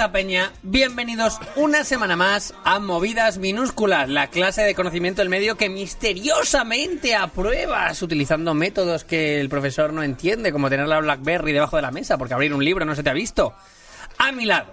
Esa 0.00 0.12
peña, 0.12 0.50
bienvenidos 0.62 1.38
una 1.56 1.84
semana 1.84 2.16
más 2.16 2.54
a 2.64 2.78
Movidas 2.78 3.36
Minúsculas, 3.36 4.08
la 4.08 4.28
clase 4.28 4.62
de 4.62 4.74
conocimiento 4.74 5.20
del 5.20 5.28
medio 5.28 5.58
que 5.58 5.68
misteriosamente 5.68 7.14
apruebas 7.14 8.00
utilizando 8.00 8.54
métodos 8.54 9.04
que 9.04 9.42
el 9.42 9.50
profesor 9.50 9.92
no 9.92 10.02
entiende, 10.02 10.52
como 10.52 10.70
tener 10.70 10.88
la 10.88 11.00
Blackberry 11.00 11.52
debajo 11.52 11.76
de 11.76 11.82
la 11.82 11.90
mesa 11.90 12.16
porque 12.16 12.32
abrir 12.32 12.54
un 12.54 12.64
libro 12.64 12.86
no 12.86 12.94
se 12.94 13.02
te 13.02 13.10
ha 13.10 13.12
visto. 13.12 13.52
A 14.16 14.32
mi 14.32 14.46
lado, 14.46 14.72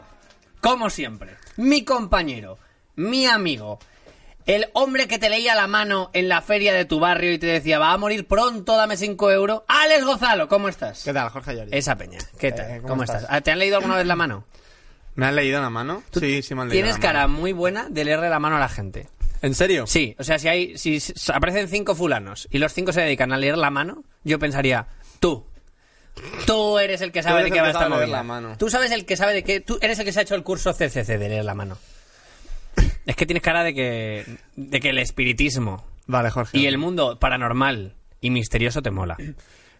como 0.62 0.90
siempre, 0.90 1.36
mi 1.58 1.84
compañero, 1.84 2.58
mi 2.96 3.26
amigo, 3.26 3.80
el 4.46 4.70
hombre 4.72 5.10
que 5.10 5.20
te 5.20 5.30
leía 5.30 5.56
la 5.56 5.68
mano 5.68 6.10
en 6.14 6.30
la 6.30 6.42
feria 6.42 6.74
de 6.74 6.86
tu 6.86 7.02
barrio 7.02 7.34
y 7.34 7.38
te 7.38 7.48
decía, 7.48 7.80
va 7.80 7.92
a 7.92 7.98
morir 7.98 8.28
pronto, 8.30 8.78
dame 8.78 8.96
5 8.96 9.32
euros, 9.32 9.64
Alex 9.68 10.06
Gozalo, 10.06 10.48
¿cómo 10.48 10.70
estás? 10.70 11.04
¿Qué 11.04 11.12
tal, 11.12 11.28
Jorge 11.28 11.54
Llori? 11.54 11.72
Esa 11.74 11.98
peña, 11.98 12.20
¿qué 12.40 12.54
tal? 12.54 12.72
Eh, 12.72 12.78
¿Cómo, 12.78 12.88
¿cómo 12.88 13.04
estás? 13.04 13.24
estás? 13.24 13.36
Ah, 13.36 13.42
¿Te 13.42 13.52
han 13.52 13.60
leído 13.60 13.76
alguna 13.76 13.98
vez 13.98 14.08
la 14.08 14.16
mano? 14.16 14.46
¿Me 15.18 15.26
han 15.26 15.36
leído 15.36 15.60
la 15.60 15.70
mano? 15.70 16.04
Sí, 16.18 16.42
sí 16.42 16.56
me 16.56 16.62
han 16.62 16.70
leído 16.70 16.84
Tienes 16.84 16.96
la 16.96 17.02
cara 17.02 17.28
mano. 17.28 17.40
muy 17.42 17.52
buena 17.52 17.90
de 17.90 18.06
leerle 18.06 18.30
la 18.30 18.40
mano 18.40 18.56
a 18.56 18.60
la 18.60 18.70
gente. 18.70 19.10
¿En 19.42 19.54
serio? 19.56 19.86
Sí, 19.86 20.16
o 20.18 20.24
sea, 20.24 20.40
si 20.40 20.48
hay, 20.48 20.78
si 20.78 21.00
aparecen 21.34 21.68
cinco 21.68 21.94
fulanos 21.96 22.48
y 22.52 22.60
los 22.60 22.72
cinco 22.74 22.94
se 22.94 23.02
dedican 23.02 23.34
a 23.34 23.38
leer 23.38 23.58
la 23.58 23.70
mano, 23.70 24.04
yo 24.24 24.40
pensaría, 24.40 24.88
tú, 25.20 25.46
tú 26.46 26.80
eres 26.80 27.02
el 27.02 27.12
que 27.12 27.22
sabe 27.24 27.44
de 27.44 27.52
qué 27.52 27.60
va 27.62 27.70
esta 27.70 27.90
movida. 27.90 28.08
la 28.08 28.24
mano. 28.24 28.58
Tú 28.58 28.70
sabes 28.70 28.92
el 28.92 29.06
que 29.06 29.18
sabe 29.18 29.34
de 29.34 29.44
qué, 29.44 29.60
tú 29.60 29.78
eres 29.82 30.00
el 30.00 30.06
que 30.06 30.12
se 30.12 30.20
ha 30.20 30.22
hecho 30.24 30.36
el 30.36 30.44
curso 30.44 30.72
CCC 30.74 31.18
de 31.18 31.30
leer 31.30 31.46
la 31.46 31.56
mano. 31.56 31.78
Es 33.06 33.16
que 33.16 33.26
tienes 33.26 33.42
cara 33.44 33.64
de 33.64 33.74
que, 33.74 34.38
de 34.56 34.80
que 34.80 34.90
el 34.90 35.00
espiritismo 35.00 35.84
Vale, 36.06 36.30
Jorge. 36.30 36.58
y 36.58 36.68
el 36.68 36.78
mundo 36.78 37.18
paranormal 37.20 37.96
y 38.22 38.30
misterioso 38.30 38.82
te 38.84 38.92
mola. 38.92 39.18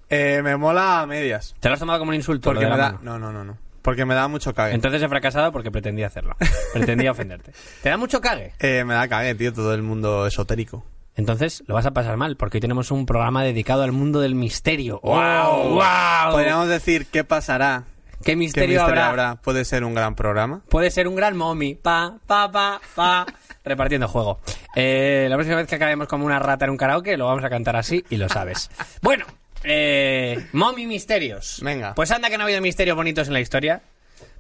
Eh, 0.10 0.42
me 0.44 0.56
mola 0.58 1.02
a 1.02 1.06
medias. 1.06 1.54
¿Te 1.60 1.68
lo 1.68 1.74
has 1.76 1.80
tomado 1.80 2.00
como 2.00 2.10
un 2.10 2.16
insulto? 2.16 2.50
Porque 2.50 2.66
me 2.66 2.78
da... 2.78 2.98
No, 3.04 3.20
no, 3.20 3.32
no, 3.32 3.44
no. 3.44 3.58
Porque 3.88 4.04
me 4.04 4.16
da 4.16 4.28
mucho 4.28 4.54
cague. 4.54 4.76
Entonces 4.76 5.02
he 5.02 5.08
fracasado 5.08 5.54
porque 5.54 5.72
pretendía 5.72 6.08
hacerlo. 6.08 6.36
Pretendía 6.74 7.10
ofenderte. 7.10 7.54
¿Te 7.82 7.88
da 7.88 7.96
mucho 7.96 8.20
cague? 8.20 8.52
Eh, 8.60 8.84
me 8.84 8.94
da 8.94 9.08
cague, 9.08 9.34
tío, 9.34 9.54
todo 9.54 9.74
el 9.74 9.82
mundo 9.82 10.28
esotérico. 10.28 10.84
Entonces 11.16 11.64
lo 11.68 11.76
vas 11.76 11.86
a 11.86 11.92
pasar 11.92 12.18
mal, 12.18 12.36
porque 12.36 12.58
hoy 12.58 12.60
tenemos 12.60 12.92
un 12.92 13.06
programa 13.06 13.46
dedicado 13.46 13.84
al 13.84 13.94
mundo 13.94 14.20
del 14.20 14.36
misterio. 14.36 15.00
¡Wow! 15.04 15.76
¡Wow! 15.76 16.32
Podríamos 16.32 16.68
decir 16.68 17.06
qué 17.06 17.24
pasará. 17.24 17.86
¿Qué 18.18 18.34
¿Qué 18.34 18.36
misterio, 18.36 18.84
habrá? 18.84 19.36
Puede 19.36 19.64
ser 19.64 19.86
un 19.86 19.94
gran 19.94 20.16
programa. 20.16 20.64
Puede 20.68 20.92
ser 20.92 21.08
un 21.08 21.16
gran 21.16 21.38
mommy. 21.38 21.76
Pa, 21.76 22.18
pa, 22.28 22.52
pa, 22.52 22.82
pa. 22.94 23.26
Repartiendo 23.64 24.10
juego. 24.10 24.42
Eh, 24.76 25.28
la 25.30 25.38
próxima 25.38 25.56
vez 25.56 25.68
que 25.68 25.76
acabemos 25.76 26.10
como 26.10 26.26
una 26.26 26.40
rata 26.40 26.66
en 26.66 26.72
un 26.72 26.78
karaoke, 26.78 27.16
lo 27.16 27.28
vamos 27.28 27.46
a 27.46 27.50
cantar 27.50 27.78
así 27.78 28.04
y 28.10 28.18
lo 28.18 28.28
sabes. 28.28 28.70
Bueno, 29.02 29.26
eh, 29.64 30.48
mommy 30.54 30.86
misterios. 30.88 31.60
Venga. 31.62 31.94
Pues 31.96 32.12
anda 32.12 32.30
que 32.30 32.38
no 32.38 32.44
ha 32.44 32.46
habido 32.46 32.62
misterios 32.62 32.96
bonitos 32.96 33.28
en 33.28 33.34
la 33.34 33.40
historia. 33.42 33.82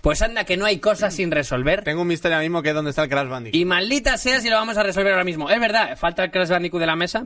Pues 0.01 0.22
anda 0.22 0.44
que 0.45 0.57
no 0.57 0.66
hay 0.66 0.79
cosas 0.79 1.13
sin 1.16 1.31
resolver. 1.31 1.83
Tengo 1.83 2.03
un 2.03 2.07
misterio 2.07 2.35
ahora 2.35 2.44
mismo 2.44 2.61
que 2.61 2.69
es 2.69 2.75
dónde 2.75 2.91
está 2.91 3.03
el 3.03 3.09
Crash 3.09 3.28
Bandicoot. 3.28 3.55
Y 3.59 3.66
maldita 3.66 4.17
sea 4.17 4.39
si 4.39 4.50
lo 4.50 4.55
vamos 4.55 4.78
a 4.78 4.83
resolver 4.83 5.11
ahora 5.11 5.23
mismo. 5.23 5.50
Es 5.50 5.59
verdad, 5.59 5.97
falta 5.97 6.23
el 6.23 6.31
Crash 6.31 6.50
Bandicoot 6.50 6.79
de 6.79 6.88
la 6.88 6.95
mesa. 6.95 7.25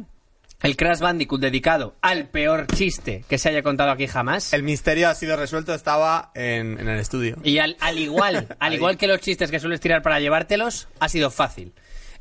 El 0.62 0.78
Crash 0.78 1.00
Bandicoot 1.00 1.42
dedicado 1.42 1.96
al 2.02 2.30
peor 2.30 2.68
chiste 2.68 3.26
que 3.28 3.38
se 3.38 3.50
haya 3.50 3.64
contado 3.64 3.92
aquí 3.92 4.08
jamás. 4.08 4.54
El 4.54 4.64
misterio 4.64 5.10
ha 5.10 5.16
sido 5.16 5.36
resuelto, 5.36 5.74
estaba 5.74 6.32
en, 6.36 6.80
en 6.80 6.88
el 6.88 7.00
estudio. 7.00 7.38
Y 7.44 7.58
al, 7.58 7.78
al 7.80 7.98
igual, 7.98 8.48
al 8.60 8.74
igual 8.74 8.98
que 8.98 9.08
los 9.08 9.20
chistes 9.22 9.50
que 9.50 9.60
sueles 9.60 9.80
tirar 9.80 10.02
para 10.02 10.20
llevártelos, 10.20 10.88
ha 11.00 11.10
sido 11.10 11.32
fácil. 11.32 11.74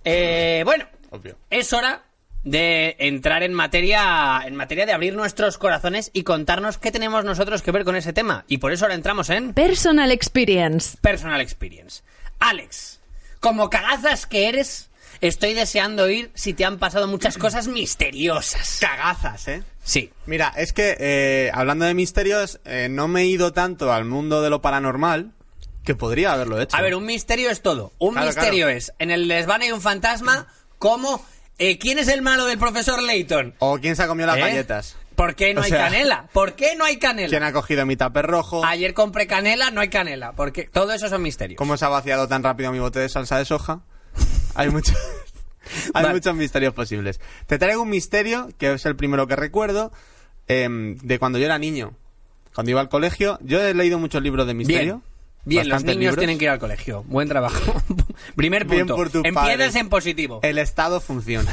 Eh, 0.04 0.62
bueno, 0.64 0.86
Obvio. 1.10 1.36
es 1.50 1.72
hora 1.74 2.02
de 2.44 2.96
entrar 2.98 3.42
en 3.42 3.52
materia, 3.52 4.42
en 4.46 4.56
materia 4.56 4.86
de 4.86 4.92
abrir 4.92 5.14
nuestros 5.14 5.58
corazones 5.58 6.10
y 6.14 6.22
contarnos 6.22 6.78
qué 6.78 6.90
tenemos 6.90 7.24
nosotros 7.24 7.62
que 7.62 7.70
ver 7.70 7.84
con 7.84 7.96
ese 7.96 8.12
tema. 8.12 8.44
Y 8.48 8.58
por 8.58 8.72
eso 8.72 8.84
ahora 8.86 8.94
entramos 8.94 9.28
en 9.30 9.52
Personal 9.52 10.10
Experience. 10.10 10.96
Personal 11.00 11.40
Experience. 11.40 12.02
Alex, 12.38 13.00
como 13.40 13.68
cagazas 13.68 14.26
que 14.26 14.48
eres, 14.48 14.88
estoy 15.20 15.52
deseando 15.52 16.04
oír 16.04 16.30
si 16.34 16.54
te 16.54 16.64
han 16.64 16.78
pasado 16.78 17.06
muchas 17.08 17.36
cosas 17.38 17.68
misteriosas. 17.68 18.78
Cagazas, 18.80 19.48
¿eh? 19.48 19.62
Sí. 19.84 20.10
Mira, 20.26 20.52
es 20.56 20.72
que 20.72 20.96
eh, 20.98 21.50
hablando 21.52 21.84
de 21.84 21.94
misterios, 21.94 22.60
eh, 22.64 22.88
no 22.90 23.08
me 23.08 23.22
he 23.22 23.26
ido 23.26 23.52
tanto 23.52 23.92
al 23.92 24.04
mundo 24.06 24.40
de 24.40 24.48
lo 24.50 24.62
paranormal 24.62 25.32
que 25.84 25.94
podría 25.94 26.32
haberlo 26.32 26.60
hecho. 26.60 26.76
A 26.76 26.82
ver, 26.82 26.94
un 26.94 27.04
misterio 27.06 27.50
es 27.50 27.60
todo. 27.62 27.92
Un 27.98 28.12
Claro, 28.12 28.26
misterio 28.28 28.66
claro. 28.66 28.78
es, 28.78 28.92
en 28.98 29.10
el 29.10 29.28
desván 29.28 29.62
hay 29.62 29.72
un 29.72 29.80
fantasma, 29.80 30.46
como, 30.78 31.24
eh, 31.60 31.78
¿quién 31.78 31.98
es 31.98 32.08
el 32.08 32.22
malo 32.22 32.46
del 32.46 32.58
profesor 32.58 33.00
Layton? 33.02 33.54
O 33.60 33.78
quién 33.78 33.94
se 33.94 34.02
ha 34.02 34.06
comido 34.08 34.26
las 34.26 34.38
¿Eh? 34.38 34.40
galletas. 34.40 34.96
¿Por 35.14 35.34
qué 35.34 35.52
no 35.52 35.60
O 35.60 35.64
hay 35.64 35.70
sea, 35.70 35.84
canela? 35.84 36.28
¿Por 36.32 36.54
qué 36.54 36.74
no 36.76 36.84
hay 36.84 36.96
canela? 36.98 37.28
¿Quién 37.28 37.42
ha 37.42 37.52
cogido 37.52 37.84
mi 37.84 37.94
tupper 37.96 38.26
rojo? 38.26 38.64
Ayer 38.64 38.94
compré 38.94 39.26
canela, 39.26 39.70
no 39.70 39.82
hay 39.82 39.90
canela. 39.90 40.32
Porque 40.32 40.64
todo 40.64 40.92
eso 40.94 41.08
son 41.10 41.22
misterios. 41.22 41.58
¿Cómo 41.58 41.76
se 41.76 41.84
ha 41.84 41.88
vaciado 41.88 42.26
tan 42.26 42.42
rápido 42.42 42.72
mi 42.72 42.78
bote 42.78 43.00
de 43.00 43.08
salsa 43.10 43.36
de 43.38 43.44
soja? 43.44 43.82
Hay 44.54 44.70
muchos... 44.70 44.96
Hay 45.94 46.02
Vale. 46.02 46.14
muchos 46.14 46.34
misterios 46.34 46.72
posibles. 46.74 47.20
Te 47.46 47.58
traigo 47.58 47.82
un 47.82 47.90
misterio, 47.90 48.48
que 48.58 48.72
es 48.72 48.86
el 48.86 48.96
primero 48.96 49.26
que 49.28 49.36
recuerdo, 49.36 49.92
em, 50.48 50.96
de 50.96 51.18
cuando 51.18 51.38
yo 51.38 51.44
era 51.44 51.58
niño. 51.58 51.94
Cuando 52.54 52.70
iba 52.70 52.80
al 52.80 52.88
colegio, 52.88 53.38
yo 53.42 53.62
he 53.62 53.74
leído 53.74 53.98
muchos 53.98 54.22
libros 54.22 54.46
de 54.46 54.54
misterio. 54.54 54.94
Bien. 54.96 55.09
Bien, 55.44 55.68
los 55.68 55.84
niños 55.84 55.98
libros. 55.98 56.18
tienen 56.18 56.38
que 56.38 56.44
ir 56.44 56.50
al 56.50 56.58
colegio. 56.58 57.04
Buen 57.06 57.28
trabajo. 57.28 57.82
Primer 58.36 58.66
punto. 58.66 58.96
Empiezas 59.24 59.74
en 59.76 59.88
positivo. 59.88 60.40
El 60.42 60.58
Estado 60.58 61.00
funciona. 61.00 61.50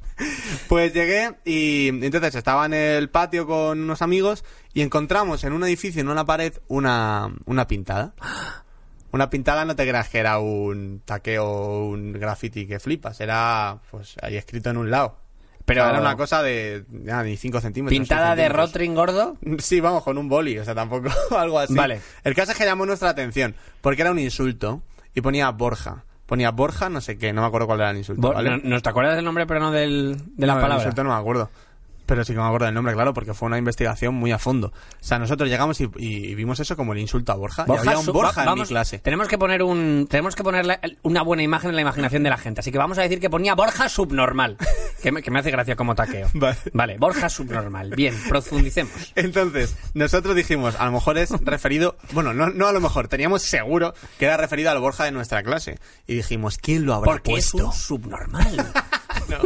pues 0.68 0.92
llegué 0.92 1.32
y 1.44 1.88
entonces 1.88 2.34
estaba 2.34 2.66
en 2.66 2.74
el 2.74 3.10
patio 3.10 3.46
con 3.46 3.80
unos 3.80 4.02
amigos 4.02 4.44
y 4.72 4.82
encontramos 4.82 5.44
en 5.44 5.52
un 5.52 5.64
edificio, 5.64 6.00
en 6.00 6.08
una 6.08 6.24
pared, 6.24 6.54
una, 6.68 7.34
una 7.46 7.66
pintada. 7.66 8.14
Una 9.12 9.28
pintada 9.28 9.64
no 9.64 9.74
te 9.74 9.88
creas 9.88 10.08
que 10.08 10.18
era 10.18 10.38
un 10.38 11.02
taqueo 11.04 11.84
un 11.84 12.12
graffiti 12.12 12.68
que 12.68 12.78
flipas, 12.78 13.20
era 13.20 13.80
pues 13.90 14.14
ahí 14.22 14.36
escrito 14.36 14.70
en 14.70 14.76
un 14.76 14.88
lado. 14.88 15.18
Pero- 15.74 15.88
era 15.90 16.00
una 16.00 16.16
cosa 16.16 16.42
de 16.42 16.84
ya, 17.04 17.22
ni 17.22 17.36
5 17.36 17.60
centímetros. 17.60 17.98
Pintada 17.98 18.34
de 18.36 18.42
centímetros. 18.42 18.70
Rotring 18.70 18.94
gordo. 18.94 19.36
Sí, 19.58 19.80
vamos, 19.80 20.02
con 20.04 20.18
un 20.18 20.28
boli, 20.28 20.58
o 20.58 20.64
sea, 20.64 20.74
tampoco 20.74 21.08
algo 21.36 21.58
así. 21.58 21.74
Vale. 21.74 22.00
El 22.24 22.34
caso 22.34 22.52
es 22.52 22.58
que 22.58 22.64
llamó 22.64 22.86
nuestra 22.86 23.10
atención, 23.10 23.54
porque 23.80 24.02
era 24.02 24.10
un 24.10 24.18
insulto 24.18 24.82
y 25.14 25.20
ponía 25.20 25.50
Borja. 25.50 26.04
Ponía 26.26 26.50
Borja, 26.52 26.88
no 26.88 27.00
sé 27.00 27.18
qué, 27.18 27.32
no 27.32 27.40
me 27.40 27.48
acuerdo 27.48 27.66
cuál 27.66 27.80
era 27.80 27.90
el 27.90 27.96
insulto. 27.96 28.32
¿vale? 28.32 28.50
no, 28.50 28.56
no 28.62 28.80
te 28.80 28.88
acuerdas 28.88 29.16
del 29.16 29.24
nombre, 29.24 29.46
pero 29.46 29.58
no 29.58 29.72
del, 29.72 30.16
de 30.36 30.46
la 30.46 30.52
No, 30.54 30.58
el 30.60 30.62
palabra. 30.62 30.84
insulto 30.84 31.02
no 31.02 31.10
me 31.10 31.16
acuerdo. 31.16 31.50
Pero 32.10 32.24
sí 32.24 32.32
que 32.32 32.40
me 32.40 32.44
acuerdo 32.44 32.66
del 32.66 32.74
nombre, 32.74 32.92
claro, 32.92 33.14
porque 33.14 33.34
fue 33.34 33.46
una 33.46 33.56
investigación 33.56 34.16
muy 34.16 34.32
a 34.32 34.38
fondo. 34.40 34.66
O 34.68 34.72
sea, 34.98 35.20
nosotros 35.20 35.48
llegamos 35.48 35.80
y, 35.80 35.88
y 35.96 36.34
vimos 36.34 36.58
eso 36.58 36.76
como 36.76 36.92
el 36.92 36.98
insulto 36.98 37.30
a 37.30 37.36
Borja. 37.36 37.64
y 37.68 37.70
había 37.70 37.98
un 38.00 38.06
Borja 38.06 38.44
va- 38.44 38.52
en 38.52 38.58
mi 38.58 38.66
clase. 38.66 38.98
Tenemos 38.98 39.28
que 39.28 39.38
poner 39.38 39.62
un, 39.62 40.08
tenemos 40.10 40.34
que 40.34 40.42
poner 40.42 40.66
la- 40.66 40.80
una 41.02 41.22
buena 41.22 41.44
imagen 41.44 41.70
en 41.70 41.76
la 41.76 41.82
imaginación 41.82 42.24
de 42.24 42.30
la 42.30 42.36
gente. 42.36 42.58
Así 42.62 42.72
que 42.72 42.78
vamos 42.78 42.98
a 42.98 43.02
decir 43.02 43.20
que 43.20 43.30
ponía 43.30 43.54
Borja 43.54 43.88
subnormal. 43.88 44.56
que, 45.00 45.12
me, 45.12 45.22
que 45.22 45.30
me 45.30 45.38
hace 45.38 45.52
gracia 45.52 45.76
como 45.76 45.94
taqueo. 45.94 46.28
Vale. 46.72 46.98
Borja 46.98 47.28
subnormal. 47.28 47.90
Bien, 47.94 48.14
profundicemos. 48.28 49.12
Entonces, 49.14 49.76
nosotros 49.94 50.34
dijimos, 50.34 50.74
a 50.80 50.86
lo 50.86 50.90
mejor 50.90 51.16
es 51.16 51.30
referido, 51.44 51.96
bueno, 52.10 52.34
no, 52.34 52.50
no 52.50 52.66
a 52.66 52.72
lo 52.72 52.80
mejor, 52.80 53.06
teníamos 53.06 53.42
seguro 53.42 53.94
que 54.18 54.24
era 54.24 54.36
referido 54.36 54.72
al 54.72 54.80
Borja 54.80 55.04
de 55.04 55.12
nuestra 55.12 55.44
clase. 55.44 55.78
Y 56.08 56.16
dijimos, 56.16 56.58
¿quién 56.58 56.86
lo 56.86 56.94
habrá 56.94 57.12
Porque 57.12 57.34
es 57.36 57.52
puesto? 57.52 57.68
un 57.68 57.72
subnormal. 57.72 58.66
No, 59.30 59.38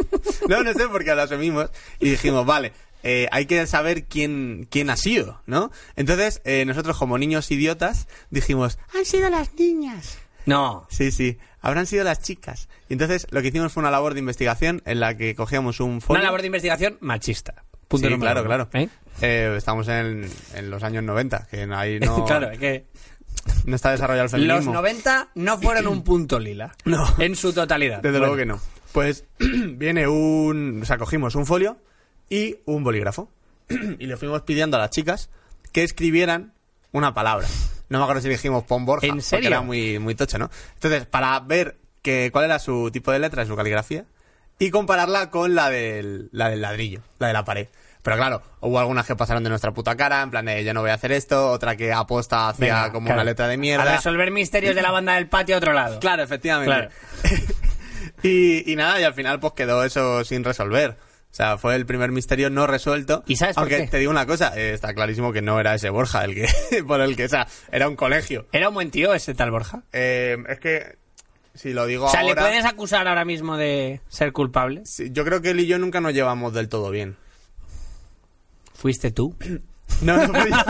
no, 0.49 0.63
no 0.65 0.73
sé 0.73 0.89
por 0.89 1.05
qué 1.05 1.15
lo 1.15 1.23
asumimos. 1.23 1.71
Y 2.01 2.11
dijimos, 2.11 2.45
vale, 2.47 2.73
eh, 3.03 3.29
hay 3.31 3.47
que 3.47 3.67
saber 3.67 4.05
quién, 4.05 4.67
quién 4.71 4.91
ha 4.91 4.97
sido, 4.97 5.41
¿no? 5.47 5.71
Entonces, 5.97 6.41
eh, 6.45 6.65
nosotros 6.65 6.97
como 6.99 7.19
niños 7.19 7.51
idiotas 7.51 8.09
dijimos, 8.31 8.79
han 8.95 9.05
sido 9.05 9.29
las 9.31 9.55
niñas. 9.55 10.19
No. 10.47 10.87
Sí, 10.91 11.11
sí, 11.11 11.39
habrán 11.61 11.87
sido 11.87 12.05
las 12.05 12.21
chicas. 12.21 12.69
Y 12.89 12.93
entonces 12.95 13.27
lo 13.31 13.41
que 13.43 13.49
hicimos 13.49 13.73
fue 13.73 13.81
una 13.83 13.91
labor 13.91 14.13
de 14.15 14.21
investigación 14.21 14.83
en 14.85 15.01
la 15.01 15.17
que 15.17 15.35
cogíamos 15.35 15.81
un 15.81 16.01
folio. 16.01 16.21
Una 16.21 16.29
labor 16.29 16.41
de 16.43 16.49
investigación 16.49 16.99
machista. 17.01 17.65
Punto 17.89 18.09
Sí, 18.09 18.19
claro, 18.19 18.41
uno. 18.41 18.49
claro. 18.49 18.69
¿Eh? 18.75 18.89
Eh, 19.23 19.55
estamos 19.57 19.87
en, 19.89 20.29
en 20.55 20.71
los 20.71 20.83
años 20.83 21.03
90, 21.05 21.47
que 21.51 21.63
ahí 21.75 22.01
no, 22.01 22.25
claro, 22.27 22.51
es 22.51 22.59
que 22.59 22.87
no 23.67 23.77
está 23.77 23.91
desarrollado 23.93 24.25
el 24.37 24.47
los 24.47 24.57
feminismo. 24.57 24.73
90 24.75 25.29
no 25.37 25.59
fueron 25.59 25.87
un 25.89 26.03
punto 26.03 26.39
lila. 26.41 26.75
No. 26.85 27.07
En 27.19 27.37
su 27.37 27.53
totalidad. 27.53 27.99
Desde 28.03 28.19
Bueno. 28.19 28.35
luego 28.35 28.37
que 28.37 28.47
no. 28.47 28.61
Pues 28.95 29.25
viene 29.39 30.07
un... 30.07 30.81
O 30.81 30.85
sea, 30.85 30.99
cogimos 30.99 31.35
un 31.35 31.47
folio 31.47 31.79
y 32.31 32.59
un 32.65 32.85
bolígrafo. 32.85 33.29
y 33.69 34.07
le 34.07 34.17
fuimos 34.17 34.43
pidiendo 34.43 34.77
a 34.77 34.81
las 34.81 34.91
chicas 34.91 35.31
que 35.73 35.83
escribieran 35.83 36.55
una 36.93 37.13
palabra. 37.13 37.49
No 37.89 37.99
me 37.99 38.05
acuerdo 38.05 38.23
si 38.23 38.29
dijimos 38.29 38.63
pon 38.63 38.87
Borja. 38.87 39.07
¿En 39.07 39.15
porque 39.15 39.23
serio? 39.23 39.49
era 39.49 39.63
muy, 39.63 39.99
muy 39.99 40.15
tocho, 40.15 40.39
¿no? 40.39 40.49
Entonces, 40.75 41.07
para 41.07 41.41
ver 41.41 41.77
que, 42.03 42.31
cuál 42.33 42.45
era 42.45 42.61
su 42.61 42.93
tipo 42.93 43.11
de 43.11 43.19
letra, 43.19 43.45
su 43.45 43.57
caligrafía, 43.57 44.05
y 44.61 44.71
compararla 44.71 45.29
con 45.29 45.57
la 45.57 45.71
del, 45.71 46.29
la 46.31 46.49
del 46.51 46.61
ladrillo, 46.63 47.01
la 47.19 47.27
de 47.27 47.33
la 47.33 47.45
pared. 47.45 47.67
Pero 48.01 48.17
claro, 48.17 48.43
hubo 48.61 48.79
algunas 48.79 49.07
que 49.07 49.17
pasaron 49.17 49.43
de 49.43 49.51
nuestra 49.51 49.73
puta 49.73 49.97
cara, 49.97 50.23
en 50.23 50.31
plan 50.31 50.45
de 50.45 50.63
yo 50.63 50.73
no 50.73 50.83
voy 50.83 50.91
a 50.91 50.95
hacer 50.95 51.11
esto, 51.11 51.51
otra 51.51 51.75
que 51.75 51.93
aposta 51.93 52.51
hacia 52.51 52.67
Venga, 52.67 52.93
como 52.93 53.07
claro. 53.07 53.23
una 53.23 53.25
letra 53.25 53.49
de 53.49 53.55
A 53.55 53.57
mierda. 53.57 53.97
resolver 53.97 54.31
misterios 54.31 54.77
de 54.77 54.83
la 54.83 54.93
banda 54.93 55.15
del 55.15 55.29
patio 55.29 55.57
a 55.57 55.59
otro 55.59 55.73
lado. 55.73 55.99
Claro, 55.99 56.23
efectivamente. 56.23 56.71
Claro. 56.71 56.91
Y, 58.25 58.73
y 58.73 58.75
nada, 58.77 59.01
y 59.01 59.05
al 59.05 59.15
final 59.15 59.39
pues 59.39 59.53
quedó 59.53 59.85
eso 59.85 60.25
sin 60.25 60.43
resolver. 60.45 60.91
O 61.31 61.37
sea, 61.37 61.59
fue 61.59 61.75
el 61.77 61.85
primer 61.85 62.11
misterio 62.13 62.49
no 62.49 62.67
resuelto. 62.67 63.23
¿Y 63.27 63.37
sabes 63.37 63.55
por 63.57 63.63
Aunque 63.65 63.79
qué? 63.79 63.89
te 63.89 63.99
digo 63.99 64.11
una 64.11 64.25
cosa, 64.25 64.53
eh, 64.57 64.73
está 64.73 64.95
clarísimo 64.95 65.33
que 65.33 65.43
no 65.43 65.59
era 65.61 65.75
ese 65.75 65.91
Borja 65.91 66.25
el 66.25 66.35
que 66.35 66.47
por 66.87 67.01
el 67.01 67.17
que, 67.17 67.25
o 67.25 67.29
sea, 67.29 67.47
era 67.73 67.89
un 67.89 67.97
colegio. 67.97 68.47
Era 68.53 68.69
un 68.69 68.75
buen 68.75 68.91
tío 68.91 69.13
ese 69.15 69.35
tal 69.35 69.51
Borja. 69.51 69.83
Eh, 69.93 70.37
es 70.49 70.59
que 70.61 70.97
si 71.55 71.73
lo 71.73 71.87
digo 71.87 72.07
O 72.07 72.09
sea, 72.09 72.23
¿le 72.23 72.31
ahora, 72.31 72.43
puedes 72.43 72.65
acusar 72.65 73.07
ahora 73.09 73.25
mismo 73.25 73.57
de 73.57 74.01
ser 74.09 74.33
culpable? 74.33 74.83
sí, 74.87 75.09
yo 75.13 75.25
creo 75.25 75.43
que 75.43 75.51
él 75.51 75.61
y 75.61 75.67
yo 75.67 75.79
nunca 75.79 76.01
nos 76.01 76.13
llevamos 76.15 76.55
del 76.55 76.69
todo 76.69 76.91
bien. 76.91 77.17
¿Fuiste 78.75 79.11
tú? 79.11 79.37
No, 80.03 80.27
no 80.27 80.41
fui 80.41 80.51
yo. 80.51 80.57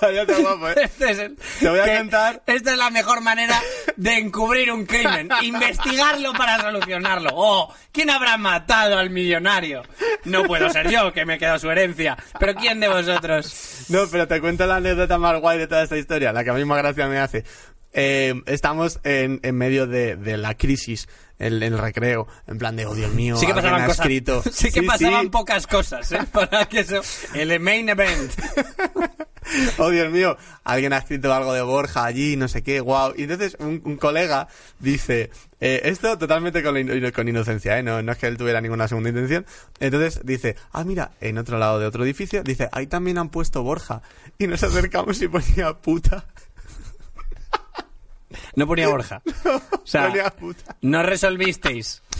Vaya, 0.00 0.22
está 0.22 0.38
guapo, 0.38 0.68
¿eh? 0.70 0.74
Este 0.84 1.10
es 1.10 1.18
el- 1.18 1.36
Te 1.60 1.68
voy 1.68 1.78
a 1.80 1.84
que 1.84 1.96
contar. 1.98 2.42
Esta 2.46 2.72
es 2.72 2.78
la 2.78 2.90
mejor 2.90 3.20
manera 3.20 3.60
de 3.98 4.16
encubrir 4.16 4.72
un 4.72 4.86
crimen. 4.86 5.28
Investigarlo 5.42 6.32
para 6.32 6.60
solucionarlo. 6.60 7.30
Oh, 7.34 7.74
¿quién 7.92 8.08
habrá 8.10 8.38
matado 8.38 8.96
al 8.96 9.10
millonario? 9.10 9.82
No 10.24 10.44
puedo 10.44 10.70
ser 10.70 10.88
yo, 10.88 11.12
que 11.12 11.26
me 11.26 11.34
he 11.34 11.38
quedado 11.38 11.58
su 11.58 11.68
herencia. 11.68 12.16
Pero 12.38 12.54
¿quién 12.54 12.80
de 12.80 12.88
vosotros? 12.88 13.86
No, 13.88 14.06
pero 14.10 14.28
te 14.28 14.40
cuento 14.40 14.66
la 14.66 14.76
anécdota 14.76 15.18
más 15.18 15.40
guay 15.40 15.58
de 15.58 15.66
toda 15.66 15.82
esta 15.82 15.98
historia, 15.98 16.32
la 16.32 16.44
que 16.44 16.50
a 16.50 16.54
mí 16.54 16.64
más 16.64 16.78
gracia 16.78 17.08
me 17.08 17.18
hace. 17.18 17.44
Eh, 17.92 18.34
estamos 18.46 19.00
en, 19.02 19.40
en 19.42 19.56
medio 19.56 19.86
de, 19.86 20.14
de 20.14 20.36
la 20.36 20.54
crisis, 20.54 21.08
el 21.38 21.78
recreo, 21.78 22.26
en 22.46 22.58
plan 22.58 22.74
de, 22.76 22.86
oh 22.86 22.94
Dios 22.94 23.12
mío, 23.12 23.36
Sí 23.36 23.46
que 23.46 23.52
alguien 23.52 23.64
pasaban 23.64 23.82
ha 23.82 23.86
cosas. 23.86 24.00
escrito. 24.06 24.42
Sí 24.52 24.70
que 24.72 24.82
pasaban 24.82 25.22
sí. 25.24 25.28
pocas 25.30 25.66
cosas, 25.66 26.12
¿eh? 26.12 26.20
Para 26.32 26.64
que 26.66 26.80
eso... 26.80 27.00
El 27.34 27.58
main 27.60 27.88
event. 27.88 28.32
Oh 29.78 29.88
Dios 29.88 30.12
mío, 30.12 30.36
alguien 30.64 30.92
ha 30.92 30.98
escrito 30.98 31.32
algo 31.32 31.54
de 31.54 31.62
Borja 31.62 32.04
allí, 32.04 32.36
no 32.36 32.48
sé 32.48 32.62
qué, 32.62 32.82
wow. 32.82 33.14
Y 33.16 33.22
entonces 33.22 33.56
un, 33.60 33.80
un 33.82 33.96
colega 33.96 34.46
dice, 34.78 35.30
eh, 35.58 35.80
esto 35.84 36.18
totalmente 36.18 36.62
con, 36.62 36.76
in- 36.76 37.10
con 37.12 37.26
inocencia, 37.28 37.78
¿eh? 37.78 37.82
No, 37.82 38.02
no 38.02 38.12
es 38.12 38.18
que 38.18 38.26
él 38.26 38.36
tuviera 38.36 38.60
ninguna 38.60 38.88
segunda 38.88 39.08
intención. 39.08 39.46
Entonces 39.80 40.20
dice, 40.24 40.56
ah, 40.72 40.84
mira, 40.84 41.12
en 41.22 41.38
otro 41.38 41.56
lado 41.58 41.78
de 41.80 41.86
otro 41.86 42.04
edificio, 42.04 42.42
dice, 42.42 42.68
ahí 42.72 42.88
también 42.88 43.16
han 43.16 43.30
puesto 43.30 43.62
Borja. 43.62 44.02
Y 44.36 44.48
nos 44.48 44.62
acercamos 44.62 45.22
y 45.22 45.28
ponía 45.28 45.72
puta. 45.72 46.26
No 48.54 48.66
ponía 48.66 48.88
Borja. 48.88 49.22
O 49.44 49.86
sea, 49.90 50.08
ponía 50.08 50.30
puta. 50.30 50.76
no 50.82 51.02
resolvisteis. 51.02 52.02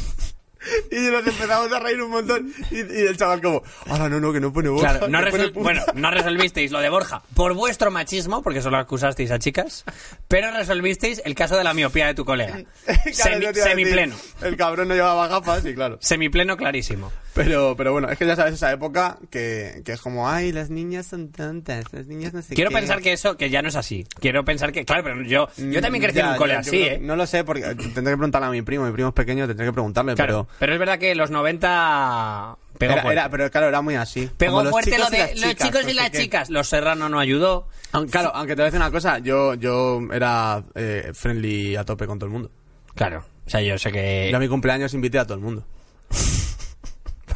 Y 0.90 0.96
nos 0.96 1.24
empezamos 1.26 1.72
a 1.72 1.78
reír 1.78 2.02
un 2.02 2.10
montón. 2.10 2.52
Y, 2.70 2.78
y 2.78 3.06
el 3.06 3.16
chaval 3.16 3.40
como, 3.40 3.62
ahora 3.86 4.08
no, 4.08 4.18
no, 4.20 4.32
que 4.32 4.40
no 4.40 4.52
pone 4.52 4.68
Borja. 4.68 4.90
Claro, 4.98 5.08
no 5.08 5.24
que 5.24 5.30
pone 5.30 5.44
resol- 5.44 5.52
puta". 5.52 5.62
bueno, 5.62 5.82
no 5.94 6.10
resolvisteis 6.10 6.72
lo 6.72 6.80
de 6.80 6.88
Borja 6.90 7.22
por 7.34 7.54
vuestro 7.54 7.90
machismo, 7.90 8.42
porque 8.42 8.60
solo 8.60 8.76
acusasteis 8.76 9.30
a 9.30 9.38
chicas, 9.38 9.84
pero 10.26 10.50
resolvisteis 10.50 11.22
el 11.24 11.34
caso 11.36 11.56
de 11.56 11.64
la 11.64 11.72
miopía 11.74 12.06
de 12.08 12.14
tu 12.14 12.24
colega. 12.24 12.56
Claro, 12.86 13.04
Semi- 13.40 13.54
semipleno. 13.54 14.16
El 14.42 14.56
cabrón 14.56 14.88
no 14.88 14.94
llevaba 14.94 15.28
gafas, 15.28 15.64
y 15.64 15.74
claro. 15.74 15.98
Semipleno 16.00 16.56
clarísimo. 16.56 17.12
Pero, 17.44 17.74
pero 17.76 17.92
bueno, 17.92 18.08
es 18.10 18.18
que 18.18 18.26
ya 18.26 18.34
sabes 18.36 18.54
esa 18.54 18.72
época 18.72 19.18
que, 19.30 19.82
que 19.84 19.92
es 19.92 20.00
como, 20.00 20.28
ay, 20.28 20.52
las 20.52 20.70
niñas 20.70 21.06
son 21.06 21.30
tontas, 21.30 21.84
las 21.92 22.06
niñas 22.06 22.34
no 22.34 22.42
sé 22.42 22.54
Quiero 22.54 22.70
qué". 22.70 22.76
pensar 22.76 23.00
que 23.00 23.12
eso, 23.12 23.36
que 23.36 23.48
ya 23.50 23.62
no 23.62 23.68
es 23.68 23.76
así. 23.76 24.04
Quiero 24.20 24.44
pensar 24.44 24.72
que, 24.72 24.84
claro, 24.84 25.04
pero 25.04 25.22
yo, 25.22 25.48
yo 25.56 25.80
también 25.80 26.02
crecí 26.04 26.18
en 26.20 26.26
un 26.26 26.36
cole 26.36 26.54
yo 26.54 26.58
así, 26.60 26.70
creo- 26.70 26.86
¿eh? 26.94 26.98
No 27.00 27.16
lo 27.16 27.26
sé, 27.26 27.44
porque 27.44 27.62
tendré 27.62 28.12
que 28.12 28.16
preguntarle 28.16 28.48
a 28.48 28.50
mi 28.50 28.62
primo. 28.62 28.84
Mi 28.86 28.92
primo 28.92 29.08
es 29.08 29.14
pequeño, 29.14 29.46
tendré 29.46 29.66
que 29.66 29.72
preguntarle, 29.72 30.14
Claro, 30.14 30.46
pero... 30.48 30.56
pero 30.58 30.72
es 30.74 30.78
verdad 30.78 30.98
que 30.98 31.14
los 31.14 31.30
90 31.30 32.56
pegó 32.78 32.92
Era, 32.92 33.02
fuerte. 33.02 33.20
era- 33.20 33.30
pero 33.30 33.50
claro, 33.50 33.68
era 33.68 33.80
muy 33.82 33.94
así. 33.94 34.28
Pegó 34.36 34.62
los 34.62 34.70
fuerte 34.72 34.98
lo 34.98 35.08
de 35.10 35.34
los 35.36 35.54
chicos 35.56 35.84
no 35.84 35.90
y 35.90 35.94
las 35.94 36.10
qué. 36.10 36.18
chicas. 36.18 36.50
Los 36.50 36.68
Serrano 36.68 37.08
no 37.08 37.18
ayudó. 37.20 37.68
Aunque, 37.92 38.10
claro, 38.12 38.32
aunque 38.34 38.54
te 38.54 38.62
voy 38.62 38.68
a 38.68 38.70
decir 38.70 38.80
una 38.80 38.90
cosa, 38.90 39.18
yo, 39.18 39.54
yo 39.54 40.00
era 40.12 40.62
eh, 40.74 41.10
friendly 41.14 41.76
a 41.76 41.84
tope 41.84 42.06
con 42.06 42.18
todo 42.18 42.26
el 42.26 42.32
mundo. 42.32 42.50
Claro. 42.94 43.24
O 43.46 43.50
sea, 43.50 43.60
yo 43.62 43.78
sé 43.78 43.90
que... 43.92 44.28
Yo 44.30 44.36
a 44.36 44.40
mi 44.40 44.48
cumpleaños 44.48 44.92
invité 44.94 45.18
a 45.18 45.24
todo 45.24 45.34
el 45.34 45.40
mundo. 45.40 45.64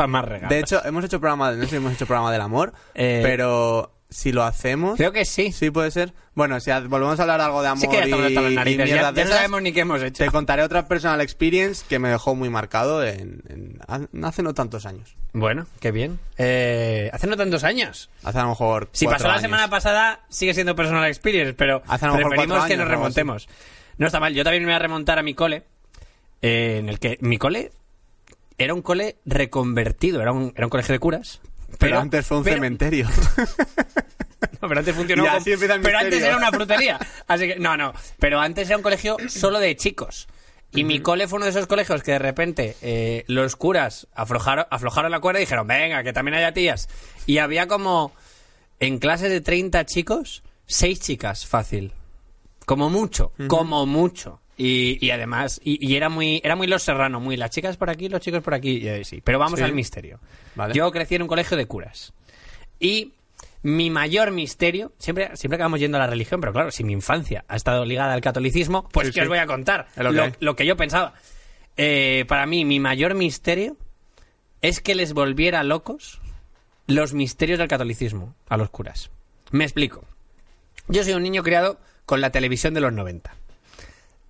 Para 0.03 0.23
más 0.23 0.25
regalos. 0.25 0.51
De 0.51 0.59
hecho, 0.61 0.85
hemos 0.85 1.05
hecho 1.05 1.21
programa, 1.21 1.53
no 1.53 1.63
sé 1.65 1.69
si 1.71 1.77
hemos 1.77 1.93
hecho 1.93 2.07
programa 2.07 2.31
del 2.33 2.41
amor, 2.41 2.73
Eh, 2.95 3.21
pero 3.23 3.93
si 4.11 4.31
lo 4.33 4.43
hacemos... 4.45 4.97
Creo 4.99 5.13
que 5.13 5.25
sí. 5.25 5.53
Sí, 5.53 5.71
puede 5.71 5.91
ser. 5.91 6.13
Bueno, 6.35 6.61
si 6.61 6.71
volvemos 6.71 7.19
a 7.19 7.23
hablar 7.23 7.41
algo 7.41 7.63
de 7.63 7.69
amor 7.69 7.81
Sí 7.81 7.89
que 7.89 7.97
ya 7.97 8.05
estamos 8.05 8.31
y, 8.31 8.35
las 8.35 8.53
y 8.53 8.55
narices. 8.57 8.89
Ya, 8.91 8.97
ya 8.97 9.13
de 9.13 9.25
no 9.25 9.31
sabemos 9.31 9.63
ni 9.63 9.73
qué 9.73 9.81
hemos 9.81 10.03
hecho. 10.03 10.25
te 10.25 10.31
contaré 10.31 10.63
otra 10.63 10.87
personal 10.89 11.21
experience 11.21 11.85
que 11.89 11.99
me 11.99 12.09
dejó 12.11 12.35
muy 12.35 12.51
marcado 12.51 13.03
en, 13.05 13.43
en- 13.49 14.25
hace 14.25 14.43
no 14.43 14.53
tantos 14.55 14.85
años. 14.87 15.17
Bueno, 15.35 15.67
qué 15.81 15.93
bien. 15.93 16.19
Eh, 16.39 17.09
hace 17.13 17.27
no 17.27 17.37
tantos 17.39 17.65
años. 17.65 18.11
Hace 18.23 18.39
a 18.39 18.43
lo 18.43 18.49
mejor 18.51 18.89
Si 18.93 19.07
pasó 19.07 19.25
la 19.29 19.33
años. 19.35 19.43
semana 19.43 19.71
pasada, 19.71 20.21
sigue 20.29 20.53
siendo 20.53 20.77
personal 20.77 21.07
experience, 21.07 21.55
pero 21.55 21.83
Hace 21.87 22.05
a 22.05 22.09
lo 22.09 22.17
mejor 22.17 22.31
preferimos 22.33 22.67
que 22.67 22.77
nos 22.77 22.89
remontemos. 22.89 23.49
No 23.99 24.07
está 24.07 24.21
mal. 24.21 24.35
Yo 24.35 24.45
también 24.45 24.63
me 24.65 24.69
voy 24.69 24.77
a 24.77 24.79
remontar 24.79 25.19
a 25.19 25.23
mi 25.23 25.33
cole, 25.35 25.63
eh, 26.43 26.77
en 26.79 26.89
el 26.91 26.99
que 26.99 27.17
mi 27.21 27.39
cole 27.39 27.73
era 28.63 28.75
un 28.75 28.83
cole 28.83 29.17
reconvertido, 29.25 30.21
era 30.23 30.33
un, 30.33 30.53
era 30.57 30.67
un 30.67 30.71
colegio 30.71 30.93
de 30.93 30.99
curas. 30.99 31.41
Pero, 31.79 31.99
antes 31.99 32.27
fue 32.27 32.39
un 32.39 32.45
pero- 32.45 32.57
cementerio. 32.57 33.09
No, 34.61 34.69
pero 34.69 34.81
antes 34.81 34.95
funcionó 34.95 35.25
como- 35.25 35.45
Pero 35.45 35.99
antes 35.99 36.23
era 36.23 36.37
una 36.37 36.51
frutería. 36.53 36.99
Así 37.27 37.47
que, 37.49 37.59
no, 37.59 37.77
no. 37.77 37.93
Pero 38.19 38.41
antes 38.41 38.69
era 38.69 38.77
un 38.77 38.83
colegio 38.83 39.17
solo 39.29 39.59
de 39.61 39.75
chicos. 39.77 40.29
Y 40.75 40.85
mi 40.85 41.01
cole 41.01 41.29
fue 41.29 41.37
uno 41.37 41.45
de 41.47 41.51
esos 41.51 41.67
colegios 41.67 42.03
que 42.03 42.13
de 42.13 42.19
repente 42.19 42.77
eh, 42.81 43.25
los 43.27 43.57
curas 43.57 44.07
aflojaron, 44.15 44.67
aflojaron 44.71 45.11
la 45.11 45.21
cuerda 45.21 45.41
y 45.41 45.43
dijeron, 45.45 45.67
venga, 45.67 46.03
que 46.03 46.13
también 46.13 46.37
haya 46.37 46.53
tías. 46.53 46.89
Y 47.27 47.39
había 47.39 47.67
como, 47.69 48.13
en 48.81 48.99
clases 48.99 49.31
de 49.31 49.41
30 49.41 49.85
chicos, 49.85 50.43
6 50.67 51.01
chicas, 51.01 51.47
fácil. 51.47 51.93
Como 52.65 52.89
mucho, 52.89 53.33
como 53.49 53.85
mucho. 53.87 54.41
Y, 54.57 54.99
y 55.05 55.11
además, 55.11 55.61
y, 55.65 55.85
y 55.87 55.97
era 55.97 56.09
muy 56.09 56.41
era 56.45 56.57
muy 56.57 56.67
los 56.67 56.83
serrano, 56.83 57.21
muy 57.21 57.37
las 57.37 57.51
chicas 57.51 57.77
por 57.77 57.89
aquí, 57.91 58.09
los 58.09 58.21
chicos 58.21 58.43
por 58.43 58.55
aquí. 58.55 58.87
Y, 58.89 59.05
sí. 59.05 59.21
Pero 59.25 59.39
vamos 59.39 59.59
Sí. 59.59 59.65
al 59.65 59.73
misterio. 59.73 60.21
Vale. 60.55 60.75
Yo 60.75 60.91
crecí 60.93 61.15
en 61.15 61.23
un 61.23 61.29
colegio 61.29 61.57
de 61.57 61.67
curas. 61.67 62.13
Y 62.79 63.13
mi 63.63 63.91
mayor 63.91 64.31
misterio, 64.33 64.93
siempre, 64.99 65.37
siempre 65.37 65.55
acabamos 65.57 65.81
yendo 65.81 65.97
a 65.97 66.01
la 66.01 66.07
religión, 66.09 66.41
pero 66.41 66.53
claro, 66.53 66.71
si 66.71 66.85
mi 66.85 66.93
infancia 66.93 67.45
ha 67.49 67.57
estado 67.57 67.85
ligada 67.85 68.13
al 68.13 68.21
catolicismo, 68.21 68.89
pues 68.91 69.09
Sí, 69.09 69.13
¿qué 69.15 69.23
os 69.23 69.29
voy 69.29 69.39
a 69.39 69.47
contar? 69.47 69.87
Lo 70.41 70.57
que 70.57 70.67
yo 70.67 70.77
pensaba. 70.77 71.15
Eh, 71.77 72.25
para 72.29 72.45
mí, 72.47 72.65
mi 72.65 72.81
mayor 72.81 73.15
misterio 73.15 73.77
es 74.61 74.81
que 74.81 74.95
les 74.95 75.13
volviera 75.15 75.63
locos 75.65 76.21
los 76.87 77.15
misterios 77.15 77.59
del 77.59 77.69
catolicismo 77.69 78.35
a 78.49 78.57
los 78.57 78.69
curas. 78.71 79.11
Me 79.51 79.65
explico. 79.65 80.05
Yo 80.89 81.05
soy 81.05 81.13
un 81.15 81.23
niño 81.23 81.43
criado 81.43 81.79
con 82.05 82.21
la 82.21 82.31
televisión 82.31 82.75
de 82.75 82.81
los 82.81 82.93
90. 82.93 83.35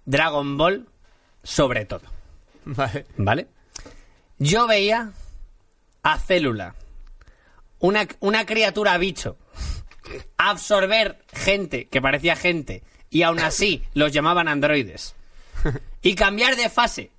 Dragon 0.04 0.56
Ball, 0.56 0.88
sobre 1.42 1.85
todo. 1.85 2.02
vale. 2.64 3.06
¿Vale? 3.16 3.49
Yo 4.38 4.66
veía 4.66 5.12
a 6.02 6.18
Célula, 6.18 6.75
una, 7.78 8.09
una 8.21 8.44
criatura 8.44 8.99
bicho, 8.99 9.37
absorber 10.37 11.23
gente 11.32 11.87
que 11.88 12.02
parecía 12.02 12.35
gente 12.37 12.82
y 13.11 13.23
aún 13.23 13.38
así 13.40 13.82
los 13.94 14.12
llamaban 14.12 14.49
androides. 14.49 15.14
Y 16.02 16.16
cambiar 16.16 16.56
de 16.56 16.68
fase. 16.68 17.12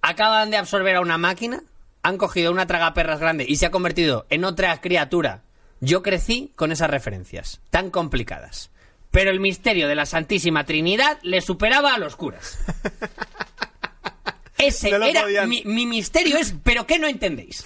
Acaban 0.00 0.50
de 0.50 0.56
absorber 0.56 0.96
a 0.96 1.02
una 1.02 1.18
máquina, 1.18 1.62
han 2.02 2.16
cogido 2.16 2.50
una 2.50 2.66
tragaperras 2.66 3.20
grande 3.20 3.44
y 3.46 3.56
se 3.56 3.66
ha 3.66 3.70
convertido 3.70 4.26
en 4.30 4.44
otra 4.44 4.80
criatura. 4.80 5.42
Yo 5.80 6.02
crecí 6.02 6.52
con 6.56 6.72
esas 6.72 6.88
referencias, 6.88 7.60
tan 7.68 7.90
complicadas. 7.90 8.70
Pero 9.10 9.30
el 9.30 9.40
misterio 9.40 9.88
de 9.88 9.94
la 9.96 10.06
Santísima 10.06 10.64
Trinidad 10.64 11.18
le 11.22 11.40
superaba 11.40 11.94
a 11.94 11.98
los 11.98 12.16
curas. 12.16 12.58
Ese 14.58 14.90
No 14.90 14.98
era 15.10 15.22
mi, 15.46 15.62
mi 15.64 15.86
misterio 15.86 16.36
es, 16.36 16.54
pero 16.62 16.86
¿qué 16.86 16.98
no 16.98 17.06
entendéis? 17.06 17.64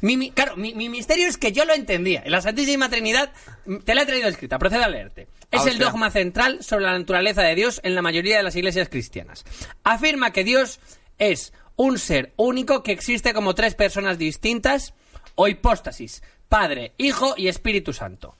Mi, 0.00 0.16
mi- 0.16 0.30
claro, 0.30 0.56
mi, 0.56 0.74
mi 0.74 0.88
misterio 0.88 1.28
es 1.28 1.36
que 1.36 1.52
yo 1.52 1.64
lo 1.64 1.74
entendía. 1.74 2.22
La 2.26 2.40
Santísima 2.40 2.88
Trinidad, 2.88 3.32
mm, 3.66 3.76
te 3.78 3.94
la 3.94 4.02
he 4.02 4.06
traído 4.06 4.28
escrita, 4.28 4.58
proceda 4.58 4.86
a 4.86 4.88
leerte. 4.88 5.28
Es 5.50 5.66
el 5.66 5.78
dogma 5.78 6.10
central 6.10 6.64
sobre 6.64 6.84
la 6.86 6.98
naturaleza 6.98 7.42
de 7.42 7.54
Dios 7.54 7.80
en 7.84 7.94
la 7.94 8.02
mayoría 8.02 8.38
de 8.38 8.42
las 8.42 8.56
iglesias 8.56 8.88
cristianas. 8.88 9.44
Afirma 9.84 10.32
que 10.32 10.42
Dios 10.44 10.80
es 11.18 11.52
un 11.76 11.98
ser 11.98 12.32
único 12.36 12.82
que 12.82 12.92
existe 12.92 13.34
como 13.34 13.54
tres 13.54 13.74
personas 13.74 14.16
distintas 14.18 14.94
o 15.34 15.46
hipóstasis, 15.48 16.22
Padre, 16.48 16.92
Hijo 16.96 17.34
y 17.36 17.48
Espíritu 17.48 17.92
Santo. 17.92 18.36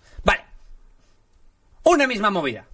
Una 1.84 2.06
misma 2.06 2.30
movida. 2.30 2.66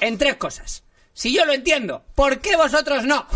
En 0.00 0.18
tres 0.18 0.36
cosas. 0.36 0.84
Si 1.12 1.34
yo 1.34 1.44
lo 1.44 1.52
entiendo, 1.52 2.04
¿por 2.14 2.40
qué 2.40 2.56
vosotros 2.56 3.04
no? 3.04 3.26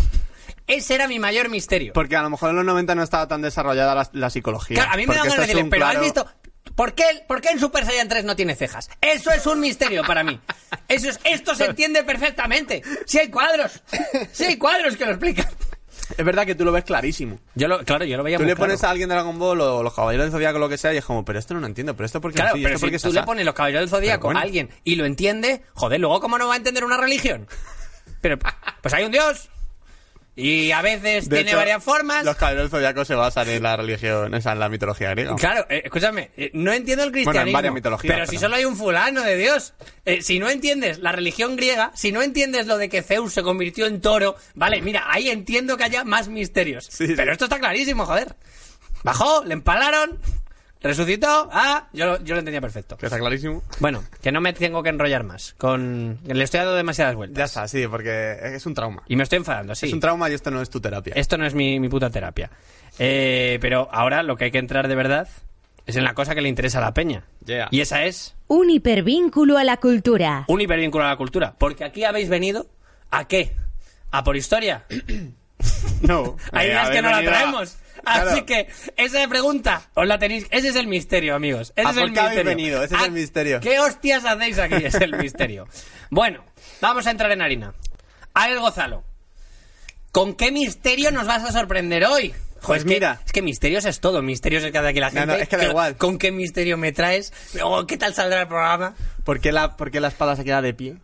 Ese 0.65 0.95
era 0.95 1.07
mi 1.07 1.19
mayor 1.19 1.49
misterio. 1.49 1.93
Porque 1.93 2.15
a 2.15 2.21
lo 2.21 2.29
mejor 2.29 2.49
en 2.49 2.57
los 2.57 2.65
90 2.65 2.95
no 2.95 3.03
estaba 3.03 3.27
tan 3.27 3.41
desarrollada 3.41 3.95
la, 3.95 4.09
la 4.11 4.29
psicología. 4.29 4.75
Claro, 4.75 4.91
a 4.93 4.97
mí 4.97 5.05
me 5.07 5.13
da 5.15 5.21
ganas 5.21 5.35
de 5.35 5.41
decirle, 5.41 5.63
pero 5.69 5.85
claro- 5.85 5.99
¿has 5.99 6.03
visto? 6.05 6.27
¿Por 6.75 6.93
qué, 6.93 7.23
¿Por 7.27 7.41
qué 7.41 7.49
en 7.49 7.59
Super 7.59 7.85
Saiyan 7.85 8.07
3 8.09 8.25
no 8.25 8.35
tiene 8.35 8.53
cejas? 8.55 8.89
Eso 9.01 9.31
es 9.31 9.45
un 9.47 9.59
misterio 9.61 10.03
para 10.03 10.23
mí. 10.23 10.39
Eso 10.87 11.09
es, 11.09 11.19
esto 11.23 11.55
se 11.55 11.65
entiende 11.65 12.03
perfectamente. 12.03 12.83
Si 13.05 13.17
hay 13.17 13.29
cuadros. 13.29 13.81
Si 14.33 14.43
hay 14.43 14.57
cuadros 14.57 14.95
que 14.97 15.05
lo 15.05 15.11
explican. 15.11 15.47
Es 16.17 16.23
verdad 16.25 16.45
que 16.45 16.55
tú 16.55 16.63
lo 16.63 16.71
ves 16.71 16.83
clarísimo. 16.85 17.39
Yo 17.55 17.67
lo, 17.67 17.83
claro, 17.83 18.05
yo 18.05 18.15
lo 18.17 18.23
veía 18.23 18.37
Tú 18.37 18.43
muy 18.43 18.51
le 18.51 18.55
pones 18.55 18.79
claro. 18.79 18.89
a 18.89 18.91
alguien 18.91 19.09
de 19.09 19.15
Dragon 19.15 19.37
Ball 19.37 19.59
o 19.61 19.83
los 19.83 19.93
Caballeros 19.93 20.25
del 20.25 20.31
Zodíaco 20.31 20.59
lo 20.59 20.69
que 20.69 20.77
sea 20.77 20.93
y 20.93 20.97
es 20.97 21.05
como, 21.05 21.25
pero 21.25 21.39
esto 21.39 21.53
no 21.53 21.59
lo 21.59 21.67
entiendo, 21.67 21.95
pero 21.95 22.05
esto 22.05 22.21
porque 22.21 22.35
Claro, 22.37 22.55
sí, 22.55 22.61
pero 22.63 22.75
esto 22.75 22.85
si 22.87 22.91
porque 22.91 22.99
tú 23.09 23.13
le 23.13 23.23
pones 23.23 23.45
los 23.45 23.53
caballeros 23.53 23.81
del 23.81 23.89
zodíaco 23.89 24.21
Pero 24.21 24.27
bueno. 24.27 24.39
a 24.39 24.43
alguien 24.43 24.69
y 24.83 24.95
lo 24.95 25.05
entiende, 25.05 25.63
joder, 25.73 25.99
luego 25.99 26.19
cómo 26.21 26.37
no 26.37 26.47
va 26.47 26.53
a 26.53 26.57
entender 26.57 26.83
una 26.85 26.97
religión. 26.97 27.47
Pero 28.21 28.37
pues 28.81 28.93
hay 28.93 29.03
un 29.03 29.11
dios 29.11 29.49
y 30.37 30.71
a 30.71 30.83
veces 30.83 31.27
De 31.27 31.37
tiene 31.37 31.49
hecho, 31.49 31.57
varias 31.57 31.83
formas. 31.83 32.23
Los 32.23 32.35
Caballeros 32.35 32.65
del 32.65 32.79
Zodíaco 32.79 33.03
se 33.03 33.15
basan 33.15 33.49
en 33.49 33.63
la 33.63 33.75
religión, 33.75 34.33
en 34.35 34.59
la 34.59 34.69
mitología 34.69 35.09
griega. 35.09 35.35
Claro, 35.35 35.65
eh, 35.67 35.81
escúchame, 35.83 36.29
eh, 36.37 36.51
no 36.53 36.71
entiendo 36.71 37.03
el 37.03 37.11
cristianismo. 37.11 37.53
varias 37.53 37.73
mitologías, 37.73 38.13
Pero 38.13 38.27
si 38.27 38.37
solo 38.37 38.55
hay 38.55 38.63
un 38.65 38.77
fulano 38.77 39.23
de 39.23 39.35
Dios. 39.35 39.73
Eh, 40.05 40.21
si 40.21 40.37
no 40.39 40.47
entiendes 40.49 40.99
la 40.99 41.11
religión 41.11 41.55
griega, 41.55 41.91
si 41.95 42.11
no 42.11 42.21
entiendes 42.21 42.67
lo 42.67 42.77
de 42.77 42.87
que 42.87 43.01
Zeus 43.01 43.33
se 43.33 43.41
convirtió 43.41 43.87
en 43.87 43.99
toro, 43.99 44.35
vale, 44.53 44.81
mira, 44.83 45.05
ahí 45.09 45.29
entiendo 45.29 45.75
que 45.75 45.85
haya 45.85 46.03
más 46.03 46.27
misterios. 46.27 46.85
Sí, 46.85 47.07
sí. 47.07 47.13
Pero 47.15 47.31
esto 47.31 47.45
está 47.45 47.57
clarísimo, 47.57 48.05
joder. 48.05 48.35
Bajó, 49.03 49.43
le 49.43 49.53
empalaron, 49.53 50.19
resucitó, 50.81 51.49
ah, 51.51 51.87
yo 51.93 52.05
lo, 52.05 52.23
yo 52.23 52.35
lo 52.35 52.39
entendía 52.39 52.61
perfecto. 52.61 52.97
Que 52.97 53.07
está 53.07 53.17
clarísimo. 53.19 53.63
Bueno, 53.79 54.03
que 54.21 54.31
no 54.31 54.41
me 54.41 54.53
tengo 54.53 54.83
que 54.83 54.89
enrollar 54.89 55.23
más. 55.23 55.53
Con... 55.57 56.19
Le 56.25 56.43
estoy 56.43 56.59
dando 56.59 56.75
demasiadas 56.75 57.15
vueltas. 57.15 57.37
Ya 57.37 57.45
está, 57.45 57.67
sí, 57.67 57.87
porque 57.87 58.37
es 58.55 58.65
un 58.65 58.73
trauma. 58.73 59.03
Y 59.07 59.15
me 59.15 59.23
estoy 59.23 59.37
enfadando, 59.37 59.75
sí. 59.75 59.87
Es 59.87 59.93
un 59.93 59.99
trauma 59.99 60.29
y 60.29 60.33
esto 60.33 60.51
no 60.51 60.61
es 60.61 60.69
tu 60.69 60.79
terapia. 60.79 61.13
Esto 61.15 61.37
no 61.37 61.45
es 61.45 61.53
mi, 61.53 61.79
mi 61.79 61.89
puta 61.89 62.09
terapia. 62.09 62.49
Eh, 62.99 63.57
pero 63.61 63.89
ahora 63.91 64.23
lo 64.23 64.37
que 64.37 64.45
hay 64.45 64.51
que 64.51 64.59
entrar 64.59 64.87
de 64.87 64.95
verdad 64.95 65.27
es 65.85 65.95
en 65.95 66.03
la 66.03 66.13
cosa 66.13 66.35
que 66.35 66.41
le 66.41 66.49
interesa 66.49 66.79
a 66.79 66.81
la 66.81 66.93
peña. 66.93 67.23
Yeah. 67.45 67.67
Y 67.71 67.81
esa 67.81 68.03
es 68.05 68.35
Un 68.47 68.69
hipervínculo 68.69 69.57
a 69.57 69.63
la 69.63 69.77
cultura. 69.77 70.43
un 70.47 70.61
hipervínculo 70.61 71.03
a 71.05 71.07
la 71.09 71.15
cultura. 71.17 71.55
Porque 71.57 71.83
aquí 71.85 72.03
habéis 72.03 72.27
venido 72.29 72.67
a 73.09 73.25
qué? 73.27 73.55
¿A 74.11 74.23
por 74.23 74.35
historia? 74.37 74.85
No. 76.01 76.37
Hay 76.51 76.67
eh, 76.67 76.69
días 76.71 76.89
que 76.91 76.99
habéis 76.99 77.03
no 77.03 77.09
la 77.09 77.17
venido 77.17 77.31
a- 77.33 77.35
traemos. 77.37 77.77
Así 78.05 78.41
que 78.43 78.67
esa 78.95 79.27
pregunta 79.27 79.89
os 79.93 80.07
la 80.07 80.17
tenéis. 80.19 80.45
Ese 80.51 80.69
es 80.69 80.75
el 80.75 80.87
misterio, 80.87 81.35
amigos. 81.35 81.73
Ese 81.75 81.87
¿A 81.87 81.91
es 81.91 81.97
el 81.97 82.11
misterio. 82.11 82.43
venido? 82.43 82.83
Ese 82.83 82.95
es 82.95 83.01
¿A 83.01 83.05
el 83.05 83.11
misterio. 83.11 83.59
¿Qué 83.59 83.79
hostias 83.79 84.25
hacéis 84.25 84.59
aquí? 84.59 84.75
Es 84.85 84.95
el 84.95 85.15
misterio. 85.17 85.67
Bueno, 86.09 86.43
vamos 86.81 87.05
a 87.07 87.11
entrar 87.11 87.31
en 87.31 87.41
harina. 87.41 87.73
Alex 88.33 88.59
Gozalo. 88.59 89.03
¿Con 90.11 90.35
qué 90.35 90.51
misterio 90.51 91.11
nos 91.11 91.27
vas 91.27 91.43
a 91.43 91.51
sorprender 91.51 92.05
hoy? 92.05 92.33
Pues 92.63 92.79
es 92.79 92.85
que- 92.85 92.93
mira. 92.95 93.21
es 93.25 93.31
que 93.31 93.41
misterios 93.43 93.85
es 93.85 93.99
todo. 93.99 94.21
Misterios 94.23 94.63
es 94.63 94.71
que 94.71 94.77
hace 94.79 94.87
aquí 94.87 94.99
la 94.99 95.11
gente. 95.11 95.27
no, 95.27 95.33
es 95.35 95.47
que 95.47 95.57
da 95.57 95.63
¿Qué- 95.63 95.69
igual. 95.69 95.97
¿Con 95.97 96.17
qué 96.17 96.31
misterio 96.31 96.77
me 96.77 96.91
traes? 96.91 97.31
Oh, 97.63 97.85
¿Qué 97.85 97.97
tal 97.97 98.13
saldrá 98.15 98.41
el 98.41 98.47
programa? 98.47 98.95
¿Por 99.23 99.39
qué, 99.39 99.51
la, 99.51 99.77
¿Por 99.77 99.91
qué 99.91 99.99
la 99.99 100.07
espada 100.07 100.35
se 100.35 100.43
queda 100.43 100.61
de 100.61 100.73
pie? 100.73 100.95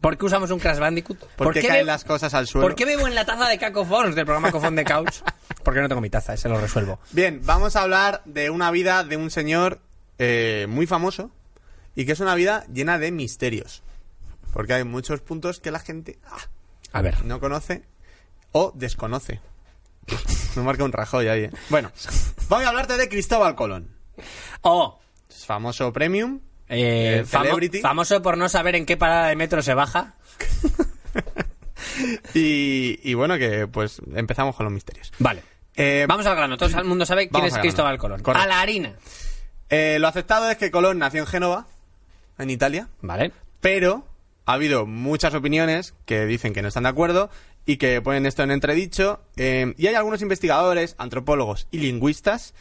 ¿Por 0.00 0.16
qué 0.16 0.26
usamos 0.26 0.50
un 0.50 0.58
Crash 0.58 0.78
Bandicoot? 0.78 1.18
¿Por 1.36 1.52
qué 1.52 1.60
be- 1.62 1.68
caen 1.68 1.86
las 1.86 2.04
cosas 2.04 2.32
al 2.34 2.46
suelo? 2.46 2.66
¿Por 2.66 2.74
qué 2.76 2.84
bebo 2.84 3.06
en 3.08 3.14
la 3.14 3.24
taza 3.24 3.48
de 3.48 3.58
Cacophones 3.58 4.14
del 4.14 4.24
programa 4.24 4.52
Cofón 4.52 4.76
de 4.76 4.84
Couch? 4.84 5.16
Porque 5.64 5.80
no 5.80 5.88
tengo 5.88 6.00
mi 6.00 6.10
taza, 6.10 6.34
ese 6.34 6.48
lo 6.48 6.60
resuelvo. 6.60 6.98
Bien, 7.12 7.40
vamos 7.44 7.76
a 7.76 7.82
hablar 7.82 8.22
de 8.24 8.50
una 8.50 8.70
vida 8.70 9.02
de 9.04 9.16
un 9.16 9.30
señor 9.30 9.80
eh, 10.18 10.66
muy 10.68 10.86
famoso 10.86 11.30
y 11.94 12.06
que 12.06 12.12
es 12.12 12.20
una 12.20 12.34
vida 12.34 12.64
llena 12.72 12.98
de 12.98 13.10
misterios. 13.10 13.82
Porque 14.52 14.74
hay 14.74 14.84
muchos 14.84 15.20
puntos 15.20 15.60
que 15.60 15.70
la 15.70 15.78
gente 15.80 16.18
ah, 16.26 16.38
A 16.92 17.02
ver. 17.02 17.24
no 17.24 17.38
conoce 17.40 17.82
o 18.52 18.72
desconoce. 18.74 19.40
Me 20.56 20.62
marca 20.62 20.84
un 20.84 20.92
rajoy 20.92 21.28
ahí, 21.28 21.44
¿eh? 21.44 21.50
Bueno, 21.68 21.92
voy 22.48 22.64
a 22.64 22.68
hablarte 22.68 22.96
de 22.96 23.08
Cristóbal 23.08 23.54
Colón. 23.54 23.94
Oh, 24.62 24.98
Es 25.28 25.44
famoso 25.44 25.92
premium. 25.92 26.40
Eh, 26.68 27.24
famo- 27.26 27.80
famoso 27.80 28.20
por 28.22 28.36
no 28.36 28.48
saber 28.48 28.74
en 28.76 28.86
qué 28.86 28.96
parada 28.96 29.28
de 29.28 29.36
metro 29.36 29.62
se 29.62 29.74
baja. 29.74 30.14
Y, 32.34 32.98
y 33.02 33.14
bueno, 33.14 33.38
que 33.38 33.66
pues 33.66 34.00
empezamos 34.14 34.54
con 34.54 34.64
los 34.64 34.72
misterios. 34.72 35.12
Vale. 35.18 35.42
Eh, 35.74 36.06
Vamos 36.08 36.26
al 36.26 36.36
grano. 36.36 36.56
Todo 36.56 36.68
el 36.78 36.84
mundo 36.84 37.06
sabe 37.06 37.28
quién 37.28 37.44
es. 37.44 37.56
Cristóbal 37.58 37.98
Colón. 37.98 38.22
Correcto. 38.22 38.42
A 38.44 38.46
la 38.46 38.60
harina. 38.60 38.92
eh, 39.68 39.98
lo 40.00 40.08
aceptado 40.08 40.50
es 40.50 40.56
que 40.58 40.70
Colón 40.70 40.98
nació 40.98 41.20
en 41.20 41.26
Génova, 41.26 41.66
en 42.38 42.50
Italia, 42.50 42.88
Vale. 43.00 43.32
pero 43.60 44.06
ha 44.46 44.54
habido 44.54 44.86
muchas 44.86 45.34
opiniones 45.34 45.94
que 46.04 46.26
dicen 46.26 46.52
que 46.52 46.62
no 46.62 46.68
están 46.68 46.84
de 46.84 46.88
acuerdo 46.90 47.30
y 47.66 47.76
que 47.76 48.00
ponen 48.00 48.26
esto 48.26 48.42
en 48.42 48.50
entredicho. 48.50 49.20
eh, 49.36 49.74
y 49.76 49.86
hay 49.86 49.94
algunos 49.94 50.22
investigadores, 50.22 50.94
antropólogos 50.98 51.66
y 51.70 51.78
lingüistas 51.78 52.54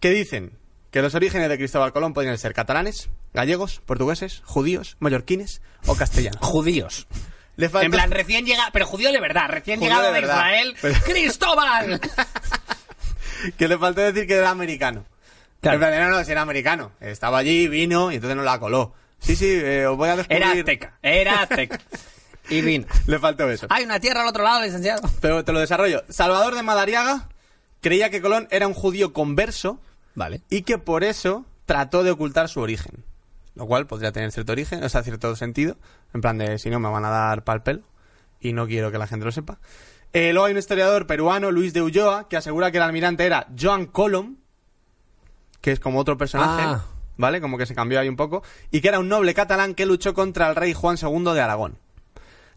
que 0.00 0.10
dicen 0.10 0.52
que 0.94 1.02
los 1.02 1.16
orígenes 1.16 1.48
de 1.48 1.58
Cristóbal 1.58 1.92
Colón 1.92 2.14
podrían 2.14 2.38
ser 2.38 2.54
catalanes, 2.54 3.10
gallegos, 3.32 3.82
portugueses, 3.84 4.42
judíos, 4.44 4.96
mallorquines 5.00 5.60
o 5.86 5.96
castellanos. 5.96 6.38
Judíos. 6.40 7.08
Le 7.56 7.66
En 7.66 7.90
plan, 7.90 8.12
recién 8.12 8.46
llega, 8.46 8.70
pero 8.72 8.86
judío 8.86 9.10
de 9.10 9.18
verdad, 9.18 9.46
recién 9.48 9.80
Judío 9.80 9.90
llegado 9.92 10.12
de. 10.12 10.20
Israel. 10.20 10.76
Pero- 10.80 10.94
¡Cristóbal! 11.04 12.00
que 13.58 13.66
le 13.66 13.76
faltó 13.76 14.02
decir 14.02 14.28
que 14.28 14.34
era 14.34 14.50
americano. 14.50 15.04
Claro. 15.60 15.78
En 15.78 15.80
plan, 15.80 16.10
no, 16.10 16.16
no, 16.16 16.24
si 16.24 16.30
era 16.30 16.42
americano. 16.42 16.92
Estaba 17.00 17.38
allí, 17.38 17.66
vino 17.66 18.12
y 18.12 18.14
entonces 18.14 18.36
no 18.36 18.44
la 18.44 18.60
coló. 18.60 18.94
Sí, 19.18 19.34
sí, 19.34 19.50
eh, 19.50 19.88
os 19.88 19.96
voy 19.96 20.10
a 20.10 20.16
descubrir. 20.16 20.42
Era 20.42 20.52
azteca, 20.52 20.98
era 21.02 21.42
azteca. 21.42 21.80
Y 22.50 22.60
vino. 22.60 22.86
Le 23.08 23.18
faltó 23.18 23.50
eso. 23.50 23.66
Hay 23.68 23.82
una 23.82 23.98
tierra 23.98 24.22
al 24.22 24.28
otro 24.28 24.44
lado, 24.44 24.62
licenciado. 24.62 25.02
Pero 25.20 25.44
te 25.44 25.50
lo 25.50 25.58
desarrollo. 25.58 26.04
Salvador 26.08 26.54
de 26.54 26.62
Madariaga 26.62 27.28
creía 27.80 28.10
que 28.10 28.22
Colón 28.22 28.46
era 28.52 28.68
un 28.68 28.74
judío 28.74 29.12
converso 29.12 29.80
Vale. 30.14 30.42
y 30.50 30.62
que 30.62 30.78
por 30.78 31.02
eso 31.04 31.44
trató 31.66 32.02
de 32.04 32.10
ocultar 32.10 32.48
su 32.48 32.60
origen. 32.60 33.04
Lo 33.54 33.66
cual 33.66 33.86
podría 33.86 34.10
tener 34.12 34.32
cierto 34.32 34.52
origen, 34.52 34.82
o 34.82 34.88
sea, 34.88 35.02
cierto 35.02 35.34
sentido. 35.36 35.76
En 36.12 36.20
plan 36.20 36.38
de, 36.38 36.58
si 36.58 36.70
no, 36.70 36.80
me 36.80 36.88
van 36.88 37.04
a 37.04 37.10
dar 37.10 37.44
pal 37.44 37.62
pelo. 37.62 37.82
Y 38.40 38.52
no 38.52 38.66
quiero 38.66 38.90
que 38.92 38.98
la 38.98 39.06
gente 39.06 39.24
lo 39.24 39.32
sepa. 39.32 39.58
Eh, 40.12 40.32
luego 40.32 40.46
hay 40.46 40.52
un 40.52 40.58
historiador 40.58 41.06
peruano, 41.06 41.50
Luis 41.50 41.72
de 41.72 41.82
Ulloa, 41.82 42.28
que 42.28 42.36
asegura 42.36 42.70
que 42.70 42.76
el 42.78 42.82
almirante 42.82 43.24
era 43.26 43.46
Joan 43.58 43.86
Colom, 43.86 44.36
que 45.60 45.72
es 45.72 45.80
como 45.80 45.98
otro 46.00 46.16
personaje, 46.18 46.62
Ah. 46.64 46.84
¿vale? 47.16 47.40
Como 47.40 47.56
que 47.58 47.66
se 47.66 47.74
cambió 47.74 47.98
ahí 48.00 48.08
un 48.08 48.16
poco. 48.16 48.42
Y 48.70 48.80
que 48.80 48.88
era 48.88 48.98
un 48.98 49.08
noble 49.08 49.34
catalán 49.34 49.74
que 49.74 49.86
luchó 49.86 50.14
contra 50.14 50.48
el 50.48 50.56
rey 50.56 50.72
Juan 50.74 50.96
II 51.00 51.32
de 51.32 51.40
Aragón. 51.40 51.78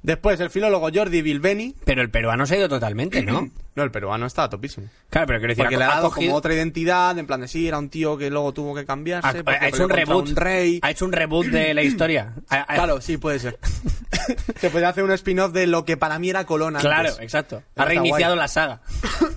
Después, 0.07 0.39
el 0.39 0.49
filólogo 0.49 0.89
Jordi 0.93 1.21
Bilbeni. 1.21 1.75
Pero 1.83 2.01
el 2.01 2.09
peruano 2.09 2.45
se 2.45 2.55
ha 2.55 2.57
ido 2.59 2.69
totalmente, 2.69 3.21
¿no? 3.23 3.49
No, 3.77 3.83
el 3.83 3.91
peruano 3.91 4.25
estaba 4.25 4.49
topísimo. 4.49 4.87
Claro, 5.11 5.27
pero 5.27 5.37
quiero 5.37 5.51
decir, 5.51 5.63
Porque 5.65 5.75
ha- 5.75 5.77
le 5.77 5.83
ha 5.85 5.91
ha 5.91 5.95
dado 5.97 6.07
cogido- 6.09 6.29
como 6.29 6.37
otra 6.37 6.51
identidad, 6.55 7.15
en 7.19 7.27
plan 7.27 7.41
de 7.41 7.47
sí, 7.47 7.67
era 7.67 7.77
un 7.77 7.89
tío 7.89 8.17
que 8.17 8.31
luego 8.31 8.51
tuvo 8.51 8.73
que 8.73 8.81
ha, 8.81 8.85
cambiarse. 8.85 9.27
ha 9.27 9.43
porque 9.43 9.67
hecho 9.67 9.83
un 9.83 9.89
reboot. 9.91 10.29
un 10.29 10.35
rey. 10.35 10.79
Ha 10.81 10.89
hecho 10.89 11.05
un 11.05 11.11
reboot 11.11 11.45
de 11.45 11.73
la 11.75 11.83
historia. 11.83 12.33
Ha- 12.49 12.65
ha- 12.67 12.73
Claro, 12.73 13.01
sí, 13.01 13.17
puede 13.17 13.37
ser. 13.37 13.59
Se 14.59 14.71
podría 14.71 14.89
hacer 14.89 15.03
un 15.03 15.11
spin-off 15.11 15.51
de 15.51 15.67
lo 15.67 15.85
que 15.85 15.95
para 15.95 16.17
mí 16.17 16.29
era 16.31 16.45
Colón 16.45 16.75
antes. 16.75 16.89
Claro, 16.89 17.09
exacto. 17.19 17.57
Está 17.57 17.83
Ha 17.83 17.85
reiniciado 17.85 18.33
guay. 18.33 18.39
la 18.43 18.47
saga. 18.47 18.81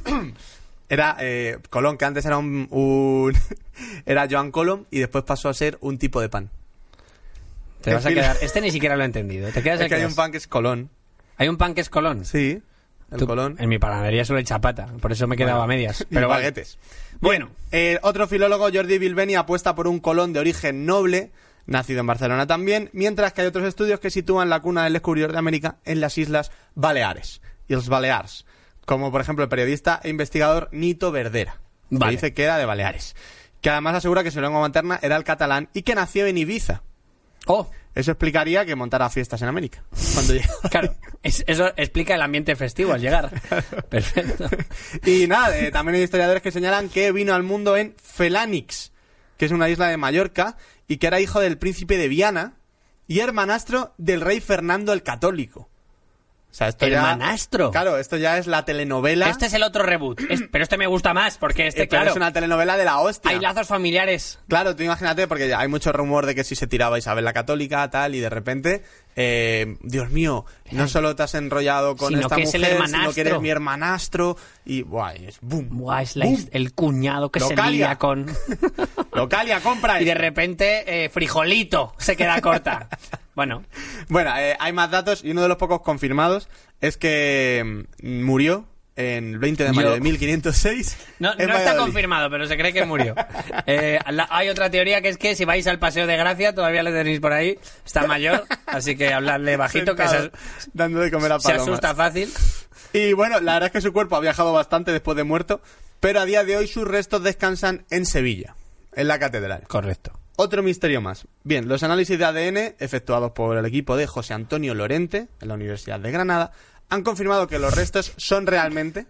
Era 0.89 1.17
eh, 1.21 1.59
Colón, 1.69 1.97
que 1.99 2.05
antes 2.05 2.25
era 2.25 2.39
un... 2.39 2.67
un- 2.71 3.35
era 4.07 4.27
Joan 4.31 4.51
Colom 4.51 4.85
y 4.91 4.99
después 5.01 5.23
pasó 5.25 5.49
a 5.49 5.55
ser 5.55 5.77
un 5.83 5.99
tipo 5.99 6.21
de 6.21 6.29
pan. 6.29 6.51
Te 7.83 7.95
vas 7.95 8.05
a 8.05 8.09
fin. 8.09 8.17
quedar. 8.19 8.37
Este 8.43 8.61
ni 8.61 8.71
siquiera 8.71 8.97
lo 8.97 9.03
he 9.03 9.07
entendido. 9.07 9.51
Te 9.51 9.63
quedas 9.63 9.81
Es 9.81 9.85
el 9.85 9.89
que 9.89 9.95
hay 9.97 10.05
un 10.05 10.15
pan 10.15 10.31
que 10.33 10.39
es 10.39 10.47
Colón. 10.47 10.91
Hay 11.37 11.49
un 11.49 11.57
pan 11.57 11.75
que 11.75 11.81
es 11.81 11.89
Colón. 11.91 12.25
Sí, 12.25 12.63
el 13.11 13.19
Tú- 13.19 13.27
Colón. 13.27 13.57
En 13.59 13.69
mi 13.69 13.79
panadería 13.79 14.25
solo 14.25 14.39
hay 14.39 14.45
chapata. 14.45 14.87
Por 15.01 15.13
eso 15.13 15.27
me 15.27 15.37
quedaba 15.37 15.63
a 15.63 15.67
Bueno, 15.67 15.79
medias. 15.79 16.03
y 16.03 16.15
Pero 16.15 16.29
vale. 16.29 16.43
baguetes. 16.43 16.79
Bueno. 17.21 17.51
Eh, 17.73 17.99
otro 18.03 18.27
filólogo, 18.29 18.69
Jordi 18.73 18.99
Bilbeni, 18.99 19.35
apuesta 19.37 19.75
por 19.75 19.87
un 19.89 20.01
Colón 20.01 20.33
de 20.33 20.41
origen 20.41 20.85
noble, 20.87 21.31
nacido 21.67 22.01
en 22.01 22.07
Barcelona 22.07 22.47
también, 22.47 22.91
mientras 22.93 23.33
que 23.33 23.43
hay 23.43 23.47
otros 23.47 23.65
estudios 23.67 24.01
que 24.01 24.11
sitúan 24.11 24.51
la 24.51 24.61
cuna 24.61 24.85
del 24.85 24.93
descubridor 24.95 25.33
de 25.33 25.39
América 25.39 25.77
en 25.85 26.01
las 26.01 26.19
Islas 26.19 26.51
Baleares, 26.75 27.41
y 27.69 27.75
los 27.75 27.89
Balears, 27.89 28.45
como 28.87 29.13
por 29.13 29.21
ejemplo 29.21 29.45
el 29.45 29.49
periodista 29.49 30.01
e 30.03 30.09
investigador 30.09 30.69
Nito 30.73 31.13
Verdera, 31.13 31.61
que 31.89 31.97
Vale. 31.99 32.13
dice 32.13 32.35
que 32.35 32.43
era 32.45 32.59
de 32.59 32.65
Baleares, 32.65 33.15
que 33.61 33.71
además 33.71 33.95
asegura 33.97 34.25
que 34.25 34.31
su 34.33 34.41
lengua 34.41 34.61
materna 34.61 34.99
era 35.03 35.17
el 35.17 35.23
catalán 35.25 35.69
y 35.73 35.83
que 35.83 35.95
nació 35.95 36.27
en 36.27 36.39
Ibiza. 36.39 36.83
Oh, 37.47 37.71
Eso 37.95 38.13
explicaría 38.13 38.65
que 38.67 38.77
montara 38.77 39.09
fiestas 39.11 39.41
en 39.43 39.49
América. 39.49 39.83
Cuando 40.15 40.35
claro. 40.71 40.95
Es- 41.23 41.43
eso 41.47 41.73
explica 41.77 42.15
el 42.15 42.23
ambiente 42.23 42.55
festivo 42.57 42.93
al 42.93 43.01
llegar. 43.01 43.31
Perfecto. 43.89 44.49
Y 45.07 45.27
nada, 45.27 45.59
eh, 45.59 45.71
también 45.71 45.97
hay 45.97 46.03
historiadores 46.03 46.43
que 46.43 46.53
señalan 46.53 46.89
que 46.89 47.11
vino 47.13 47.35
al 47.35 47.43
mundo 47.43 47.77
en 47.77 47.95
Felanix, 48.03 48.93
que 49.37 49.47
es 49.47 49.53
una 49.53 49.69
isla 49.69 49.89
de 49.89 49.97
Mallorca, 49.97 50.57
y 50.87 50.99
que 50.99 51.07
era 51.07 51.21
hijo 51.21 51.41
del 51.41 51.57
príncipe 51.59 51.97
de 51.97 52.09
Viana 52.09 52.57
y 53.07 53.21
hermanastro 53.21 53.95
del 53.99 54.21
rey 54.21 54.41
Fernando 54.41 54.93
el 54.93 55.03
Católico. 55.03 55.70
O 56.51 56.55
sea, 56.55 56.69
esto 56.69 56.87
ya... 56.89 56.97
¿Hermanastro? 56.97 57.71
Claro, 57.71 57.97
esto 57.97 58.17
ya 58.17 58.37
es 58.39 58.47
la 58.49 58.65
telenovela. 58.65 59.29
Este 59.31 59.47
es 59.47 59.55
el 59.55 59.63
otro 59.63 59.85
reboot. 59.85 60.21
Es- 60.29 60.43
pero 60.51 60.65
este 60.65 60.77
me 60.77 60.87
gusta 60.89 61.15
más 61.15 61.39
porque 61.39 61.69
este, 61.69 61.83
eh, 61.83 61.87
pero 61.87 62.01
claro, 62.01 62.11
es 62.11 62.17
una 62.17 62.33
telenovela 62.33 62.77
de 62.77 62.85
la 62.85 62.99
hostia. 62.99 63.31
hay 63.31 63.39
lazos 63.39 63.69
familiares. 63.69 64.39
Claro, 64.49 64.75
tú 64.75 64.83
imagínate, 64.83 65.29
porque 65.29 65.49
ya 65.49 65.61
hay 65.61 65.69
mucho 65.69 65.93
rumor 65.93 66.27
de 66.27 66.35
que 66.35 66.43
si 66.45 66.57
se 66.57 66.67
tiraba 66.67 66.99
Isabel 66.99 67.25
la 67.25 67.33
Católica, 67.33 67.89
tal, 67.91 68.15
y 68.15 68.21
de 68.21 68.31
repente 68.31 68.83
eh, 69.17 69.77
Dios 69.83 70.11
mío, 70.11 70.45
no 70.71 70.89
solo 70.89 71.15
te 71.17 71.23
has 71.25 71.35
enrollado 71.35 71.97
con 71.97 72.09
Sino 72.09 72.21
esta 72.23 72.37
que 72.37 72.43
es 72.43 72.55
el 72.55 72.61
mujer, 72.63 72.87
sino 72.89 73.13
que 73.13 73.21
eres 73.21 73.41
mi 73.41 73.49
hermanastro. 73.51 74.37
Y, 74.65 74.83
buah, 74.83 75.17
y 75.17 75.27
es 75.27 75.39
boom. 75.41 75.69
Buah, 75.71 76.03
es 76.03 76.17
la 76.17 76.25
boom. 76.27 76.35
his- 76.37 76.49
el 76.53 76.73
cuñado 76.75 77.31
que 77.31 77.41
se 77.41 77.55
lía 77.71 77.97
con... 77.97 78.27
Localia, 79.13 79.61
compra 79.61 80.01
y 80.01 80.05
de 80.05 80.15
repente, 80.15 81.05
eh, 81.05 81.09
frijolito 81.09 81.95
se 81.99 82.17
queda 82.17 82.41
corta. 82.41 82.89
bueno, 83.35 83.65
Bueno, 84.09 84.33
eh, 84.39 84.57
hay 84.59 84.73
más 84.73 84.91
datos 84.91 85.25
y 85.25 85.31
uno 85.33 85.43
de 85.43 85.49
los 85.49 85.57
pocos 85.57 85.81
confirmados 85.83 86.49
es 86.81 86.97
que 86.97 87.85
mm, 88.03 88.23
murió 88.25 88.67
en 88.97 89.33
el 89.35 89.39
20 89.39 89.65
de 89.65 89.73
mayo 89.73 89.89
Yo- 89.89 89.95
de 89.95 90.01
1506. 90.01 90.97
no, 91.21 91.35
no 91.35 91.57
está 91.57 91.77
confirmado, 91.77 92.29
pero 92.31 92.47
se 92.47 92.57
cree 92.57 92.73
que 92.73 92.85
murió. 92.85 93.15
Eh, 93.67 93.99
la- 94.11 94.27
hay 94.31 94.49
otra 94.49 94.71
teoría 94.71 95.01
que 95.03 95.09
es 95.09 95.17
que 95.19 95.35
si 95.37 95.45
vais 95.45 95.67
al 95.67 95.79
Paseo 95.79 96.07
de 96.07 96.17
Gracia, 96.17 96.55
todavía 96.55 96.83
le 96.83 96.91
tenéis 96.93 97.21
por 97.21 97.33
ahí, 97.33 97.59
está 97.85 98.07
mayor, 98.07 98.45
así 98.67 98.97
que 98.97 99.13
habladle 99.13 99.57
bajito, 99.59 99.95
que 99.95 100.03
se, 100.09 100.19
Sentado, 100.19 100.31
dando 100.73 101.01
de 101.01 101.11
comer 101.11 101.33
a 101.33 101.41
se 101.41 101.53
asusta 101.53 101.95
fácil. 101.95 102.33
Y 102.93 103.13
bueno, 103.13 103.41
la 103.41 103.55
verdad 103.55 103.67
es 103.69 103.73
que 103.73 103.81
su 103.81 103.93
cuerpo 103.93 104.17
ha 104.17 104.21
viajado 104.21 104.53
bastante 104.53 104.93
después 104.93 105.17
de 105.17 105.25
muerto, 105.25 105.61
pero 106.01 106.21
a 106.21 106.25
día 106.25 106.45
de 106.45 106.57
hoy 106.57 106.67
sus 106.67 106.87
restos 106.89 107.23
descansan 107.23 107.85
en 107.91 108.07
Sevilla, 108.07 108.57
en 108.95 109.07
la 109.09 109.19
catedral. 109.19 109.63
Correcto. 109.69 110.13
Otro 110.37 110.63
misterio 110.63 111.01
más. 111.01 111.27
Bien, 111.45 111.69
los 111.69 111.83
análisis 111.83 112.19
de 112.19 112.25
ADN 112.25 112.75
efectuados 112.79 113.33
por 113.33 113.57
el 113.59 113.67
equipo 113.67 113.97
de 113.97 114.07
José 114.07 114.33
Antonio 114.35 114.75
Lorente 114.75 115.29
en 115.41 115.49
la 115.49 115.55
Universidad 115.55 116.01
de 116.01 116.11
Granada 116.11 116.53
han 116.91 117.03
confirmado 117.03 117.47
que 117.49 117.59
los 117.59 117.75
restos 117.75 118.13
son 118.17 118.47
realmente 118.47 119.07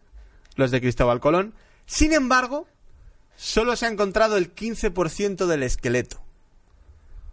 los 0.56 0.70
de 0.70 0.80
Cristóbal 0.80 1.20
Colón. 1.20 1.54
Sin 1.86 2.12
embargo, 2.12 2.66
solo 3.36 3.74
se 3.76 3.86
ha 3.86 3.88
encontrado 3.88 4.36
el 4.36 4.54
15% 4.54 5.46
del 5.46 5.62
esqueleto. 5.62 6.20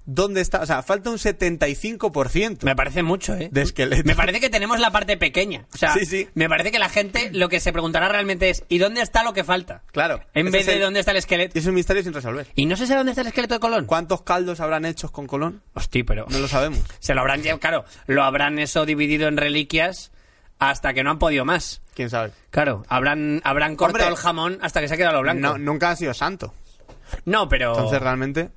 ¿Dónde 0.10 0.40
está? 0.40 0.62
O 0.62 0.66
sea, 0.66 0.84
falta 0.84 1.10
un 1.10 1.18
75% 1.18 2.64
Me 2.64 2.78
parece 2.78 3.04
mucho, 3.04 3.36
¿eh? 3.36 3.50
de 3.52 3.62
esqueleto. 3.62 4.04
Me 4.06 4.16
parece 4.16 4.40
que 4.40 4.50
tenemos 4.50 4.80
la 4.80 4.90
parte 4.90 5.18
pequeña. 5.18 5.66
O 5.74 5.78
sea, 5.78 5.94
Sí, 5.96 6.06
sí. 6.06 6.30
me 6.34 6.48
parece 6.48 6.72
que 6.72 6.80
la 6.80 6.88
gente 6.88 7.30
lo 7.34 7.50
que 7.50 7.60
se 7.60 7.74
preguntará 7.74 8.08
realmente 8.08 8.50
es 8.50 8.64
¿y 8.70 8.78
dónde 8.78 9.02
está 9.02 9.24
lo 9.24 9.34
que 9.34 9.44
falta? 9.44 9.84
Claro. 9.92 10.22
En 10.34 10.50
vez 10.50 10.66
de 10.66 10.76
el- 10.76 10.82
dónde 10.82 11.02
está 11.02 11.12
el 11.12 11.18
esqueleto. 11.18 11.60
Es 11.60 11.66
un 11.66 11.74
misterio 11.74 12.04
sin 12.04 12.14
resolver. 12.14 12.48
¿Y 12.56 12.68
no 12.68 12.78
se 12.78 12.88
sabe 12.88 13.00
dónde 13.00 13.12
está 13.12 13.22
el 13.22 13.28
esqueleto 13.28 13.56
de 13.56 13.60
Colón? 13.60 13.86
¿Cuántos 13.86 14.22
caldos 14.22 14.62
habrán 14.62 14.86
hechos 14.86 15.12
con 15.12 15.28
Colón? 15.28 15.62
Hostia, 15.74 16.06
pero... 16.08 16.26
No 16.30 16.40
lo 16.40 16.48
sabemos. 16.48 16.80
Se 17.00 17.14
lo 17.14 17.20
habrán 17.20 17.42
claro, 17.60 17.84
lo 18.08 18.24
habrán 18.24 18.60
eso 18.60 18.86
dividido 18.86 19.28
en 19.28 19.36
reliquias 19.36 20.12
hasta 20.60 20.94
que 20.94 21.04
no 21.04 21.12
han 21.12 21.20
podido 21.20 21.46
más. 21.46 21.82
¿Quién 21.94 22.10
sabe? 22.10 22.32
Claro, 22.52 22.86
habrán, 22.90 23.42
habrán 23.44 23.76
cortado 23.76 24.06
Hombre. 24.06 24.16
el 24.20 24.22
jamón 24.22 24.60
hasta 24.62 24.82
que 24.82 24.88
se 24.88 24.94
ha 24.94 24.98
quedado 24.98 25.16
lo 25.16 25.22
blanco. 25.22 25.42
No, 25.42 25.58
nunca 25.58 25.90
ha 25.92 25.96
sido 25.96 26.14
santo. 26.14 26.54
No, 27.26 27.48
pero... 27.48 27.74
Entonces, 27.74 28.02
realmente... 28.02 28.50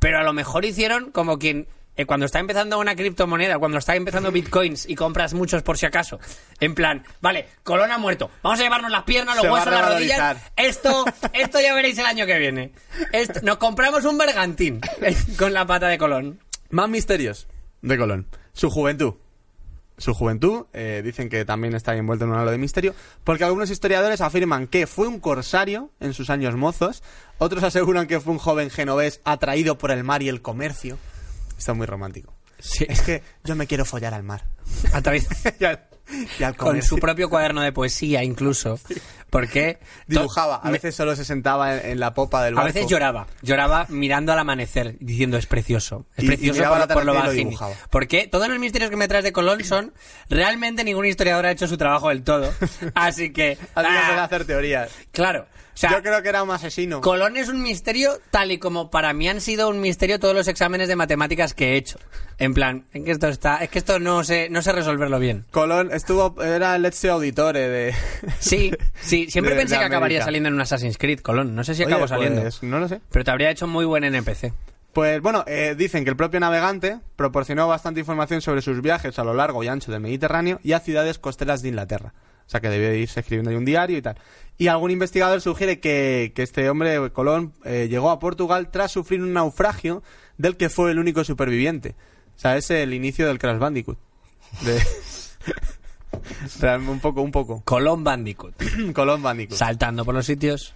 Pero 0.00 0.18
a 0.18 0.22
lo 0.22 0.32
mejor 0.32 0.64
hicieron 0.64 1.12
como 1.12 1.38
quien 1.38 1.68
eh, 1.98 2.06
cuando 2.06 2.26
está 2.26 2.38
empezando 2.38 2.78
una 2.78 2.94
criptomoneda, 2.94 3.58
cuando 3.58 3.78
está 3.78 3.96
empezando 3.96 4.30
bitcoins 4.30 4.88
y 4.88 4.94
compras 4.94 5.34
muchos 5.34 5.62
por 5.64 5.78
si 5.78 5.84
acaso, 5.86 6.20
en 6.60 6.74
plan, 6.74 7.04
vale, 7.20 7.48
Colón 7.64 7.90
ha 7.90 7.98
muerto, 7.98 8.30
vamos 8.40 8.60
a 8.60 8.62
llevarnos 8.62 8.90
las 8.92 9.02
piernas, 9.02 9.34
los 9.34 9.44
Se 9.44 9.50
huesos, 9.50 9.72
las 9.72 9.88
rodillas, 9.94 10.36
esto, 10.56 11.04
esto 11.32 11.60
ya 11.60 11.74
veréis 11.74 11.98
el 11.98 12.06
año 12.06 12.24
que 12.24 12.38
viene. 12.38 12.72
Esto- 13.12 13.40
nos 13.42 13.56
compramos 13.56 14.04
un 14.04 14.16
bergantín 14.16 14.80
eh, 15.02 15.16
con 15.38 15.52
la 15.52 15.66
pata 15.66 15.88
de 15.88 15.98
Colón. 15.98 16.38
Más 16.70 16.88
misterios 16.88 17.48
de 17.82 17.98
Colón. 17.98 18.26
Su 18.52 18.70
juventud. 18.70 19.14
Su 19.98 20.14
juventud, 20.14 20.66
eh, 20.72 21.02
dicen 21.04 21.28
que 21.28 21.44
también 21.44 21.74
está 21.74 21.94
envuelto 21.96 22.24
en 22.24 22.30
un 22.30 22.38
halo 22.38 22.50
de 22.50 22.58
misterio, 22.58 22.94
porque 23.24 23.44
algunos 23.44 23.68
historiadores 23.70 24.20
afirman 24.20 24.66
que 24.68 24.86
fue 24.86 25.08
un 25.08 25.18
corsario 25.20 25.90
en 26.00 26.14
sus 26.14 26.30
años 26.30 26.54
mozos, 26.56 27.02
otros 27.38 27.62
aseguran 27.64 28.06
que 28.06 28.20
fue 28.20 28.32
un 28.32 28.38
joven 28.38 28.70
genovés 28.70 29.20
atraído 29.24 29.76
por 29.76 29.90
el 29.90 30.04
mar 30.04 30.22
y 30.22 30.28
el 30.28 30.40
comercio. 30.40 30.98
Está 31.58 31.74
muy 31.74 31.86
romántico. 31.86 32.32
Sí. 32.60 32.86
Es 32.88 33.02
que 33.02 33.22
yo 33.44 33.54
me 33.56 33.66
quiero 33.66 33.84
follar 33.84 34.14
al 34.14 34.22
mar. 34.22 34.44
A 34.92 35.00
través- 35.02 35.28
y 36.38 36.42
al, 36.42 36.56
con 36.56 36.82
su 36.82 36.98
propio 36.98 37.28
cuaderno 37.28 37.60
de 37.62 37.72
poesía 37.72 38.22
incluso, 38.24 38.78
porque 39.30 39.78
Dibujaba, 40.06 40.56
a 40.56 40.70
veces 40.70 40.94
solo 40.94 41.14
se 41.16 41.24
sentaba 41.24 41.76
en, 41.76 41.90
en 41.92 42.00
la 42.00 42.14
popa 42.14 42.42
del 42.44 42.54
A 42.54 42.62
barco. 42.62 42.74
veces 42.74 42.90
lloraba, 42.90 43.26
lloraba 43.42 43.86
mirando 43.88 44.32
al 44.32 44.38
amanecer, 44.38 44.96
diciendo 45.00 45.36
es 45.36 45.46
precioso, 45.46 46.06
es 46.16 46.24
Y- 46.24 46.26
precioso 46.28 46.62
por, 46.64 46.78
lo 46.78 46.86
tarde 46.86 47.02
y 47.02 47.04
lo 47.06 47.14
bajini". 47.14 47.44
dibujaba. 47.44 47.74
Porque 47.90 48.26
todos 48.26 48.48
los 48.48 48.58
misterios 48.58 48.90
que 48.90 48.96
me 48.96 49.08
traes 49.08 49.24
de 49.24 49.32
Colón 49.32 49.62
son 49.64 49.92
realmente 50.30 50.84
ningún 50.84 51.06
historiador 51.06 51.46
ha 51.46 51.50
hecho 51.50 51.66
su 51.68 51.76
trabajo 51.76 52.08
del 52.08 52.22
todo, 52.22 52.52
así 52.94 53.32
que 53.32 53.58
A 53.74 53.80
ah, 53.82 54.24
hacer 54.24 54.44
teorías. 54.44 54.90
claro, 55.12 55.46
sea, 55.78 55.90
yo 55.92 56.02
creo 56.02 56.22
que 56.22 56.28
era 56.28 56.42
un 56.42 56.50
asesino. 56.50 57.00
Colón 57.00 57.36
es 57.36 57.48
un 57.48 57.62
misterio 57.62 58.18
tal 58.30 58.52
y 58.52 58.58
como 58.58 58.90
para 58.90 59.12
mí 59.12 59.28
han 59.28 59.40
sido 59.40 59.68
un 59.68 59.80
misterio 59.80 60.18
todos 60.18 60.34
los 60.34 60.48
exámenes 60.48 60.88
de 60.88 60.96
matemáticas 60.96 61.54
que 61.54 61.72
he 61.72 61.76
hecho. 61.76 61.98
En 62.38 62.54
plan, 62.54 62.84
en 62.92 63.04
que 63.04 63.10
esto 63.10 63.28
está, 63.28 63.56
es 63.58 63.68
que 63.70 63.78
esto 63.78 63.98
no 63.98 64.22
sé, 64.24 64.48
no 64.50 64.62
sé 64.62 64.72
resolverlo 64.72 65.18
bien. 65.18 65.44
Colón 65.50 65.90
estuvo, 65.92 66.40
era 66.42 66.76
el 66.76 66.84
Ezio 66.84 67.14
Auditore 67.14 67.68
de... 67.68 67.94
Sí, 68.38 68.70
sí, 69.00 69.26
siempre 69.30 69.54
de- 69.54 69.60
pensé 69.60 69.74
de 69.74 69.80
que 69.80 69.86
acabaría 69.86 70.22
saliendo 70.22 70.48
en 70.48 70.54
un 70.54 70.60
Assassin's 70.60 70.98
Creed, 70.98 71.20
Colón. 71.20 71.54
No 71.54 71.64
sé 71.64 71.74
si 71.74 71.82
Oye, 71.84 71.92
acabó 71.92 72.06
saliendo. 72.08 72.42
pues, 72.42 72.62
no 72.62 72.78
lo 72.78 72.88
sé. 72.88 73.00
Pero 73.10 73.24
te 73.24 73.30
habría 73.30 73.50
hecho 73.50 73.66
muy 73.66 73.84
buen 73.84 74.04
NPC. 74.04 74.52
Pues 74.92 75.20
bueno, 75.20 75.44
eh, 75.46 75.74
dicen 75.76 76.02
que 76.04 76.10
el 76.10 76.16
propio 76.16 76.40
navegante 76.40 76.98
proporcionó 77.14 77.68
bastante 77.68 78.00
información 78.00 78.40
sobre 78.40 78.62
sus 78.62 78.80
viajes 78.82 79.18
a 79.18 79.24
lo 79.24 79.34
largo 79.34 79.62
y 79.62 79.68
ancho 79.68 79.92
del 79.92 80.00
Mediterráneo 80.00 80.58
y 80.64 80.72
a 80.72 80.80
ciudades 80.80 81.18
costeras 81.18 81.62
de 81.62 81.68
Inglaterra. 81.68 82.14
O 82.48 82.50
sea 82.50 82.60
que 82.60 82.68
debió 82.70 82.88
de 82.88 82.98
irse 82.98 83.20
escribiendo 83.20 83.50
ahí 83.50 83.56
un 83.56 83.64
diario 83.66 83.98
y 83.98 84.02
tal. 84.02 84.16
Y 84.56 84.66
algún 84.68 84.90
investigador 84.90 85.40
sugiere 85.40 85.78
que, 85.80 86.32
que 86.34 86.42
este 86.42 86.68
hombre, 86.70 87.10
Colón, 87.12 87.52
eh, 87.64 87.86
llegó 87.88 88.10
a 88.10 88.18
Portugal 88.18 88.70
tras 88.72 88.90
sufrir 88.90 89.22
un 89.22 89.32
naufragio 89.34 90.02
del 90.38 90.56
que 90.56 90.68
fue 90.68 90.90
el 90.90 90.98
único 90.98 91.22
superviviente. 91.24 91.94
O 92.36 92.40
sea, 92.40 92.56
es 92.56 92.70
el 92.70 92.92
inicio 92.94 93.26
del 93.28 93.38
Crash 93.38 93.58
Bandicoot. 93.58 93.98
De... 94.62 94.82
Un 96.88 97.00
poco, 97.00 97.20
un 97.22 97.30
poco. 97.30 97.62
Colón 97.64 98.02
Bandicoot. 98.02 98.54
Colón 98.94 99.22
Bandicoot. 99.22 99.56
Saltando 99.58 100.04
por 100.04 100.14
los 100.14 100.26
sitios. 100.26 100.74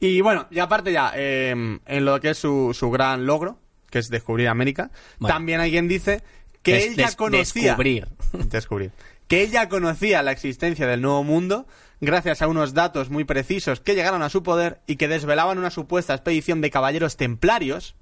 Y 0.00 0.20
bueno, 0.20 0.46
y 0.50 0.58
aparte 0.58 0.92
ya, 0.92 1.12
eh, 1.14 1.50
en 1.86 2.04
lo 2.04 2.20
que 2.20 2.30
es 2.30 2.38
su, 2.38 2.72
su 2.74 2.90
gran 2.90 3.24
logro, 3.26 3.58
que 3.90 3.98
es 4.00 4.08
descubrir 4.10 4.48
América, 4.48 4.90
Bueno. 5.18 5.34
también 5.34 5.60
hay 5.60 5.70
quien 5.70 5.88
dice 5.88 6.22
que 6.62 6.74
Des- 6.74 6.86
él 6.88 6.96
ya 6.96 7.12
conocía... 7.14 7.62
descubrir. 7.68 8.08
Descubrir. 8.50 8.90
Que 9.28 9.42
él 9.42 9.50
ya 9.50 9.68
conocía 9.68 10.22
la 10.22 10.32
existencia 10.32 10.86
del 10.86 11.02
Nuevo 11.02 11.24
Mundo 11.24 11.66
gracias 12.00 12.42
a 12.42 12.48
unos 12.48 12.74
datos 12.74 13.10
muy 13.10 13.24
precisos 13.24 13.80
que 13.80 13.94
llegaron 13.94 14.22
a 14.22 14.28
su 14.28 14.42
poder 14.42 14.80
y 14.86 14.96
que 14.96 15.08
desvelaban 15.08 15.58
una 15.58 15.70
supuesta 15.70 16.14
expedición 16.14 16.60
de 16.60 16.70
caballeros 16.70 17.16
templarios 17.16 17.96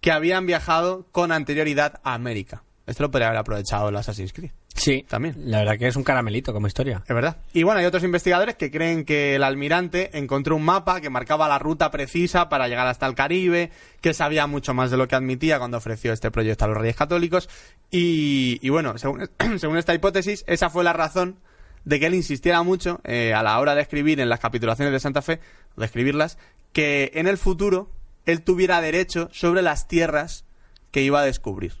que 0.00 0.12
habían 0.12 0.46
viajado 0.46 1.06
con 1.12 1.32
anterioridad 1.32 2.00
a 2.04 2.14
América. 2.14 2.62
Esto 2.88 3.02
lo 3.02 3.10
podría 3.10 3.28
haber 3.28 3.40
aprovechado 3.40 3.90
el 3.90 3.96
Assassin's 3.96 4.32
Creed. 4.32 4.50
Sí, 4.74 5.04
También. 5.08 5.34
La 5.44 5.58
verdad 5.58 5.76
que 5.76 5.88
es 5.88 5.96
un 5.96 6.04
caramelito 6.04 6.52
como 6.54 6.68
historia. 6.68 7.02
Es 7.06 7.14
verdad. 7.14 7.36
Y 7.52 7.62
bueno, 7.62 7.80
hay 7.80 7.86
otros 7.86 8.02
investigadores 8.02 8.56
que 8.56 8.70
creen 8.70 9.04
que 9.04 9.34
el 9.34 9.42
almirante 9.42 10.16
encontró 10.16 10.56
un 10.56 10.64
mapa 10.64 11.00
que 11.00 11.10
marcaba 11.10 11.48
la 11.48 11.58
ruta 11.58 11.90
precisa 11.90 12.48
para 12.48 12.66
llegar 12.66 12.86
hasta 12.86 13.06
el 13.06 13.14
Caribe, 13.14 13.70
que 14.00 14.14
sabía 14.14 14.46
mucho 14.46 14.72
más 14.72 14.90
de 14.90 14.96
lo 14.96 15.06
que 15.06 15.16
admitía 15.16 15.58
cuando 15.58 15.76
ofreció 15.76 16.12
este 16.12 16.30
proyecto 16.30 16.64
a 16.64 16.68
los 16.68 16.78
reyes 16.78 16.96
católicos. 16.96 17.50
Y, 17.90 18.58
y 18.62 18.70
bueno, 18.70 18.96
según, 18.96 19.28
según 19.58 19.76
esta 19.76 19.94
hipótesis, 19.94 20.44
esa 20.46 20.70
fue 20.70 20.82
la 20.82 20.94
razón 20.94 21.36
de 21.84 22.00
que 22.00 22.06
él 22.06 22.14
insistiera 22.14 22.62
mucho 22.62 23.00
eh, 23.04 23.34
a 23.34 23.42
la 23.42 23.58
hora 23.58 23.74
de 23.74 23.82
escribir 23.82 24.20
en 24.20 24.28
las 24.28 24.40
capitulaciones 24.40 24.92
de 24.92 25.00
Santa 25.00 25.22
Fe, 25.22 25.40
de 25.76 25.84
escribirlas, 25.84 26.38
que 26.72 27.10
en 27.14 27.26
el 27.26 27.36
futuro 27.36 27.90
él 28.24 28.42
tuviera 28.42 28.80
derecho 28.80 29.28
sobre 29.32 29.62
las 29.62 29.88
tierras 29.88 30.44
que 30.90 31.02
iba 31.02 31.20
a 31.20 31.24
descubrir. 31.24 31.74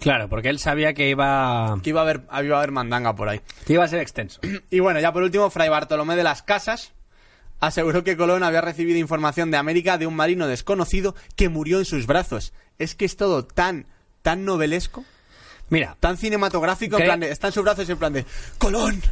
Claro, 0.00 0.28
porque 0.28 0.48
él 0.48 0.58
sabía 0.58 0.94
que 0.94 1.08
iba, 1.08 1.76
Que 1.82 1.90
iba 1.90 2.00
a 2.00 2.04
haber, 2.04 2.22
iba 2.44 2.56
a 2.56 2.58
haber 2.58 2.70
mandanga 2.72 3.14
por 3.14 3.28
ahí. 3.28 3.40
que 3.66 3.72
iba 3.74 3.84
a 3.84 3.88
ser 3.88 4.00
extenso. 4.00 4.40
Y 4.70 4.80
bueno, 4.80 5.00
ya 5.00 5.12
por 5.12 5.22
último, 5.22 5.50
Fray 5.50 5.68
Bartolomé 5.68 6.16
de 6.16 6.22
las 6.24 6.42
Casas 6.42 6.92
aseguró 7.60 8.04
que 8.04 8.16
Colón 8.16 8.44
había 8.44 8.60
recibido 8.60 8.98
información 8.98 9.50
de 9.50 9.56
América 9.56 9.98
de 9.98 10.06
un 10.06 10.14
marino 10.14 10.46
desconocido 10.46 11.14
que 11.36 11.48
murió 11.48 11.78
en 11.80 11.84
sus 11.84 12.06
brazos. 12.06 12.52
Es 12.78 12.94
que 12.94 13.04
es 13.04 13.16
todo 13.16 13.44
tan, 13.44 13.86
tan 14.22 14.44
novelesco, 14.44 15.04
Mira, 15.70 15.96
tan 16.00 16.16
cinematográfico, 16.16 16.96
en 16.96 17.02
¿Qué? 17.02 17.04
plan 17.06 17.20
de, 17.20 17.30
está 17.30 17.48
en 17.48 17.52
sus 17.52 17.62
brazos 17.62 17.86
y 17.88 17.92
en 17.92 17.98
plan 17.98 18.12
de, 18.14 18.24
Colón, 18.56 19.02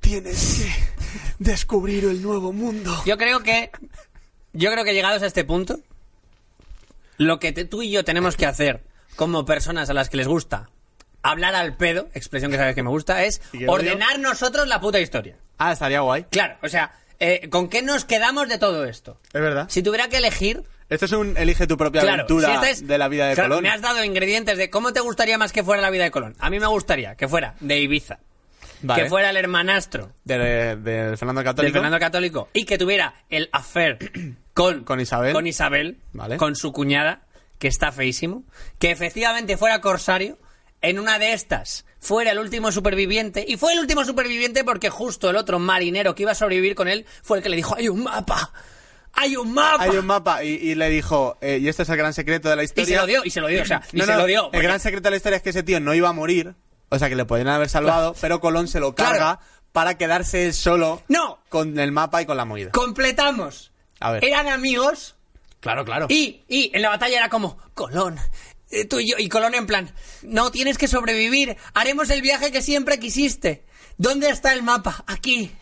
tienes 0.00 0.58
que 0.60 1.22
descubrir 1.38 2.04
el 2.04 2.20
nuevo 2.20 2.52
mundo. 2.52 2.94
yo 3.06 3.16
creo 3.16 3.40
que 3.42 3.70
yo 4.52 4.70
creo 4.72 4.84
que 4.84 4.92
llegados 4.92 5.22
a 5.22 5.26
este 5.26 5.44
punto 5.44 5.78
lo 7.18 7.38
que 7.38 7.52
te- 7.52 7.64
tú 7.64 7.82
y 7.82 7.90
yo 7.90 8.04
tenemos 8.04 8.36
que 8.36 8.46
hacer 8.46 8.82
como 9.20 9.44
personas 9.44 9.90
a 9.90 9.92
las 9.92 10.08
que 10.08 10.16
les 10.16 10.26
gusta 10.26 10.70
hablar 11.22 11.54
al 11.54 11.76
pedo, 11.76 12.08
expresión 12.14 12.50
que 12.50 12.56
sabes 12.56 12.74
que 12.74 12.82
me 12.82 12.88
gusta, 12.88 13.22
es 13.24 13.42
ordenar 13.68 14.18
nosotros 14.18 14.66
la 14.66 14.80
puta 14.80 14.98
historia. 14.98 15.36
Ah, 15.58 15.72
estaría 15.72 16.00
guay. 16.00 16.24
Claro, 16.30 16.56
o 16.62 16.68
sea, 16.70 16.92
eh, 17.18 17.50
¿con 17.50 17.68
qué 17.68 17.82
nos 17.82 18.06
quedamos 18.06 18.48
de 18.48 18.56
todo 18.56 18.86
esto? 18.86 19.20
Es 19.34 19.42
verdad. 19.42 19.66
Si 19.68 19.82
tuviera 19.82 20.08
que 20.08 20.16
elegir, 20.16 20.62
Esto 20.88 21.04
es 21.04 21.12
un 21.12 21.36
elige 21.36 21.66
tu 21.66 21.76
propia 21.76 22.00
claro, 22.00 22.22
aventura 22.22 22.48
si 22.48 22.54
esta 22.54 22.70
es- 22.70 22.86
de 22.88 22.96
la 22.96 23.08
vida 23.08 23.26
de 23.28 23.34
claro, 23.34 23.50
Colón. 23.50 23.62
Me 23.64 23.68
has 23.68 23.82
dado 23.82 24.02
ingredientes 24.02 24.56
de 24.56 24.70
cómo 24.70 24.94
te 24.94 25.00
gustaría 25.00 25.36
más 25.36 25.52
que 25.52 25.62
fuera 25.62 25.82
la 25.82 25.90
vida 25.90 26.04
de 26.04 26.10
Colón. 26.10 26.34
A 26.38 26.48
mí 26.48 26.58
me 26.58 26.66
gustaría 26.66 27.14
que 27.14 27.28
fuera 27.28 27.56
de 27.60 27.78
Ibiza, 27.78 28.20
Vale. 28.80 29.02
que 29.02 29.08
fuera 29.10 29.28
el 29.28 29.36
hermanastro 29.36 30.12
de, 30.24 30.76
de 30.76 31.16
Fernando 31.18 31.44
Católico. 31.44 31.64
del 31.64 31.72
Fernando 31.74 31.98
Católico 31.98 32.48
y 32.54 32.64
que 32.64 32.78
tuviera 32.78 33.12
el 33.28 33.50
affair 33.52 33.98
con, 34.54 34.84
Con 34.84 34.98
Isabel. 34.98 35.34
con 35.34 35.46
Isabel, 35.46 35.98
Vale. 36.14 36.38
con 36.38 36.56
su 36.56 36.72
cuñada, 36.72 37.20
que 37.60 37.68
está 37.68 37.92
feísimo, 37.92 38.42
que 38.80 38.90
efectivamente 38.90 39.56
fuera 39.56 39.80
corsario 39.80 40.36
en 40.82 40.98
una 40.98 41.18
de 41.20 41.32
estas 41.34 41.84
fuera 42.00 42.30
el 42.32 42.38
último 42.38 42.72
superviviente. 42.72 43.44
Y 43.46 43.56
fue 43.58 43.74
el 43.74 43.78
último 43.78 44.04
superviviente 44.04 44.64
porque 44.64 44.88
justo 44.90 45.28
el 45.30 45.36
otro 45.36 45.58
marinero 45.58 46.14
que 46.14 46.22
iba 46.22 46.32
a 46.32 46.34
sobrevivir 46.34 46.74
con 46.74 46.88
él 46.88 47.04
fue 47.22 47.36
el 47.38 47.42
que 47.44 47.50
le 47.50 47.56
dijo, 47.56 47.76
hay 47.76 47.88
un 47.90 48.02
mapa. 48.02 48.52
Hay 49.12 49.36
un 49.36 49.52
mapa. 49.52 49.82
Hay 49.84 49.90
un 49.90 50.06
mapa 50.06 50.42
y, 50.42 50.48
y 50.54 50.74
le 50.76 50.88
dijo, 50.88 51.36
eh, 51.42 51.58
y 51.60 51.68
este 51.68 51.82
es 51.82 51.88
el 51.90 51.96
gran 51.98 52.14
secreto 52.14 52.48
de 52.48 52.56
la 52.56 52.62
Y 52.62 52.64
historia. 52.64 52.86
se 52.86 52.96
lo 53.02 53.06
dio, 53.06 53.24
y 53.24 53.30
se 53.30 53.40
lo 53.40 53.48
dio, 53.48 53.60
o 53.62 53.66
sea, 53.66 53.82
y 53.92 53.98
No, 53.98 54.06
se 54.06 54.12
no, 54.12 54.18
lo 54.18 54.26
dio. 54.26 54.44
El 54.46 54.50
porque- 54.52 54.62
gran 54.62 54.80
secreto 54.80 55.04
de 55.04 55.10
la 55.10 55.16
historia 55.18 55.36
es 55.36 55.42
que 55.42 55.50
ese 55.50 55.62
tío 55.62 55.78
no 55.80 55.92
iba 55.94 56.08
a 56.08 56.12
morir, 56.12 56.54
o 56.88 56.98
sea 56.98 57.08
que 57.10 57.16
le 57.16 57.26
podían 57.26 57.48
haber 57.48 57.68
salvado, 57.68 58.14
pero 58.20 58.40
Colón 58.40 58.66
se 58.68 58.80
lo 58.80 58.94
Claro. 58.94 59.10
carga 59.12 59.40
para 59.72 59.98
quedarse 59.98 60.52
solo 60.54 61.02
No. 61.08 61.38
con 61.50 61.78
el 61.78 61.92
mapa 61.92 62.22
y 62.22 62.26
con 62.26 62.36
la 62.38 62.44
movida. 62.46 62.70
Completamos. 62.70 63.72
A 64.00 64.12
ver. 64.12 64.24
Eran 64.24 64.48
amigos 64.48 65.16
Claro, 65.60 65.84
claro. 65.84 66.06
y, 66.08 66.42
y 66.48 66.70
en 66.74 66.82
la 66.82 66.88
batalla 66.88 67.18
era 67.18 67.28
como, 67.28 67.58
Colón, 67.74 68.18
eh, 68.70 68.84
tú 68.86 69.00
y 69.00 69.10
yo, 69.10 69.16
y 69.18 69.28
Colón 69.28 69.54
en 69.54 69.66
plan, 69.66 69.92
no, 70.22 70.50
tienes 70.50 70.78
que 70.78 70.88
sobrevivir, 70.88 71.56
haremos 71.74 72.08
el 72.10 72.22
viaje 72.22 72.50
que 72.52 72.62
siempre 72.62 72.98
quisiste. 72.98 73.64
¿Dónde 73.98 74.30
está 74.30 74.52
el 74.52 74.62
mapa? 74.62 75.04
Aquí. 75.06 75.52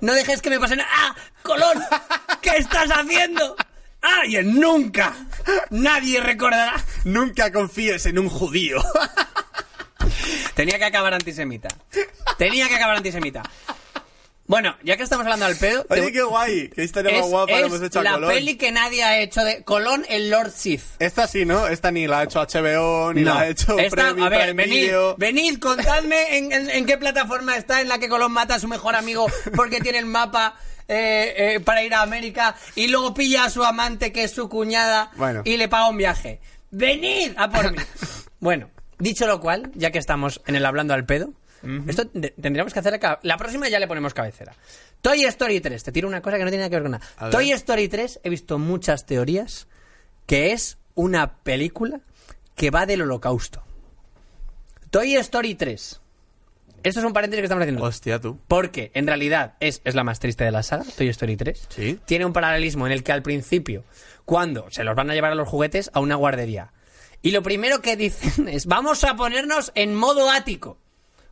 No 0.00 0.12
dejes 0.12 0.42
que 0.42 0.50
me 0.50 0.58
pase 0.58 0.76
nada. 0.76 0.88
¡Ah! 0.92 1.14
¡Colón! 1.42 1.82
¿Qué 2.42 2.50
estás 2.56 2.90
haciendo? 2.90 3.56
¡Ay, 4.02 4.36
en 4.36 4.58
nunca! 4.58 5.14
Nadie 5.70 6.20
recordará. 6.20 6.74
Nunca 7.04 7.52
confíes 7.52 8.06
en 8.06 8.18
un 8.18 8.28
judío. 8.28 8.82
Tenía 10.54 10.78
que 10.78 10.84
acabar 10.84 11.14
antisemita. 11.14 11.68
Tenía 12.38 12.68
que 12.68 12.74
acabar 12.74 12.96
antisemita. 12.96 13.42
Bueno, 14.48 14.76
ya 14.84 14.96
que 14.96 15.02
estamos 15.02 15.24
hablando 15.26 15.44
al 15.46 15.56
pedo... 15.56 15.84
te- 15.84 16.00
Oye, 16.00 16.12
qué 16.12 16.22
guay. 16.22 16.68
Qué 16.68 16.84
historia 16.84 17.10
es, 17.12 17.20
más 17.22 17.30
guapa 17.30 17.52
es 17.52 17.66
hemos 17.66 17.82
hecho 17.82 17.98
a 17.98 18.02
la 18.04 18.12
Colón. 18.12 18.30
peli 18.30 18.56
que 18.56 18.70
nadie 18.70 19.02
ha 19.02 19.18
hecho 19.18 19.42
de 19.44 19.64
Colón 19.64 20.04
el 20.08 20.30
Lord 20.30 20.52
Sith. 20.52 20.82
Esta 21.00 21.26
sí, 21.26 21.44
¿no? 21.44 21.66
Esta 21.66 21.90
ni 21.90 22.06
la 22.06 22.20
ha 22.20 22.22
hecho 22.24 22.40
HBO, 22.40 23.12
ni 23.12 23.22
No. 23.22 23.34
la 23.34 23.40
ha 23.40 23.48
hecho 23.48 23.76
Esta- 23.78 24.12
Premi- 24.12 24.24
a 24.24 24.28
ver, 24.28 24.54
venid, 24.54 24.90
venid, 25.18 25.58
contadme 25.58 26.38
en, 26.38 26.52
en- 26.52 26.70
en 26.70 26.86
qué 26.86 26.96
plataforma 26.96 27.56
está 27.56 27.80
en 27.80 27.88
la 27.88 27.98
que 27.98 28.08
Colón 28.08 28.30
mata 28.32 28.54
a 28.54 28.60
su 28.60 28.68
mejor 28.68 28.94
amigo 28.94 29.26
porque 29.56 29.80
tiene 29.80 29.98
el 29.98 30.06
mapa 30.06 30.54
eh, 30.88 31.34
eh, 31.56 31.60
para 31.60 31.82
ir 31.82 31.92
a 31.94 32.02
América 32.02 32.54
y 32.76 32.86
luego 32.86 33.14
pilla 33.14 33.44
a 33.46 33.50
su 33.50 33.64
amante 33.64 34.12
que 34.12 34.22
es 34.22 34.30
su 34.30 34.48
cuñada 34.48 35.10
Bueno. 35.16 35.42
y 35.44 35.56
le 35.56 35.66
paga 35.68 35.88
un 35.88 35.96
viaje. 35.96 36.40
Venid 36.70 37.32
a 37.36 37.50
por 37.50 37.72
mí. 37.72 37.78
bueno, 38.38 38.70
dicho 39.00 39.26
lo 39.26 39.40
cual, 39.40 39.72
ya 39.74 39.90
que 39.90 39.98
estamos 39.98 40.40
en 40.46 40.54
el 40.54 40.64
hablando 40.64 40.94
al 40.94 41.04
pedo, 41.04 41.32
esto 41.88 42.06
tendríamos 42.08 42.72
que 42.72 42.78
hacer 42.78 42.94
acá. 42.94 43.18
La 43.22 43.36
próxima 43.36 43.68
ya 43.68 43.78
le 43.78 43.88
ponemos 43.88 44.14
cabecera. 44.14 44.54
Toy 45.00 45.24
Story 45.24 45.60
3, 45.60 45.82
te 45.82 45.92
tiro 45.92 46.08
una 46.08 46.22
cosa 46.22 46.38
que 46.38 46.44
no 46.44 46.50
tiene 46.50 46.62
nada 46.62 46.70
que 46.70 46.76
ver 46.76 46.82
con 46.82 46.92
nada. 46.92 47.06
ver. 47.20 47.30
Toy 47.30 47.52
Story 47.52 47.88
3, 47.88 48.20
he 48.24 48.30
visto 48.30 48.58
muchas 48.58 49.06
teorías 49.06 49.68
que 50.26 50.52
es 50.52 50.78
una 50.94 51.36
película 51.38 52.00
que 52.54 52.70
va 52.70 52.86
del 52.86 53.02
holocausto. 53.02 53.62
Toy 54.90 55.16
Story 55.16 55.54
3. 55.54 56.00
Esto 56.82 57.00
es 57.00 57.06
un 57.06 57.12
paréntesis 57.12 57.40
que 57.40 57.46
estamos 57.46 57.62
haciendo. 57.62 57.82
Hostia, 57.82 58.20
tú. 58.20 58.38
Porque 58.46 58.92
en 58.94 59.06
realidad 59.06 59.54
es, 59.58 59.80
es 59.84 59.94
la 59.94 60.04
más 60.04 60.20
triste 60.20 60.44
de 60.44 60.52
la 60.52 60.62
saga, 60.62 60.84
Toy 60.96 61.08
Story 61.08 61.36
3. 61.36 61.66
Sí. 61.68 61.98
Tiene 62.04 62.24
un 62.24 62.32
paralelismo 62.32 62.86
en 62.86 62.92
el 62.92 63.02
que 63.02 63.12
al 63.12 63.22
principio, 63.22 63.84
cuando 64.24 64.70
se 64.70 64.84
los 64.84 64.94
van 64.94 65.10
a 65.10 65.14
llevar 65.14 65.32
a 65.32 65.34
los 65.34 65.48
juguetes 65.48 65.90
a 65.94 66.00
una 66.00 66.14
guardería, 66.14 66.72
y 67.22 67.32
lo 67.32 67.42
primero 67.42 67.80
que 67.80 67.96
dicen 67.96 68.48
es, 68.48 68.66
vamos 68.66 69.02
a 69.04 69.16
ponernos 69.16 69.72
en 69.74 69.94
modo 69.94 70.30
ático. 70.30 70.78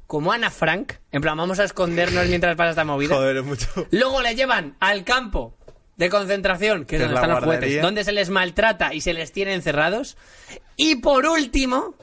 Como 0.06 0.32
Ana 0.32 0.50
Frank, 0.50 0.94
en 1.12 1.22
plan, 1.22 1.36
vamos 1.36 1.58
a 1.58 1.64
escondernos 1.64 2.26
mientras 2.28 2.56
pasa 2.56 2.70
esta 2.70 2.84
movida. 2.84 3.14
Joder, 3.14 3.38
es 3.38 3.44
mucho. 3.44 3.66
Luego 3.90 4.20
le 4.22 4.34
llevan 4.34 4.76
al 4.80 5.04
campo 5.04 5.56
de 5.96 6.10
concentración, 6.10 6.84
que 6.84 6.96
es 6.96 7.00
donde 7.02 7.14
la 7.14 7.20
están 7.20 7.34
los 7.36 7.44
juguetes, 7.44 7.82
donde 7.82 8.04
se 8.04 8.12
les 8.12 8.28
maltrata 8.30 8.92
y 8.94 9.00
se 9.00 9.12
les 9.14 9.32
tiene 9.32 9.54
encerrados. 9.54 10.16
Y 10.76 10.96
por 10.96 11.26
último, 11.26 11.94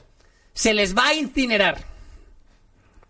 se 0.52 0.74
les 0.74 0.96
va 0.96 1.08
a 1.08 1.14
incinerar. 1.14 1.78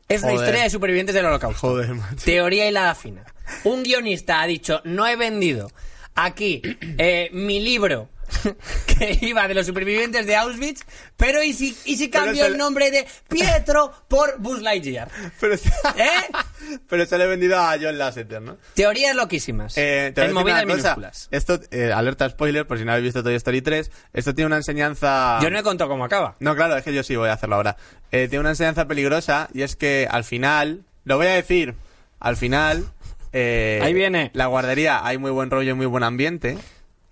Es 0.09 0.23
la 0.23 0.29
Joder. 0.29 0.41
historia 0.45 0.63
de 0.65 0.71
supervivientes 0.71 1.15
del 1.15 1.25
holocausto. 1.25 1.69
Joder, 1.69 1.95
macho. 1.95 2.17
Teoría 2.25 2.69
hilada 2.69 2.95
fina. 2.95 3.25
Un 3.65 3.83
guionista 3.83 4.43
ha 4.43 4.47
dicho, 4.47 4.83
no 4.85 5.07
he 5.07 5.17
vendido 5.17 5.71
aquí 6.15 6.61
eh, 6.99 7.31
mi 7.33 7.61
libro 7.61 8.09
que 8.87 9.19
iba 9.23 9.47
de 9.49 9.55
los 9.55 9.67
supervivientes 9.67 10.27
de 10.27 10.37
Auschwitz, 10.37 10.85
pero 11.17 11.43
¿y 11.43 11.53
si, 11.53 11.77
y 11.85 11.97
si 11.97 12.11
cambio 12.11 12.47
el 12.47 12.57
nombre 12.57 12.91
de 12.91 13.07
Pietro 13.29 13.93
por 14.09 14.39
Buzz 14.39 14.63
Lightyear? 14.63 15.09
Pero, 15.41 15.55
¿Eh? 15.97 16.81
pero 16.89 17.07
se 17.07 17.19
le 17.19 17.25
he 17.25 17.27
vendido 17.27 17.59
a 17.59 17.77
John 17.81 17.99
Lasseter, 17.99 18.43
¿no? 18.43 18.57
Teorías 18.75 19.15
loquísimas. 19.15 19.77
Eh, 19.77 20.13
te 20.15 20.25
en 20.25 20.33
movidas 20.33 20.67
minúsculas. 20.67 21.29
Esto, 21.31 21.61
eh, 21.71 21.93
alerta 21.93 22.29
spoiler, 22.29 22.67
por 22.67 22.79
si 22.79 22.85
no 22.85 22.93
habéis 22.93 23.05
visto 23.05 23.23
Toy 23.23 23.35
Story 23.35 23.63
3. 23.63 23.91
Esto 24.13 24.35
tiene 24.35 24.47
una 24.47 24.57
enseñanza. 24.57 25.39
Yo 25.43 25.51
no 25.51 25.59
he 25.59 25.63
contado 25.63 25.91
cómo 25.91 26.05
acaba. 26.05 26.37
No, 26.41 26.55
claro, 26.55 26.77
es 26.77 26.85
que 26.85 26.95
yo 26.95 27.03
sí 27.03 27.17
voy 27.17 27.29
a 27.29 27.35
hacerlo 27.35 27.57
ahora. 27.57 27.77
Eh, 28.11 28.29
tiene 28.29 28.41
una 28.41 28.51
enseñanza 28.51 28.87
peligrosa 28.87 29.49
y 29.53 29.63
es 29.63 29.77
que 29.77 30.07
al 30.11 30.25
final, 30.25 30.85
lo 31.05 31.17
voy 31.17 31.27
a 31.27 31.35
decir, 31.35 31.75
al 32.21 32.37
final, 32.37 32.85
eh, 33.33 33.81
Ahí 33.83 33.95
viene. 33.95 34.31
La 34.35 34.47
guardería 34.47 35.05
hay 35.05 35.19
muy 35.19 35.31
buen 35.31 35.51
rollo 35.51 35.71
y 35.71 35.75
muy 35.75 35.87
buen 35.87 36.05
ambiente, 36.05 36.59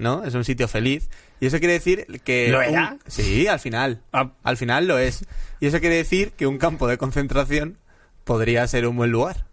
¿no? 0.00 0.24
Es 0.24 0.34
un 0.34 0.44
sitio 0.44 0.66
feliz. 0.66 1.08
Y 1.40 1.46
eso 1.46 1.58
quiere 1.58 1.74
decir 1.74 2.06
que... 2.24 2.48
¿Lo 2.48 2.58
un- 2.58 2.64
era? 2.64 2.96
Sí, 3.06 3.46
al 3.46 3.60
final. 3.60 4.02
Ah. 4.12 4.30
Al 4.42 4.56
final 4.56 4.86
lo 4.88 4.98
es. 4.98 5.24
Y 5.60 5.66
eso 5.66 5.78
quiere 5.80 5.94
decir 5.96 6.32
que 6.32 6.46
un 6.46 6.58
campo 6.58 6.88
de 6.88 6.98
concentración 6.98 7.78
podría 8.24 8.66
ser 8.66 8.86
un 8.86 8.96
buen 8.96 9.10
lugar. 9.12 9.46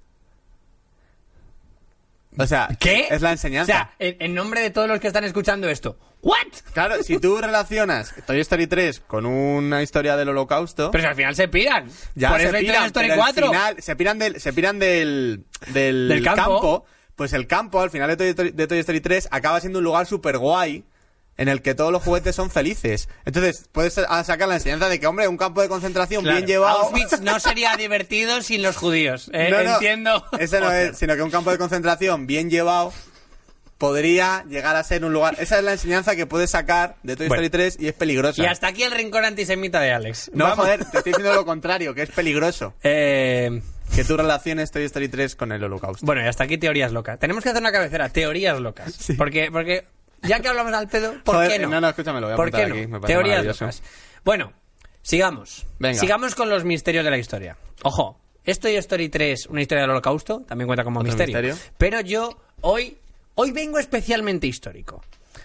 O 2.40 2.46
sea, 2.46 2.70
¿Qué? 2.80 3.08
es 3.10 3.22
la 3.22 3.30
O 3.30 3.32
enseñanza. 3.32 3.74
sea, 3.74 3.92
en, 4.00 4.16
en 4.20 4.34
nombre 4.36 4.62
de 4.62 4.70
todos 4.70 4.88
los 4.88 5.00
que 5.00 5.08
están 5.08 5.24
escuchando 5.24 5.68
esto. 5.70 5.98
¿What? 6.22 6.36
Claro, 6.74 7.02
si 7.04 7.18
tú 7.20 7.38
relacionas 7.40 8.14
Toy 8.28 8.40
Story 8.42 8.68
3 8.68 9.00
con 9.08 9.26
una 9.26 9.82
historia 9.82 10.16
del 10.18 10.30
holocausto... 10.30 10.92
Pero 10.92 11.04
si 11.04 11.08
al 11.10 11.16
final 11.16 11.36
se 11.36 11.48
piran. 11.48 11.90
Ya 12.16 12.30
Por 12.30 12.40
se 12.40 12.48
eso 12.48 12.56
hay 12.58 12.62
piran, 12.66 12.78
Toy 12.82 12.88
Story 12.88 13.08
pero 13.10 13.24
al 13.24 13.34
4. 13.34 13.48
final 13.48 13.76
se 13.82 13.96
piran 13.96 14.20
del, 14.20 14.40
se 14.42 14.54
piran 14.54 14.80
del, 14.80 15.44
del, 15.74 16.08
Del 16.10 16.24
campo. 16.24 16.86
Pues 17.18 17.34
el 17.34 17.46
campo, 17.48 17.82
al 17.82 17.90
final 17.92 18.08
de 18.10 18.16
Toy, 18.16 18.30
Story- 18.30 18.52
de 18.52 18.68
Toy 18.68 18.80
Story 18.80 19.02
3, 19.02 19.28
acaba 19.32 19.60
siendo 19.60 19.80
un 19.80 19.84
lugar 19.86 20.06
súper 20.06 20.38
guay 20.38 20.86
en 21.36 21.50
el 21.50 21.62
que 21.62 21.76
todos 21.76 21.92
los 21.92 22.02
juguetes 22.02 22.36
son 22.36 22.50
felices. 22.50 23.10
Entonces, 23.26 23.68
puedes 23.72 23.98
a- 23.98 24.24
sacar 24.24 24.48
la 24.48 24.56
enseñanza 24.56 24.88
de 24.88 25.00
que, 25.00 25.06
hombre, 25.08 25.28
un 25.28 25.36
campo 25.38 25.62
de 25.62 25.68
concentración 25.68 26.24
Claro, 26.24 26.38
bien 26.38 26.48
llevado... 26.48 26.78
Auschwitz 26.84 27.20
no 27.22 27.40
sería 27.40 27.76
divertido 27.76 28.42
sin 28.42 28.62
los 28.64 28.76
judíos. 28.78 29.30
Eh, 29.34 29.50
No, 29.52 29.62
no, 29.64 29.74
Entiendo. 29.74 30.26
Ese 30.40 30.60
no 30.60 30.72
es, 30.72 30.98
sino 30.98 31.16
que 31.16 31.22
un 31.24 31.30
campo 31.32 31.52
de 31.52 31.58
concentración 31.58 32.26
bien 32.28 32.50
llevado 32.50 32.92
podría 33.78 34.44
llegar 34.50 34.76
a 34.76 34.84
ser 34.84 35.06
un 35.06 35.14
lugar... 35.14 35.36
Esa 35.40 35.60
es 35.60 35.64
la 35.64 35.74
enseñanza 35.74 36.16
que 36.16 36.26
puedes 36.26 36.50
sacar 36.50 36.96
de 37.04 37.16
Toy 37.16 37.28
Bueno. 37.28 37.44
Story 37.44 37.50
3 37.72 37.78
y 37.80 37.88
es 37.88 37.94
peligrosa. 37.94 38.42
Y 38.42 38.46
hasta 38.48 38.68
aquí 38.68 38.82
el 38.84 38.92
rincón 38.92 39.24
antisemita 39.24 39.80
de 39.80 39.92
Alex. 39.92 40.32
No, 40.34 40.46
Vamos. 40.46 40.60
joder, 40.66 40.80
te 40.86 40.98
estoy 40.98 41.14
diciendo 41.14 41.34
lo 41.36 41.46
contrario, 41.46 41.94
que 41.94 42.02
es 42.04 42.10
peligroso. 42.10 42.74
Eh, 42.84 43.62
Que 43.96 44.04
tú 44.04 44.16
relaciones 44.18 44.72
Toy 44.72 44.84
Story 44.84 45.08
3 45.10 45.36
con 45.36 45.52
el 45.52 45.64
holocausto. 45.64 46.06
bueno, 46.06 46.22
y 46.24 46.28
hasta 46.28 46.44
aquí 46.44 46.58
teorías 46.58 46.92
locas. 46.92 47.20
Tenemos 47.20 47.44
que 47.44 47.50
hacer 47.50 47.62
una 47.62 47.72
cabecera. 47.72 48.10
Teorías 48.10 48.60
locas. 48.60 48.94
Sí. 48.94 49.14
Porque, 49.14 49.50
porque 49.52 49.86
ya 50.22 50.40
que 50.40 50.48
hablamos 50.48 50.74
al 50.74 50.88
pedo, 50.88 51.16
¿por 51.24 51.36
Joder, 51.36 51.52
qué 51.52 51.60
no? 51.60 51.70
No, 51.70 51.82
no, 51.82 51.90
escúchame, 51.90 52.20
lo 52.22 52.28
voy 52.28 52.34
a 52.34 52.36
¿Por 52.36 52.52
qué 52.52 52.68
no? 52.68 52.76
aquí. 52.76 52.88
Me 52.88 53.00
Teorías 53.00 53.46
locas. 53.46 53.82
Bueno, 54.24 54.54
sigamos. 55.02 55.66
Venga. 55.80 56.00
Sigamos 56.00 56.36
con 56.36 56.50
los 56.50 56.64
misterios 56.64 57.04
de 57.06 57.12
la 57.12 57.18
historia. 57.18 57.58
Ojo, 57.84 58.20
esto 58.44 58.70
y 58.70 58.76
Story 58.76 59.10
3, 59.10 59.48
una 59.48 59.62
historia 59.62 59.82
del 59.84 59.92
holocausto, 59.92 60.42
también 60.48 60.68
cuenta 60.68 60.84
como 60.84 61.02
misterio. 61.02 61.36
misterio. 61.40 61.72
Pero 61.78 62.02
yo 62.02 62.38
hoy, 62.62 62.98
hoy 63.36 63.52
vengo 63.52 63.80
especialmente 63.80 64.48
histórico. 64.48 65.04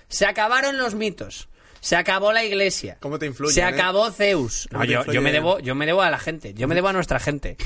Se 0.09 0.27
acabaron 0.27 0.77
los 0.79 0.95
mitos. 0.95 1.49
Se 1.81 1.97
acabó 1.97 2.33
la 2.33 2.45
iglesia. 2.45 2.97
¿Cómo 3.01 3.19
te 3.19 3.27
influyen, 3.27 3.55
Se 3.55 3.61
eh? 3.61 3.65
acabó 3.65 4.11
Zeus. 4.13 4.69
¿Cómo 4.71 4.85
No, 4.85 4.87
te 4.87 4.93
yo, 4.93 5.13
yo 5.13 5.21
me 5.21 5.33
debo, 5.33 5.59
yo 5.59 5.75
me 5.75 5.85
debo 5.85 6.03
a 6.03 6.11
la 6.11 6.19
gente. 6.19 6.55
Yo 6.55 6.69
me 6.69 6.77
debo 6.77 6.89
a 6.89 6.93
nuestra 6.93 7.19
gente. 7.19 7.57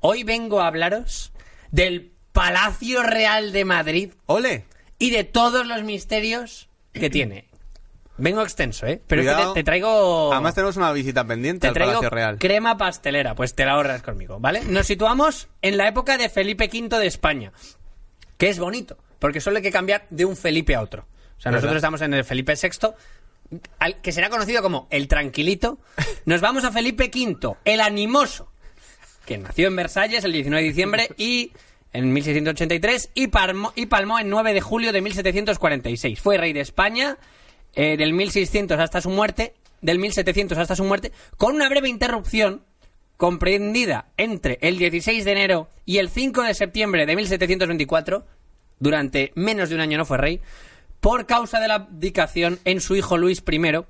Hoy 0.00 0.24
vengo 0.24 0.60
a 0.60 0.66
hablaros 0.66 1.32
del 1.70 2.12
Palacio 2.32 3.02
Real 3.02 3.52
de 3.52 3.64
Madrid 3.64 4.12
¡Ole! 4.26 4.64
y 4.98 5.10
de 5.10 5.24
todos 5.24 5.66
los 5.66 5.82
misterios 5.82 6.68
que 6.92 7.10
tiene. 7.10 7.46
Vengo 8.16 8.42
extenso, 8.42 8.86
¿eh? 8.86 9.00
Pero 9.06 9.22
es 9.22 9.28
que 9.28 9.34
te, 9.34 9.52
te 9.54 9.64
traigo... 9.64 10.30
Además 10.32 10.54
tenemos 10.54 10.76
una 10.76 10.92
visita 10.92 11.26
pendiente 11.26 11.60
te 11.62 11.68
al 11.68 11.74
traigo 11.74 11.92
Palacio 11.92 12.10
Real. 12.10 12.38
crema 12.38 12.76
pastelera. 12.76 13.34
Pues 13.34 13.54
te 13.54 13.64
la 13.64 13.72
ahorras 13.72 14.02
conmigo, 14.02 14.38
¿vale? 14.38 14.62
Nos 14.64 14.86
situamos 14.86 15.48
en 15.62 15.78
la 15.78 15.88
época 15.88 16.18
de 16.18 16.28
Felipe 16.28 16.68
V 16.70 16.98
de 16.98 17.06
España. 17.06 17.52
Que 18.36 18.50
es 18.50 18.58
bonito, 18.58 18.98
porque 19.18 19.40
solo 19.40 19.56
hay 19.58 19.62
que 19.62 19.70
cambiar 19.70 20.06
de 20.10 20.26
un 20.26 20.36
Felipe 20.36 20.74
a 20.74 20.82
otro. 20.82 21.02
O 21.38 21.40
sea, 21.40 21.50
¿Verdad? 21.50 21.62
nosotros 21.62 21.76
estamos 21.76 22.00
en 22.02 22.12
el 22.12 22.24
Felipe 22.24 22.54
VI, 22.60 22.88
al- 23.78 24.00
que 24.02 24.12
será 24.12 24.28
conocido 24.28 24.60
como 24.62 24.86
el 24.90 25.08
Tranquilito. 25.08 25.78
Nos 26.26 26.42
vamos 26.42 26.64
a 26.64 26.72
Felipe 26.72 27.10
V, 27.14 27.56
el 27.64 27.80
Animoso, 27.80 28.49
que 29.24 29.38
nació 29.38 29.68
en 29.68 29.76
Versalles 29.76 30.24
el 30.24 30.32
19 30.32 30.62
de 30.62 30.68
diciembre 30.68 31.08
y 31.16 31.52
en 31.92 32.12
1683 32.12 33.10
y 33.14 33.28
palmó, 33.28 33.72
y 33.74 33.86
palmó 33.86 34.18
en 34.18 34.30
9 34.30 34.54
de 34.54 34.60
julio 34.60 34.92
de 34.92 35.00
1746. 35.00 36.20
Fue 36.20 36.38
rey 36.38 36.52
de 36.52 36.60
España 36.60 37.18
eh, 37.74 37.96
del 37.96 38.12
1600 38.12 38.78
hasta 38.78 39.00
su 39.00 39.10
muerte, 39.10 39.54
del 39.80 39.98
1700 39.98 40.58
hasta 40.58 40.76
su 40.76 40.84
muerte, 40.84 41.12
con 41.36 41.54
una 41.54 41.68
breve 41.68 41.88
interrupción 41.88 42.64
comprendida 43.16 44.06
entre 44.16 44.58
el 44.62 44.78
16 44.78 45.24
de 45.24 45.32
enero 45.32 45.68
y 45.84 45.98
el 45.98 46.08
5 46.08 46.42
de 46.42 46.54
septiembre 46.54 47.04
de 47.06 47.16
1724, 47.16 48.24
durante 48.78 49.32
menos 49.34 49.68
de 49.68 49.74
un 49.74 49.82
año 49.82 49.98
no 49.98 50.06
fue 50.06 50.16
rey, 50.16 50.40
por 51.00 51.26
causa 51.26 51.60
de 51.60 51.68
la 51.68 51.74
abdicación 51.74 52.58
en 52.64 52.80
su 52.80 52.96
hijo 52.96 53.18
Luis 53.18 53.42
I, 53.46 53.84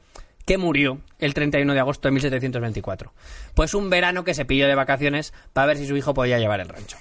que 0.50 0.58
murió 0.58 0.98
el 1.20 1.32
31 1.32 1.74
de 1.74 1.78
agosto 1.78 2.08
de 2.08 2.12
1724. 2.12 3.12
Pues 3.54 3.72
un 3.72 3.88
verano 3.88 4.24
que 4.24 4.34
se 4.34 4.44
pilló 4.44 4.66
de 4.66 4.74
vacaciones 4.74 5.32
para 5.52 5.68
ver 5.68 5.76
si 5.76 5.86
su 5.86 5.96
hijo 5.96 6.12
podía 6.12 6.40
llevar 6.40 6.58
el 6.58 6.68
rancho. 6.68 6.96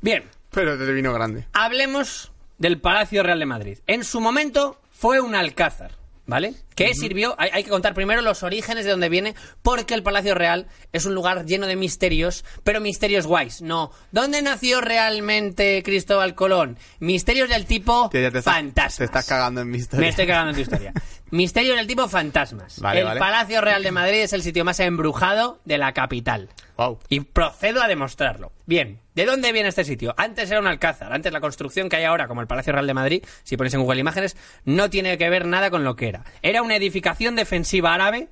Bien, 0.00 0.22
Pero 0.52 0.76
de 0.76 0.92
vino 0.92 1.12
grande. 1.12 1.44
hablemos 1.54 2.30
del 2.56 2.80
Palacio 2.80 3.24
Real 3.24 3.40
de 3.40 3.46
Madrid. 3.46 3.78
En 3.88 4.04
su 4.04 4.20
momento 4.20 4.80
fue 4.92 5.18
un 5.18 5.34
alcázar, 5.34 5.90
¿vale? 6.26 6.54
Que 6.74 6.94
sirvió, 6.94 7.34
hay, 7.38 7.50
hay 7.52 7.64
que 7.64 7.70
contar 7.70 7.94
primero 7.94 8.20
los 8.22 8.42
orígenes 8.42 8.84
de 8.84 8.90
dónde 8.90 9.08
viene, 9.08 9.34
porque 9.62 9.94
el 9.94 10.02
Palacio 10.02 10.34
Real 10.34 10.66
es 10.92 11.04
un 11.04 11.14
lugar 11.14 11.46
lleno 11.46 11.66
de 11.66 11.76
misterios, 11.76 12.44
pero 12.64 12.80
misterios 12.80 13.26
guays. 13.26 13.62
No, 13.62 13.92
¿dónde 14.12 14.42
nació 14.42 14.80
realmente 14.80 15.82
Cristóbal 15.84 16.34
Colón? 16.34 16.78
Misterios 16.98 17.48
del 17.48 17.66
tipo 17.66 18.08
te 18.10 18.26
estás, 18.26 18.44
fantasmas. 18.44 18.96
te 18.96 19.04
estás 19.04 19.26
cagando 19.26 19.60
en 19.60 19.70
mi 19.70 19.78
historia. 19.78 20.00
Me 20.00 20.08
estoy 20.08 20.26
cagando 20.26 20.50
en 20.50 20.56
tu 20.56 20.62
historia. 20.62 20.92
Misterios 21.30 21.76
del 21.76 21.86
tipo 21.86 22.06
fantasmas. 22.06 22.78
Vale, 22.80 23.00
el 23.00 23.06
vale. 23.06 23.18
Palacio 23.20 23.60
Real 23.60 23.82
de 23.82 23.90
Madrid 23.90 24.20
es 24.20 24.32
el 24.32 24.42
sitio 24.42 24.64
más 24.64 24.78
embrujado 24.80 25.60
de 25.64 25.78
la 25.78 25.92
capital. 25.92 26.48
Wow. 26.76 26.98
Y 27.08 27.20
procedo 27.20 27.82
a 27.82 27.88
demostrarlo. 27.88 28.52
Bien, 28.66 29.00
¿de 29.14 29.26
dónde 29.26 29.52
viene 29.52 29.68
este 29.68 29.84
sitio? 29.84 30.14
Antes 30.16 30.50
era 30.50 30.60
un 30.60 30.66
alcázar, 30.66 31.12
antes 31.12 31.32
la 31.32 31.40
construcción 31.40 31.88
que 31.88 31.96
hay 31.96 32.04
ahora, 32.04 32.26
como 32.26 32.40
el 32.40 32.46
Palacio 32.46 32.72
Real 32.72 32.86
de 32.86 32.94
Madrid, 32.94 33.24
si 33.44 33.56
ponéis 33.56 33.74
en 33.74 33.82
Google 33.82 34.00
Imágenes, 34.00 34.36
no 34.64 34.90
tiene 34.90 35.16
que 35.18 35.28
ver 35.28 35.46
nada 35.46 35.70
con 35.70 35.84
lo 35.84 35.94
que 35.94 36.08
era. 36.08 36.24
Era 36.42 36.62
una 36.64 36.76
edificación 36.76 37.36
defensiva 37.36 37.94
árabe 37.94 38.28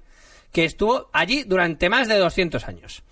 que 0.53 0.64
estuvo 0.64 1.09
allí 1.12 1.45
durante 1.45 1.88
más 1.88 2.09
de 2.09 2.18
200 2.18 2.66
años. 2.68 3.03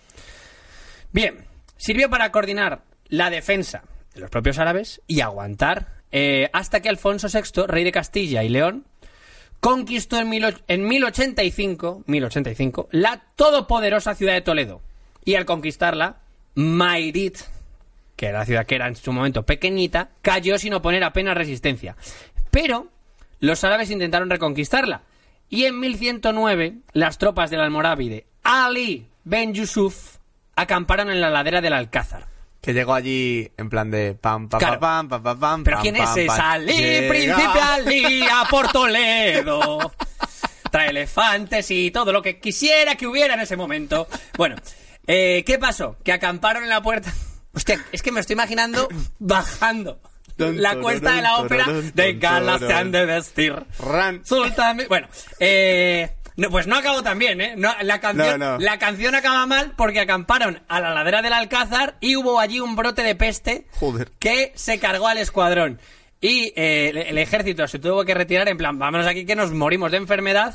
Bien, 1.13 1.47
sirvió 1.77 2.11
para 2.11 2.31
coordinar 2.33 2.83
la 3.09 3.31
defensa 3.31 3.83
de 4.15 4.21
los 4.21 4.31
propios 4.31 4.59
árabes 4.59 5.01
y 5.07 5.21
aguantar 5.21 6.01
eh, 6.13 6.51
hasta 6.53 6.81
que 6.81 6.89
Alfonso 6.89 7.29
VI, 7.33 7.67
rey 7.67 7.85
de 7.85 7.93
Castilla 7.93 8.43
y 8.43 8.49
León, 8.49 8.87
conquistó 9.61 10.19
en, 10.19 10.29
mil, 10.29 10.45
en 10.69 10.87
1085, 10.87 12.05
1085 12.07 12.89
la 12.93 13.23
todopoderosa 13.37 14.15
ciudad 14.15 14.35
de 14.35 14.41
Toledo. 14.41 14.83
Y 15.25 15.35
al 15.35 15.45
conquistarla, 15.45 16.21
Mairit, 16.55 17.39
que 18.17 18.27
era 18.27 18.41
la 18.41 18.47
ciudad 18.47 18.67
que 18.67 18.75
era 18.75 18.89
en 18.89 18.97
su 18.97 19.13
momento 19.13 19.45
pequeñita, 19.45 20.11
cayó 20.23 20.59
sin 20.59 20.75
oponer 20.75 21.05
apenas 21.05 21.37
resistencia. 21.37 21.97
Pero 22.51 22.89
los 23.39 23.65
árabes 23.65 23.91
intentaron 23.91 24.31
reconquistarla. 24.31 25.03
Y 25.51 25.65
en 25.65 25.79
1109, 25.81 26.79
las 26.93 27.19
tropas 27.19 27.51
del 27.51 27.61
almorávide 27.61 28.27
Ali 28.45 29.07
Ben 29.25 29.53
Yusuf 29.53 30.17
acamparon 30.57 31.11
en 31.11 31.21
la 31.21 31.29
ladera 31.29 31.61
del 31.61 31.73
Alcázar. 31.75 32.27
Que 32.61 32.73
llegó 32.75 32.95
allí 32.95 33.51
en 33.57 33.69
plan 33.71 33.91
de 33.91 34.15
pam, 34.15 34.49
pam, 34.49 34.59
Claro. 34.61 34.81
pam, 34.81 35.09
pam, 35.09 35.23
pam, 35.23 35.41
pam, 35.41 35.65
¿Pero 35.65 35.77
pam, 35.79 35.83
quién 35.83 35.97
pam, 35.97 36.09
es 36.19 36.25
esa? 36.25 36.53
Ali, 36.53 36.73
Llega. 36.75 37.09
príncipe 37.09 37.61
Ali, 37.61 38.23
a 38.23 38.45
por 38.51 38.71
Toledo. 38.71 39.93
Trae 40.71 40.91
elefantes 40.91 41.71
y 41.71 41.91
todo 41.91 42.13
lo 42.13 42.23
que 42.23 42.39
quisiera 42.39 42.95
que 42.95 43.07
hubiera 43.07 43.35
en 43.35 43.41
ese 43.41 43.57
momento. 43.57 44.07
Bueno, 44.37 44.57
eh, 45.07 45.43
¿qué 45.45 45.59
pasó? 45.59 45.97
Que 46.05 46.13
acamparon 46.13 46.63
en 46.63 46.69
la 46.69 46.83
puerta. 46.83 47.13
Hostia, 47.53 47.85
es 47.91 48.03
que 48.03 48.13
me 48.13 48.21
estoy 48.21 48.35
imaginando 48.35 48.89
bajando 49.19 50.01
la 50.41 50.77
cuesta 50.77 51.15
de 51.15 51.23
la 51.23 51.39
ópera 51.39 51.67
de 51.95 52.13
galas 52.15 52.61
se 52.61 52.73
han 52.73 52.91
de 52.91 53.07
vestir. 53.07 53.55
Ran. 53.79 54.23
Bueno, 54.89 55.09
eh, 55.39 56.11
no, 56.37 56.51
pues 56.51 56.67
no 56.67 56.77
acabó 56.77 57.03
tan 57.03 57.19
bien, 57.19 57.41
¿eh? 57.41 57.55
No, 57.57 57.71
la, 57.83 58.01
canción, 58.01 58.41
no. 58.41 58.59
la 58.59 58.79
canción 58.79 59.15
acaba 59.15 59.47
mal 59.47 59.75
porque 59.77 60.01
acamparon 60.01 60.63
a 60.69 60.81
la 60.81 60.95
ladera 60.95 61.23
del 61.23 61.33
Alcázar 61.33 61.97
y 62.01 62.17
hubo 62.17 62.41
allí 62.41 62.61
un 62.61 62.77
brote 62.77 63.03
de 63.03 63.15
peste 63.15 63.67
Joder. 63.79 64.11
que 64.19 64.53
se 64.55 64.79
cargó 64.79 65.09
al 65.09 65.19
escuadrón. 65.19 65.81
Y 66.21 66.53
eh, 66.57 66.91
el, 66.91 66.99
el 66.99 67.19
ejército 67.19 67.67
se 67.69 67.79
tuvo 67.79 68.05
que 68.05 68.15
retirar 68.15 68.49
en 68.49 68.57
plan, 68.57 68.79
vámonos 68.79 69.07
aquí 69.07 69.25
que 69.25 69.37
nos 69.37 69.53
morimos 69.53 69.91
de 69.91 69.99
enfermedad. 69.99 70.55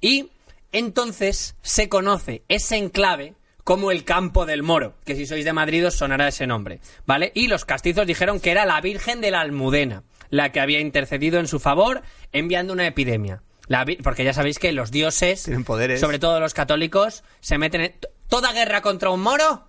Y 0.00 0.30
entonces 0.72 1.56
se 1.62 1.88
conoce 1.88 2.42
ese 2.48 2.76
enclave 2.76 3.34
como 3.64 3.90
el 3.90 4.04
Campo 4.04 4.46
del 4.46 4.62
Moro, 4.62 4.94
que 5.04 5.16
si 5.16 5.26
sois 5.26 5.44
de 5.44 5.52
Madrid 5.52 5.86
os 5.86 5.94
sonará 5.94 6.28
ese 6.28 6.46
nombre, 6.46 6.80
¿vale? 7.06 7.32
Y 7.34 7.48
los 7.48 7.64
castizos 7.64 8.06
dijeron 8.06 8.38
que 8.40 8.50
era 8.50 8.66
la 8.66 8.80
Virgen 8.80 9.20
de 9.20 9.30
la 9.30 9.40
Almudena, 9.40 10.02
la 10.30 10.52
que 10.52 10.60
había 10.60 10.80
intercedido 10.80 11.40
en 11.40 11.48
su 11.48 11.58
favor 11.60 12.02
enviando 12.32 12.72
una 12.72 12.86
epidemia. 12.86 13.42
La 13.66 13.86
porque 14.02 14.24
ya 14.24 14.34
sabéis 14.34 14.58
que 14.58 14.72
los 14.72 14.90
dioses, 14.90 15.44
Tienen 15.44 15.64
poderes. 15.64 15.98
sobre 16.00 16.18
todo 16.18 16.38
los 16.40 16.52
católicos, 16.52 17.24
se 17.40 17.56
meten 17.58 17.80
en... 17.80 17.94
Toda 18.28 18.52
guerra 18.52 18.82
contra 18.82 19.08
un 19.10 19.20
moro, 19.22 19.64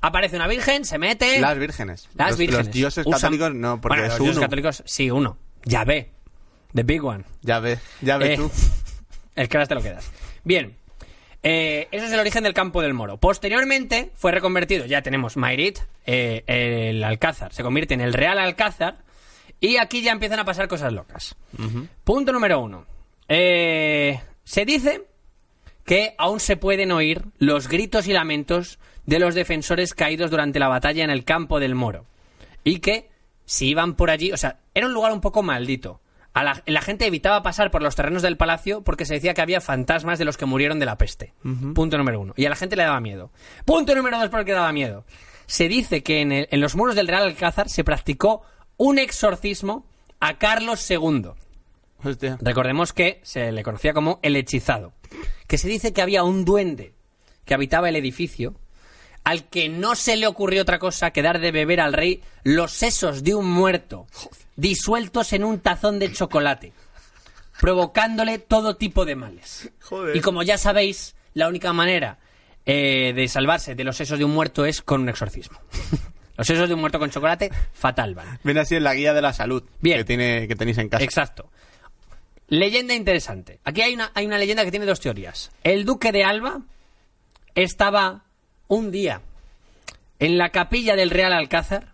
aparece 0.00 0.36
una 0.36 0.46
virgen, 0.46 0.84
se 0.84 0.98
mete... 0.98 1.40
Las 1.40 1.58
vírgenes. 1.58 2.08
Las 2.14 2.30
los, 2.30 2.38
vírgenes. 2.38 2.66
Los 2.66 2.74
dioses 2.74 3.06
Usan- 3.06 3.20
católicos 3.20 3.54
no, 3.54 3.80
porque 3.80 3.98
Bueno, 4.00 4.08
los 4.12 4.18
dioses 4.18 4.36
uno. 4.36 4.44
católicos, 4.44 4.82
sí, 4.86 5.10
uno. 5.10 5.38
Ya 5.64 5.84
ve. 5.84 6.12
The 6.74 6.82
big 6.82 7.02
one. 7.04 7.24
Ya 7.42 7.60
ves, 7.60 7.78
ya 8.02 8.18
ves 8.18 8.30
Eh, 8.30 8.36
tú. 8.36 8.50
El 9.36 9.48
que 9.48 9.56
ahora 9.56 9.66
te 9.66 9.74
lo 9.74 9.82
quedas. 9.82 10.10
Bien. 10.44 10.76
Eh, 11.50 11.88
eso 11.92 12.04
es 12.04 12.12
el 12.12 12.20
origen 12.20 12.44
del 12.44 12.52
campo 12.52 12.82
del 12.82 12.92
moro. 12.92 13.16
Posteriormente 13.16 14.10
fue 14.14 14.32
reconvertido, 14.32 14.84
ya 14.84 15.00
tenemos 15.00 15.38
Mairit, 15.38 15.78
eh, 16.04 16.44
el 16.46 17.02
Alcázar, 17.02 17.54
se 17.54 17.62
convierte 17.62 17.94
en 17.94 18.02
el 18.02 18.12
Real 18.12 18.38
Alcázar 18.38 18.98
y 19.58 19.78
aquí 19.78 20.02
ya 20.02 20.12
empiezan 20.12 20.40
a 20.40 20.44
pasar 20.44 20.68
cosas 20.68 20.92
locas. 20.92 21.36
Punto 22.04 22.32
número 22.32 22.60
uno. 22.60 22.84
Eh, 23.28 24.20
se 24.44 24.66
dice 24.66 25.06
que 25.86 26.14
aún 26.18 26.38
se 26.38 26.58
pueden 26.58 26.92
oír 26.92 27.24
los 27.38 27.68
gritos 27.68 28.08
y 28.08 28.12
lamentos 28.12 28.78
de 29.06 29.18
los 29.18 29.34
defensores 29.34 29.94
caídos 29.94 30.30
durante 30.30 30.58
la 30.58 30.68
batalla 30.68 31.02
en 31.02 31.10
el 31.10 31.24
campo 31.24 31.60
del 31.60 31.74
Moro. 31.74 32.04
Y 32.62 32.80
que 32.80 33.08
si 33.46 33.68
iban 33.68 33.94
por 33.94 34.10
allí, 34.10 34.32
o 34.32 34.36
sea, 34.36 34.58
era 34.74 34.86
un 34.86 34.92
lugar 34.92 35.12
un 35.12 35.22
poco 35.22 35.42
maldito. 35.42 36.02
A 36.34 36.44
la, 36.44 36.62
la 36.66 36.82
gente 36.82 37.06
evitaba 37.06 37.42
pasar 37.42 37.70
por 37.70 37.82
los 37.82 37.96
terrenos 37.96 38.22
del 38.22 38.36
palacio 38.36 38.82
porque 38.82 39.04
se 39.04 39.14
decía 39.14 39.34
que 39.34 39.40
había 39.40 39.60
fantasmas 39.60 40.18
de 40.18 40.24
los 40.24 40.36
que 40.36 40.46
murieron 40.46 40.78
de 40.78 40.86
la 40.86 40.96
peste. 40.98 41.32
Punto 41.74 41.98
número 41.98 42.20
uno. 42.20 42.32
Y 42.36 42.46
a 42.46 42.50
la 42.50 42.56
gente 42.56 42.76
le 42.76 42.84
daba 42.84 43.00
miedo. 43.00 43.32
Punto 43.64 43.94
número 43.94 44.18
dos, 44.18 44.28
porque 44.28 44.52
daba 44.52 44.72
miedo. 44.72 45.04
Se 45.46 45.68
dice 45.68 46.02
que 46.02 46.20
en, 46.20 46.30
el- 46.32 46.48
en 46.50 46.60
los 46.60 46.76
muros 46.76 46.94
del 46.94 47.08
Real 47.08 47.22
Alcázar 47.24 47.68
se 47.68 47.82
practicó 47.82 48.42
un 48.76 48.98
exorcismo 48.98 49.86
a 50.20 50.38
Carlos 50.38 50.88
II. 50.90 51.30
Hostia. 52.04 52.38
Recordemos 52.40 52.92
que 52.92 53.20
se 53.24 53.50
le 53.50 53.62
conocía 53.64 53.92
como 53.92 54.20
el 54.22 54.36
hechizado. 54.36 54.92
Que 55.48 55.58
se 55.58 55.68
dice 55.68 55.92
que 55.92 56.02
había 56.02 56.22
un 56.22 56.44
duende 56.44 56.94
que 57.44 57.54
habitaba 57.54 57.88
el 57.88 57.96
edificio 57.96 58.54
al 59.28 59.44
que 59.44 59.68
no 59.68 59.94
se 59.94 60.16
le 60.16 60.26
ocurrió 60.26 60.62
otra 60.62 60.78
cosa 60.78 61.10
que 61.10 61.20
dar 61.20 61.38
de 61.38 61.52
beber 61.52 61.82
al 61.82 61.92
rey 61.92 62.22
los 62.44 62.72
sesos 62.72 63.22
de 63.22 63.34
un 63.34 63.44
muerto 63.44 64.06
disueltos 64.56 65.34
en 65.34 65.44
un 65.44 65.60
tazón 65.60 65.98
de 65.98 66.10
chocolate, 66.10 66.72
provocándole 67.60 68.38
todo 68.38 68.76
tipo 68.76 69.04
de 69.04 69.16
males. 69.16 69.70
Joder. 69.82 70.16
Y 70.16 70.22
como 70.22 70.42
ya 70.42 70.56
sabéis, 70.56 71.14
la 71.34 71.46
única 71.46 71.74
manera 71.74 72.18
eh, 72.64 73.12
de 73.14 73.28
salvarse 73.28 73.74
de 73.74 73.84
los 73.84 73.98
sesos 73.98 74.18
de 74.18 74.24
un 74.24 74.30
muerto 74.30 74.64
es 74.64 74.80
con 74.80 75.02
un 75.02 75.10
exorcismo. 75.10 75.60
los 76.38 76.46
sesos 76.46 76.66
de 76.66 76.72
un 76.72 76.80
muerto 76.80 76.98
con 76.98 77.10
chocolate, 77.10 77.50
fatal 77.74 78.14
van. 78.14 78.40
Viene 78.44 78.60
así 78.60 78.76
en 78.76 78.84
la 78.84 78.94
guía 78.94 79.12
de 79.12 79.20
la 79.20 79.34
salud 79.34 79.62
Bien. 79.80 79.98
que 79.98 80.04
tiene 80.04 80.48
que 80.48 80.56
tenéis 80.56 80.78
en 80.78 80.88
casa. 80.88 81.04
Exacto. 81.04 81.50
Leyenda 82.46 82.94
interesante. 82.94 83.60
Aquí 83.62 83.82
hay 83.82 83.92
una, 83.92 84.10
hay 84.14 84.24
una 84.24 84.38
leyenda 84.38 84.64
que 84.64 84.70
tiene 84.70 84.86
dos 84.86 85.00
teorías. 85.00 85.50
El 85.64 85.84
duque 85.84 86.12
de 86.12 86.24
Alba 86.24 86.62
estaba 87.54 88.24
un 88.68 88.90
día 88.90 89.22
en 90.18 90.38
la 90.38 90.50
capilla 90.50 90.96
del 90.96 91.10
Real 91.10 91.32
Alcázar 91.32 91.92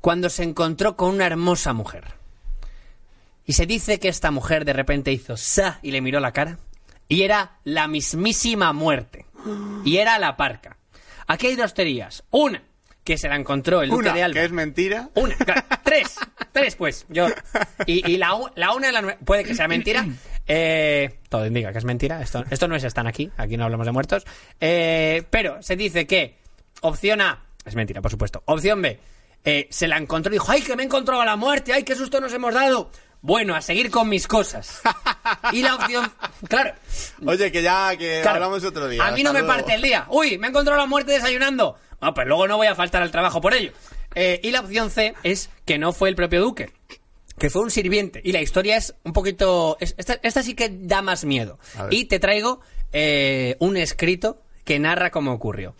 cuando 0.00 0.28
se 0.28 0.42
encontró 0.42 0.96
con 0.96 1.14
una 1.14 1.26
hermosa 1.26 1.72
mujer. 1.72 2.04
Y 3.46 3.54
se 3.54 3.66
dice 3.66 3.98
que 3.98 4.08
esta 4.08 4.30
mujer 4.30 4.64
de 4.64 4.72
repente 4.72 5.12
hizo 5.12 5.36
sa 5.36 5.78
y 5.82 5.90
le 5.92 6.00
miró 6.00 6.20
la 6.20 6.32
cara. 6.32 6.58
Y 7.08 7.22
era 7.22 7.58
la 7.64 7.88
mismísima 7.88 8.72
muerte. 8.72 9.26
Y 9.84 9.98
era 9.98 10.18
la 10.18 10.36
parca. 10.36 10.78
Aquí 11.26 11.48
hay 11.48 11.56
dos 11.56 11.74
teorías. 11.74 12.24
Una, 12.30 12.62
que 13.04 13.18
se 13.18 13.28
la 13.28 13.36
encontró 13.36 13.82
el 13.82 13.90
duque 13.90 14.00
Una, 14.08 14.14
de 14.14 14.22
Alba. 14.22 14.34
que 14.40 14.44
es 14.46 14.52
mentira. 14.52 15.10
Una, 15.14 15.36
claro, 15.36 15.62
tres, 15.82 16.16
tres 16.52 16.76
pues. 16.76 17.04
Yo 17.10 17.28
y, 17.86 18.10
y 18.10 18.16
la, 18.16 18.34
una 18.34 18.92
la 18.92 19.18
puede 19.18 19.44
que 19.44 19.54
sea 19.54 19.68
mentira. 19.68 20.06
Eh, 20.46 21.18
todo 21.28 21.46
indica 21.46 21.72
que 21.72 21.78
es 21.78 21.84
mentira. 21.84 22.20
Esto, 22.20 22.44
esto 22.50 22.68
no 22.68 22.76
es 22.76 22.84
están 22.84 23.06
aquí. 23.06 23.30
Aquí 23.36 23.56
no 23.56 23.64
hablamos 23.64 23.86
de 23.86 23.92
muertos. 23.92 24.24
Eh, 24.60 25.22
pero 25.30 25.62
se 25.62 25.76
dice 25.76 26.06
que 26.06 26.36
opción 26.82 27.20
A 27.20 27.42
es 27.64 27.74
mentira, 27.74 28.00
por 28.02 28.10
supuesto. 28.10 28.42
Opción 28.46 28.82
B 28.82 28.98
eh, 29.44 29.68
se 29.70 29.88
la 29.88 29.96
encontró 29.96 30.32
y 30.32 30.36
dijo, 30.36 30.50
ay 30.50 30.62
que 30.62 30.76
me 30.76 30.82
he 30.82 30.86
encontrado 30.86 31.20
a 31.22 31.24
la 31.24 31.36
muerte, 31.36 31.72
ay 31.72 31.82
qué 31.82 31.94
susto 31.94 32.20
nos 32.20 32.32
hemos 32.32 32.52
dado. 32.54 32.90
Bueno, 33.20 33.54
a 33.54 33.62
seguir 33.62 33.90
con 33.90 34.08
mis 34.10 34.28
cosas. 34.28 34.82
Y 35.52 35.62
la 35.62 35.76
opción, 35.76 36.12
claro, 36.46 36.74
Oye, 37.24 37.50
que 37.50 37.62
ya 37.62 37.96
que 37.96 38.20
Claro. 38.20 38.36
hablamos 38.36 38.62
otro 38.64 38.86
día. 38.86 39.02
A 39.06 39.12
mí 39.12 39.22
no 39.22 39.32
me 39.32 39.42
parte 39.44 39.74
el 39.74 39.80
día. 39.80 40.04
Uy, 40.10 40.36
me 40.36 40.46
he 40.46 40.50
encontrado 40.50 40.78
la 40.78 40.86
muerte 40.86 41.12
desayunando. 41.12 41.78
Ah, 42.00 42.12
pues 42.12 42.26
luego 42.26 42.46
no 42.46 42.58
voy 42.58 42.66
a 42.66 42.74
faltar 42.74 43.02
al 43.02 43.10
trabajo 43.10 43.40
por 43.40 43.54
ello. 43.54 43.72
Eh, 44.14 44.40
y 44.42 44.50
la 44.50 44.60
opción 44.60 44.90
C 44.90 45.14
es 45.22 45.48
que 45.64 45.78
no 45.78 45.92
fue 45.94 46.10
el 46.10 46.16
propio 46.16 46.42
duque. 46.42 46.70
Que 47.44 47.50
fue 47.50 47.60
un 47.60 47.70
sirviente. 47.70 48.22
Y 48.24 48.32
la 48.32 48.40
historia 48.40 48.78
es 48.78 48.94
un 49.04 49.12
poquito... 49.12 49.76
es- 49.78 49.94
esta, 49.98 50.14
esta 50.22 50.42
sí 50.42 50.54
que 50.54 50.70
da 50.70 51.02
más 51.02 51.26
miedo. 51.26 51.58
A 51.76 51.82
ver. 51.84 51.92
Y 51.92 52.06
te 52.06 52.18
traigo 52.18 52.62
eh, 52.90 53.56
un 53.58 53.76
escrito 53.76 54.40
que 54.64 54.78
narra 54.78 55.10
cómo 55.10 55.30
ocurrió. 55.30 55.74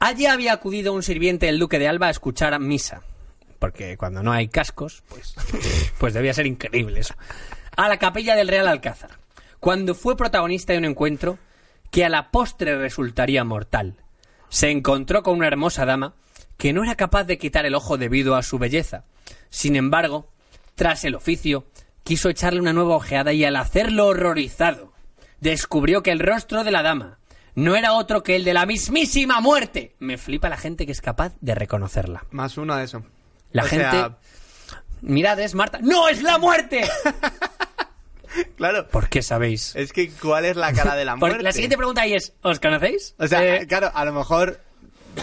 Allí 0.00 0.26
había 0.26 0.52
acudido 0.52 0.92
un 0.92 1.04
sirviente 1.04 1.46
del 1.46 1.60
duque 1.60 1.78
de 1.78 1.86
Alba 1.86 2.08
a 2.08 2.10
escuchar 2.10 2.58
misa. 2.58 3.02
Porque 3.60 3.96
cuando 3.96 4.24
no 4.24 4.32
hay 4.32 4.48
cascos, 4.48 5.04
pues, 5.08 5.36
pues 5.98 6.14
debía 6.14 6.34
ser 6.34 6.46
increíble 6.46 6.98
eso. 6.98 7.14
A 7.76 7.88
la 7.88 8.00
capilla 8.00 8.34
del 8.34 8.48
Real 8.48 8.66
Alcázar. 8.66 9.10
cuando 9.60 9.94
fue 9.94 10.16
protagonista 10.16 10.72
de 10.72 10.80
un 10.80 10.84
encuentro 10.84 11.38
que 11.92 12.04
a 12.04 12.08
la 12.08 12.32
postre 12.32 12.76
resultaría 12.76 13.44
mortal. 13.44 13.94
Se 14.48 14.68
encontró 14.68 15.22
con 15.22 15.36
una 15.38 15.46
hermosa 15.46 15.86
dama 15.86 16.16
que 16.58 16.72
no 16.72 16.82
era 16.82 16.96
capaz 16.96 17.22
de 17.22 17.38
quitar 17.38 17.66
el 17.66 17.76
ojo 17.76 17.98
debido 17.98 18.34
a 18.34 18.42
su 18.42 18.58
belleza. 18.58 19.04
Sin 19.48 19.76
embargo, 19.76 20.33
tras 20.74 21.04
el 21.04 21.14
oficio, 21.14 21.66
quiso 22.02 22.28
echarle 22.28 22.60
una 22.60 22.72
nueva 22.72 22.96
ojeada 22.96 23.32
y 23.32 23.44
al 23.44 23.56
hacerlo 23.56 24.06
horrorizado, 24.08 24.92
descubrió 25.40 26.02
que 26.02 26.10
el 26.12 26.20
rostro 26.20 26.64
de 26.64 26.70
la 26.70 26.82
dama 26.82 27.18
no 27.54 27.76
era 27.76 27.92
otro 27.92 28.22
que 28.22 28.34
el 28.36 28.44
de 28.44 28.54
la 28.54 28.66
mismísima 28.66 29.40
muerte. 29.40 29.94
Me 30.00 30.18
flipa 30.18 30.48
la 30.48 30.56
gente 30.56 30.86
que 30.86 30.92
es 30.92 31.00
capaz 31.00 31.34
de 31.40 31.54
reconocerla. 31.54 32.24
Más 32.30 32.56
uno 32.58 32.74
a 32.74 32.82
eso. 32.82 33.04
La 33.52 33.62
O 33.62 33.66
gente... 33.66 33.84
sea, 33.90 34.18
Mirad, 35.02 35.38
es 35.40 35.54
Marta. 35.54 35.78
¡No, 35.82 36.08
es 36.08 36.22
la 36.22 36.38
muerte! 36.38 36.82
claro. 38.56 38.88
¿Por 38.88 39.08
qué 39.08 39.22
sabéis? 39.22 39.74
Es 39.76 39.92
que, 39.92 40.10
¿cuál 40.10 40.44
es 40.44 40.56
la 40.56 40.72
cara 40.72 40.96
de 40.96 41.04
la 41.04 41.12
Porque 41.16 41.34
muerte? 41.34 41.42
la 41.44 41.52
siguiente 41.52 41.76
pregunta 41.76 42.02
ahí 42.02 42.14
es, 42.14 42.32
¿os 42.42 42.58
conocéis? 42.60 43.14
O 43.18 43.26
sea, 43.28 43.56
Eh, 43.56 43.66
claro, 43.66 43.90
a 43.94 44.04
lo 44.04 44.12
mejor 44.12 44.60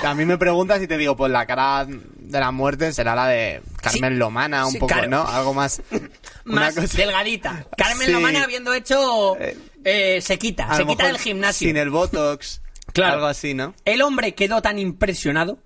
a 0.03 0.13
mí 0.15 0.25
me 0.25 0.37
preguntas 0.37 0.81
y 0.81 0.87
te 0.87 0.97
digo, 0.97 1.15
pues 1.15 1.31
la 1.31 1.45
cara 1.45 1.85
de 1.87 2.39
la 2.39 2.51
muerte 2.51 2.93
será 2.93 3.15
la 3.15 3.27
de 3.27 3.61
Carmen 3.81 4.13
Sí. 4.13 4.17
Lomana, 4.19 4.65
un 4.65 4.71
Sí, 4.73 4.79
poco, 4.79 4.93
claro. 4.93 5.09
¿no? 5.09 5.27
Algo 5.27 5.53
más... 5.53 5.81
más 6.45 6.75
cosa- 6.75 6.97
delgadita. 6.97 7.65
Carmen 7.77 8.07
Sí. 8.07 8.13
Lomana 8.13 8.43
habiendo 8.43 8.73
hecho 8.73 9.35
Eh, 9.37 9.57
eh, 9.83 10.21
sequita, 10.21 10.65
a 10.65 10.69
lo 10.69 10.75
sequita 10.75 11.03
mejor 11.03 11.13
del 11.17 11.21
gimnasio. 11.21 11.67
Sin 11.67 11.77
el 11.77 11.89
Botox. 11.89 12.61
Claro. 12.93 13.13
Algo 13.15 13.27
así, 13.27 13.53
¿no? 13.53 13.73
El 13.85 14.01
hombre 14.01 14.35
quedó 14.35 14.61
tan 14.61 14.77
impresionado 14.77 15.59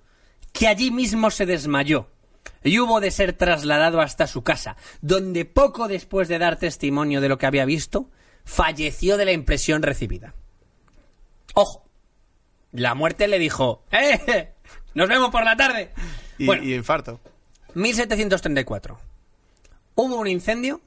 que 0.52 0.68
allí 0.68 0.92
mismo 0.92 1.32
se 1.32 1.44
desmayó 1.44 2.08
y 2.62 2.78
hubo 2.78 3.00
de 3.00 3.10
ser 3.10 3.32
trasladado 3.32 4.00
hasta 4.00 4.28
su 4.28 4.42
casa, 4.44 4.76
donde 5.00 5.44
poco 5.44 5.88
después 5.88 6.28
de 6.28 6.38
dar 6.38 6.56
testimonio 6.56 7.20
de 7.20 7.28
lo 7.28 7.36
que 7.36 7.46
había 7.46 7.64
visto, 7.64 8.10
falleció 8.44 9.16
de 9.16 9.24
la 9.24 9.32
impresión 9.32 9.82
recibida. 9.82 10.34
Ojo, 11.54 11.85
la 12.72 12.94
muerte 12.94 13.28
le 13.28 13.38
dijo, 13.38 13.82
¡eh! 13.90 14.52
¡Nos 14.94 15.08
vemos 15.08 15.30
por 15.30 15.44
la 15.44 15.56
tarde! 15.56 15.90
Y, 16.38 16.46
bueno, 16.46 16.62
y 16.64 16.74
infarto. 16.74 17.20
1734. 17.74 18.98
Hubo 19.94 20.16
un 20.16 20.26
incendio 20.26 20.80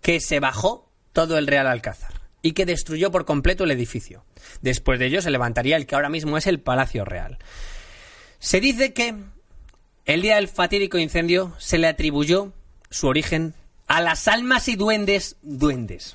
que 0.00 0.20
se 0.20 0.40
bajó 0.40 0.88
todo 1.12 1.38
el 1.38 1.46
Real 1.46 1.66
Alcázar 1.66 2.20
y 2.42 2.52
que 2.52 2.66
destruyó 2.66 3.10
por 3.10 3.24
completo 3.24 3.64
el 3.64 3.70
edificio. 3.70 4.24
Después 4.60 4.98
de 4.98 5.06
ello 5.06 5.22
se 5.22 5.30
levantaría 5.30 5.76
el 5.76 5.86
que 5.86 5.94
ahora 5.94 6.10
mismo 6.10 6.36
es 6.36 6.46
el 6.46 6.60
Palacio 6.60 7.04
Real. 7.04 7.38
Se 8.38 8.60
dice 8.60 8.92
que 8.92 9.14
el 10.04 10.22
día 10.22 10.36
del 10.36 10.48
fatídico 10.48 10.98
incendio 10.98 11.54
se 11.58 11.78
le 11.78 11.86
atribuyó 11.86 12.52
su 12.90 13.06
origen 13.06 13.54
a 13.86 14.02
las 14.02 14.28
almas 14.28 14.68
y 14.68 14.76
duendes 14.76 15.36
duendes 15.42 16.14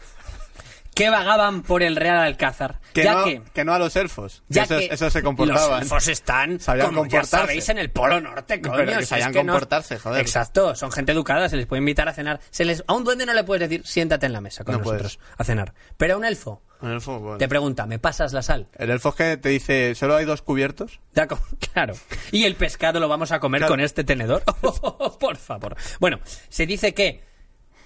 que 0.95 1.09
vagaban 1.09 1.61
por 1.63 1.81
el 1.81 1.95
Real 1.95 2.17
Alcázar, 2.17 2.79
Que, 2.93 3.03
ya 3.03 3.13
no, 3.13 3.23
que 3.23 3.41
que 3.53 3.63
no 3.63 3.73
a 3.73 3.79
los 3.79 3.95
elfos. 3.95 4.43
ya 4.49 4.63
esos, 4.63 4.79
que 4.79 4.93
esos 4.93 5.13
se 5.13 5.23
comportaban. 5.23 5.69
Los 5.71 5.81
elfos 5.83 6.07
están, 6.09 6.59
Sabían 6.59 6.87
como 6.87 7.05
ya 7.05 7.19
comportarse. 7.19 7.37
sabéis, 7.37 7.69
en 7.69 7.77
el 7.77 7.89
Polo 7.91 8.19
Norte, 8.19 8.59
coño. 8.61 8.75
Pero 8.75 8.97
que 8.99 9.05
sabían 9.05 9.31
que 9.31 9.43
no- 9.43 9.53
comportarse, 9.53 9.97
joder. 9.97 10.19
Exacto, 10.21 10.75
son 10.75 10.91
gente 10.91 11.11
educada, 11.13 11.47
se 11.47 11.55
les 11.55 11.65
puede 11.67 11.79
invitar 11.79 12.09
a 12.09 12.13
cenar. 12.13 12.39
Se 12.49 12.65
les... 12.65 12.83
A 12.87 12.93
un 12.93 13.03
duende 13.05 13.25
no 13.25 13.33
le 13.33 13.43
puedes 13.45 13.69
decir, 13.69 13.85
siéntate 13.87 14.25
en 14.25 14.33
la 14.33 14.41
mesa 14.41 14.63
con 14.65 14.73
No 14.73 14.79
nosotros 14.79 15.19
a 15.37 15.43
cenar. 15.45 15.73
Pero 15.97 16.15
a 16.15 16.17
un 16.17 16.25
elfo 16.25 16.63
El 16.81 16.91
elfo, 16.91 17.19
bueno. 17.19 17.37
te 17.37 17.47
pregunta, 17.47 17.85
¿me 17.85 17.99
pasas 17.99 18.33
la 18.33 18.41
sal? 18.41 18.67
El 18.77 18.89
elfo 18.89 19.09
es 19.09 19.15
que 19.15 19.37
te 19.37 19.49
dice, 19.49 19.95
¿solo 19.95 20.15
hay 20.17 20.25
dos 20.25 20.41
cubiertos? 20.41 20.99
Ya 21.13 21.27
Claro. 21.73 21.93
Y 22.31 22.43
el 22.43 22.55
pescado 22.55 22.99
lo 22.99 23.07
vamos 23.07 23.31
a 23.31 23.39
comer 23.39 23.59
Claro. 23.61 23.71
con 23.73 23.79
este 23.79 24.03
tenedor. 24.03 24.43
por 25.19 25.37
favor. 25.37 25.75
Bueno, 25.99 26.19
se 26.49 26.65
dice 26.65 26.93
que 26.93 27.23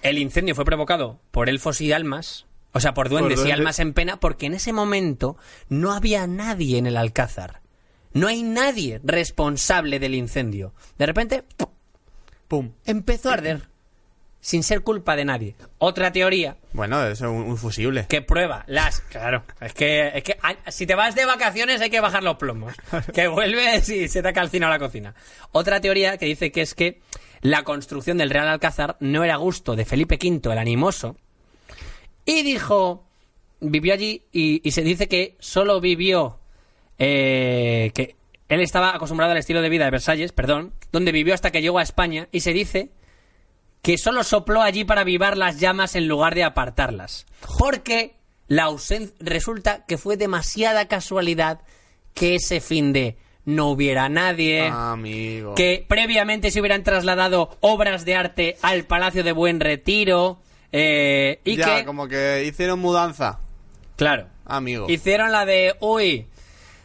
el 0.02 0.18
incendio 0.18 0.54
fue 0.54 0.64
provocado 0.64 1.20
por 1.30 1.48
elfos 1.48 1.80
y 1.80 1.92
almas, 1.92 2.46
o 2.74 2.80
sea, 2.80 2.92
por 2.92 3.08
duendes 3.08 3.44
y 3.46 3.50
almas 3.50 3.78
en 3.78 3.94
pena, 3.94 4.20
porque 4.20 4.46
en 4.46 4.54
ese 4.54 4.72
momento 4.74 5.38
no 5.70 5.92
había 5.92 6.26
nadie 6.26 6.76
en 6.76 6.86
el 6.86 6.98
Alcázar. 6.98 7.62
No 8.12 8.28
hay 8.28 8.42
nadie 8.42 9.00
responsable 9.02 9.98
del 9.98 10.14
incendio. 10.14 10.74
De 10.98 11.06
repente, 11.06 11.44
¡Pum! 12.48 12.72
empezó 12.84 13.30
a 13.30 13.34
arder. 13.34 13.68
Sin 14.40 14.62
ser 14.62 14.82
culpa 14.82 15.16
de 15.16 15.24
nadie. 15.24 15.56
Otra 15.78 16.12
teoría 16.12 16.58
Bueno, 16.74 17.02
es 17.06 17.22
un, 17.22 17.28
un 17.30 17.56
fusible. 17.56 18.04
que 18.10 18.20
prueba 18.20 18.62
las. 18.66 19.00
Claro, 19.00 19.42
es 19.58 19.72
que, 19.72 20.08
es 20.14 20.22
que 20.22 20.36
ah, 20.42 20.54
si 20.68 20.86
te 20.86 20.94
vas 20.94 21.14
de 21.14 21.24
vacaciones 21.24 21.80
hay 21.80 21.88
que 21.88 22.00
bajar 22.00 22.22
los 22.22 22.36
plomos. 22.36 22.74
Que 23.14 23.26
vuelves 23.26 23.88
y 23.88 24.06
se 24.06 24.20
te 24.20 24.28
ha 24.28 24.32
calcinado 24.34 24.70
la 24.70 24.78
cocina. 24.78 25.14
Otra 25.52 25.80
teoría 25.80 26.18
que 26.18 26.26
dice 26.26 26.52
que 26.52 26.60
es 26.60 26.74
que 26.74 27.00
la 27.40 27.62
construcción 27.62 28.18
del 28.18 28.28
Real 28.28 28.46
Alcázar 28.48 28.96
no 29.00 29.24
era 29.24 29.36
gusto 29.36 29.76
de 29.76 29.86
Felipe 29.86 30.18
V 30.22 30.52
el 30.52 30.58
animoso. 30.58 31.16
Y 32.24 32.42
dijo. 32.42 33.04
Vivió 33.60 33.94
allí 33.94 34.22
y, 34.30 34.60
y 34.66 34.72
se 34.72 34.82
dice 34.82 35.08
que 35.08 35.36
solo 35.38 35.80
vivió. 35.80 36.38
eh, 36.98 37.90
que 37.94 38.16
él 38.48 38.60
estaba 38.60 38.94
acostumbrado 38.94 39.32
al 39.32 39.38
estilo 39.38 39.62
de 39.62 39.70
vida 39.70 39.84
de 39.86 39.90
Versalles, 39.90 40.32
perdón, 40.32 40.74
donde 40.92 41.12
vivió 41.12 41.32
hasta 41.32 41.50
que 41.50 41.62
llegó 41.62 41.78
a 41.78 41.82
España 41.82 42.28
y 42.30 42.40
se 42.40 42.52
dice 42.52 42.90
que 43.80 43.96
solo 43.96 44.22
sopló 44.22 44.60
allí 44.60 44.84
para 44.84 45.00
avivar 45.00 45.38
las 45.38 45.60
llamas 45.60 45.94
en 45.96 46.08
lugar 46.08 46.34
de 46.34 46.44
apartarlas. 46.44 47.26
Porque 47.58 48.16
la 48.48 48.64
ausencia 48.64 49.14
resulta 49.20 49.86
que 49.86 49.96
fue 49.98 50.16
demasiada 50.18 50.86
casualidad 50.88 51.62
que 52.12 52.34
ese 52.34 52.60
fin 52.60 52.92
de 52.92 53.16
no 53.46 53.70
hubiera 53.70 54.08
nadie, 54.10 54.68
Amigo. 54.68 55.54
que 55.54 55.84
previamente 55.88 56.50
se 56.50 56.60
hubieran 56.60 56.82
trasladado 56.82 57.56
obras 57.60 58.04
de 58.04 58.14
arte 58.14 58.56
al 58.62 58.84
Palacio 58.84 59.24
de 59.24 59.32
Buen 59.32 59.58
Retiro 59.60 60.40
eh, 60.76 61.40
y 61.44 61.56
ya, 61.56 61.76
que, 61.76 61.84
como 61.84 62.08
que 62.08 62.44
hicieron 62.46 62.80
mudanza. 62.80 63.38
claro, 63.96 64.26
Amigo. 64.44 64.86
hicieron 64.90 65.30
la 65.30 65.46
de, 65.46 65.76
uy, 65.80 66.26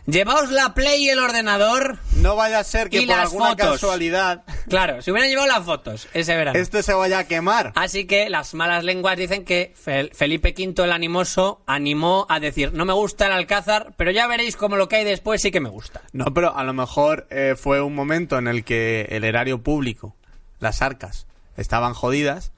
llevaos 0.06 0.52
la 0.52 0.73
Play 0.75 1.06
y 1.06 1.10
el 1.10 1.19
ordenador. 1.19 1.97
No 2.17 2.36
vaya 2.36 2.60
a 2.60 2.63
ser 2.63 2.89
que 2.89 3.02
Y 3.02 3.06
por 3.08 3.15
las 3.17 3.25
alguna 3.32 3.49
fotos. 3.49 3.71
casualidad 3.71 4.43
Claro, 4.67 5.02
se 5.02 5.12
hubieran 5.12 5.30
llevado 5.30 5.47
las 5.47 5.65
fotos 5.65 6.08
ese 6.13 6.36
verano. 6.36 6.58
esto 6.60 6.82
se 6.84 6.93
vaya 6.93 7.19
a 7.19 7.23
quemar. 7.28 7.71
Así 7.75 8.06
que 8.06 8.30
las 8.30 8.54
malas 8.54 8.84
lenguas 8.84 9.17
dicen 9.17 9.43
que 9.43 9.73
Fel- 9.84 10.13
Felipe 10.13 10.54
V 10.58 10.84
el 10.84 10.91
animoso 10.91 11.62
animó 11.65 12.25
a 12.30 12.39
decir 12.39 12.71
no 12.73 12.86
me 12.86 12.93
gusta 12.93 13.25
el 13.25 13.32
Alcázar, 13.34 13.93
pero 13.97 14.12
ya 14.12 14.28
veréis 14.28 14.56
como 14.56 14.75
lo 14.78 14.88
que 14.88 14.97
hay 14.97 15.04
después 15.04 15.41
sí 15.41 15.49
que 15.52 15.60
me 15.60 15.69
gusta. 15.69 16.02
No, 16.13 16.25
pero 16.34 16.56
a 16.56 16.63
lo 16.63 16.73
mejor 16.73 17.25
eh, 17.32 17.56
fue 17.58 17.82
un 17.82 17.95
momento 17.95 18.38
en 18.38 18.47
el 18.47 18.63
que 18.63 19.08
el 19.10 19.23
erario 19.23 19.63
público, 19.63 20.15
las 20.60 20.82
arcas, 20.84 21.25
estaban 21.58 21.93
jodidas. 21.93 22.52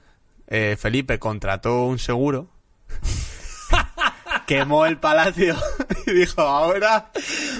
Eh, 0.48 0.76
Felipe 0.78 1.18
contrató 1.18 1.84
un 1.84 1.98
seguro, 1.98 2.48
quemó 4.46 4.86
el 4.86 4.98
palacio 4.98 5.56
y 6.06 6.12
dijo, 6.12 6.42
ahora 6.42 6.96
a 6.96 7.10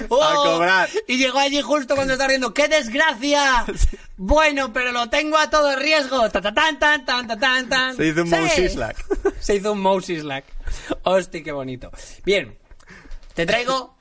¡Oh! 0.09 0.43
cobrar. 0.43 0.89
Y 1.07 1.17
llegó 1.17 1.39
allí 1.39 1.61
justo 1.61 1.95
cuando 1.95 2.13
estaba 2.13 2.29
riendo 2.29 2.53
¡qué 2.53 2.67
desgracia! 2.67 3.65
Bueno, 4.15 4.71
pero 4.71 4.91
lo 4.91 5.09
tengo 5.09 5.37
a 5.39 5.49
todo 5.49 5.75
riesgo. 5.75 6.29
Ta, 6.29 6.39
ta, 6.39 6.53
tan, 6.53 6.77
tan, 6.77 7.03
tan, 7.03 7.27
ta, 7.27 7.35
tan, 7.37 7.67
tan. 7.67 7.97
Se 7.97 8.07
hizo 8.07 8.21
un. 8.21 8.29
Moses 8.29 8.73
Slack. 8.73 9.05
Se 9.39 9.55
hizo 9.55 9.73
un 9.73 9.81
Moses 9.81 10.21
Slack. 10.21 10.45
Hostia, 11.01 11.43
qué 11.43 11.51
bonito. 11.51 11.91
Bien, 12.23 12.55
te 13.33 13.47
traigo 13.47 13.95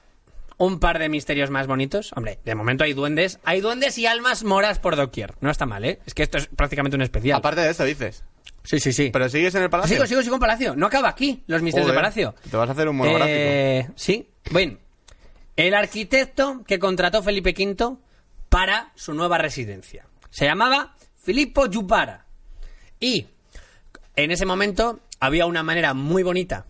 un 0.59 0.79
par 0.79 0.99
de 0.99 1.09
misterios 1.09 1.51
más 1.51 1.67
bonitos. 1.67 2.13
Hombre, 2.15 2.39
de 2.45 2.55
momento 2.55 2.85
hay 2.85 2.93
duendes. 2.93 3.41
Hay 3.45 3.63
duendes 3.63 3.97
y 3.99 4.07
almas 4.07 4.45
moras 4.45 4.79
por 4.79 4.95
doquier. 4.95 5.35
No 5.41 5.51
está 5.51 5.65
mal, 5.65 5.85
¿eh? 5.85 5.99
Es 6.07 6.13
que 6.15 6.23
esto 6.23 6.37
es 6.39 6.47
prácticamente 6.47 6.95
un 6.95 7.03
especial. 7.03 7.39
Aparte 7.39 7.63
de 7.63 7.71
eso, 7.71 7.85
dices. 7.85 8.23
Sí, 8.65 8.79
sí, 8.79 8.93
sí. 8.93 9.11
Pero 9.13 9.29
sigues 9.29 9.55
en 9.55 9.63
el 9.65 9.71
palacio. 9.71 9.97
Sigo, 9.97 10.07
sigo, 10.07 10.23
sigo 10.23 10.35
en 10.37 10.41
Palacio. 10.41 10.77
No 10.77 10.87
acaba 10.87 11.09
aquí, 11.09 11.43
los 11.47 11.63
misterios 11.63 11.89
de 11.89 11.93
Joder, 11.93 12.03
Palacio. 12.03 12.35
Te 12.51 12.57
vas 12.57 12.69
a 12.69 12.73
hacer 12.73 12.89
un 12.89 12.97
monográfico. 12.97 13.29
Eh, 13.29 13.89
sí. 13.97 14.29
Bueno, 14.51 14.79
el 15.57 15.75
arquitecto 15.75 16.63
que 16.67 16.79
contrató 16.79 17.23
Felipe 17.23 17.55
V 17.57 17.97
para 18.49 18.93
su 18.95 19.15
nueva 19.15 19.39
residencia. 19.39 20.07
Se 20.31 20.45
llamaba 20.45 20.95
Filippo 21.23 21.69
Giuppara. 21.69 22.27
Y 23.01 23.27
en 24.17 24.31
ese 24.31 24.47
momento 24.47 25.01
había 25.19 25.47
una 25.47 25.63
manera 25.63 25.95
muy 25.95 26.23
bonita 26.23 26.67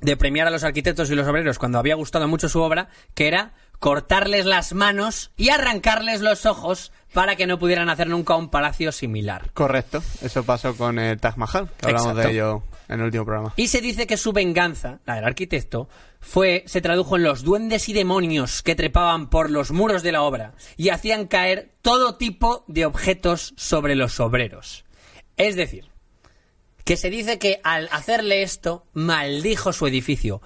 de 0.00 0.16
premiar 0.16 0.46
a 0.46 0.50
los 0.50 0.64
arquitectos 0.64 1.10
y 1.10 1.14
los 1.14 1.26
obreros 1.26 1.58
cuando 1.58 1.78
había 1.78 1.94
gustado 1.94 2.28
mucho 2.28 2.48
su 2.48 2.60
obra, 2.60 2.88
que 3.14 3.28
era 3.28 3.54
cortarles 3.78 4.46
las 4.46 4.72
manos 4.72 5.30
y 5.36 5.48
arrancarles 5.48 6.20
los 6.20 6.46
ojos 6.46 6.92
para 7.16 7.34
que 7.34 7.46
no 7.46 7.58
pudieran 7.58 7.88
hacer 7.88 8.08
nunca 8.08 8.36
un 8.36 8.50
palacio 8.50 8.92
similar. 8.92 9.50
Correcto. 9.54 10.02
Eso 10.20 10.44
pasó 10.44 10.76
con 10.76 10.98
el 10.98 11.18
Taj 11.18 11.38
Mahal, 11.38 11.70
que 11.78 11.86
hablamos 11.86 12.08
Exacto. 12.08 12.28
de 12.28 12.34
ello 12.34 12.62
en 12.88 13.00
el 13.00 13.06
último 13.06 13.24
programa. 13.24 13.54
Y 13.56 13.68
se 13.68 13.80
dice 13.80 14.06
que 14.06 14.18
su 14.18 14.34
venganza, 14.34 15.00
la 15.06 15.14
del 15.14 15.24
arquitecto, 15.24 15.88
fue, 16.20 16.62
se 16.66 16.82
tradujo 16.82 17.16
en 17.16 17.22
los 17.22 17.42
duendes 17.42 17.88
y 17.88 17.94
demonios 17.94 18.62
que 18.62 18.74
trepaban 18.74 19.30
por 19.30 19.50
los 19.50 19.70
muros 19.70 20.02
de 20.02 20.12
la 20.12 20.20
obra 20.20 20.52
y 20.76 20.90
hacían 20.90 21.26
caer 21.26 21.72
todo 21.80 22.16
tipo 22.16 22.66
de 22.68 22.84
objetos 22.84 23.54
sobre 23.56 23.94
los 23.94 24.20
obreros. 24.20 24.84
Es 25.38 25.56
decir, 25.56 25.88
que 26.84 26.98
se 26.98 27.08
dice 27.08 27.38
que 27.38 27.62
al 27.64 27.88
hacerle 27.92 28.42
esto 28.42 28.84
maldijo 28.92 29.72
su 29.72 29.86
edificio. 29.86 30.42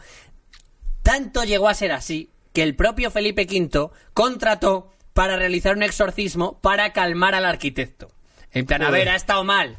Tanto 1.02 1.42
llegó 1.42 1.66
a 1.66 1.74
ser 1.74 1.90
así 1.90 2.30
que 2.52 2.62
el 2.62 2.76
propio 2.76 3.10
Felipe 3.10 3.48
V 3.50 3.90
contrató 4.14 4.92
para 5.12 5.36
realizar 5.36 5.76
un 5.76 5.82
exorcismo 5.82 6.58
para 6.60 6.92
calmar 6.92 7.34
al 7.34 7.44
arquitecto. 7.44 8.08
En 8.52 8.66
plan, 8.66 8.82
a 8.82 8.90
ver, 8.90 9.08
ha 9.08 9.16
estado 9.16 9.44
mal. 9.44 9.78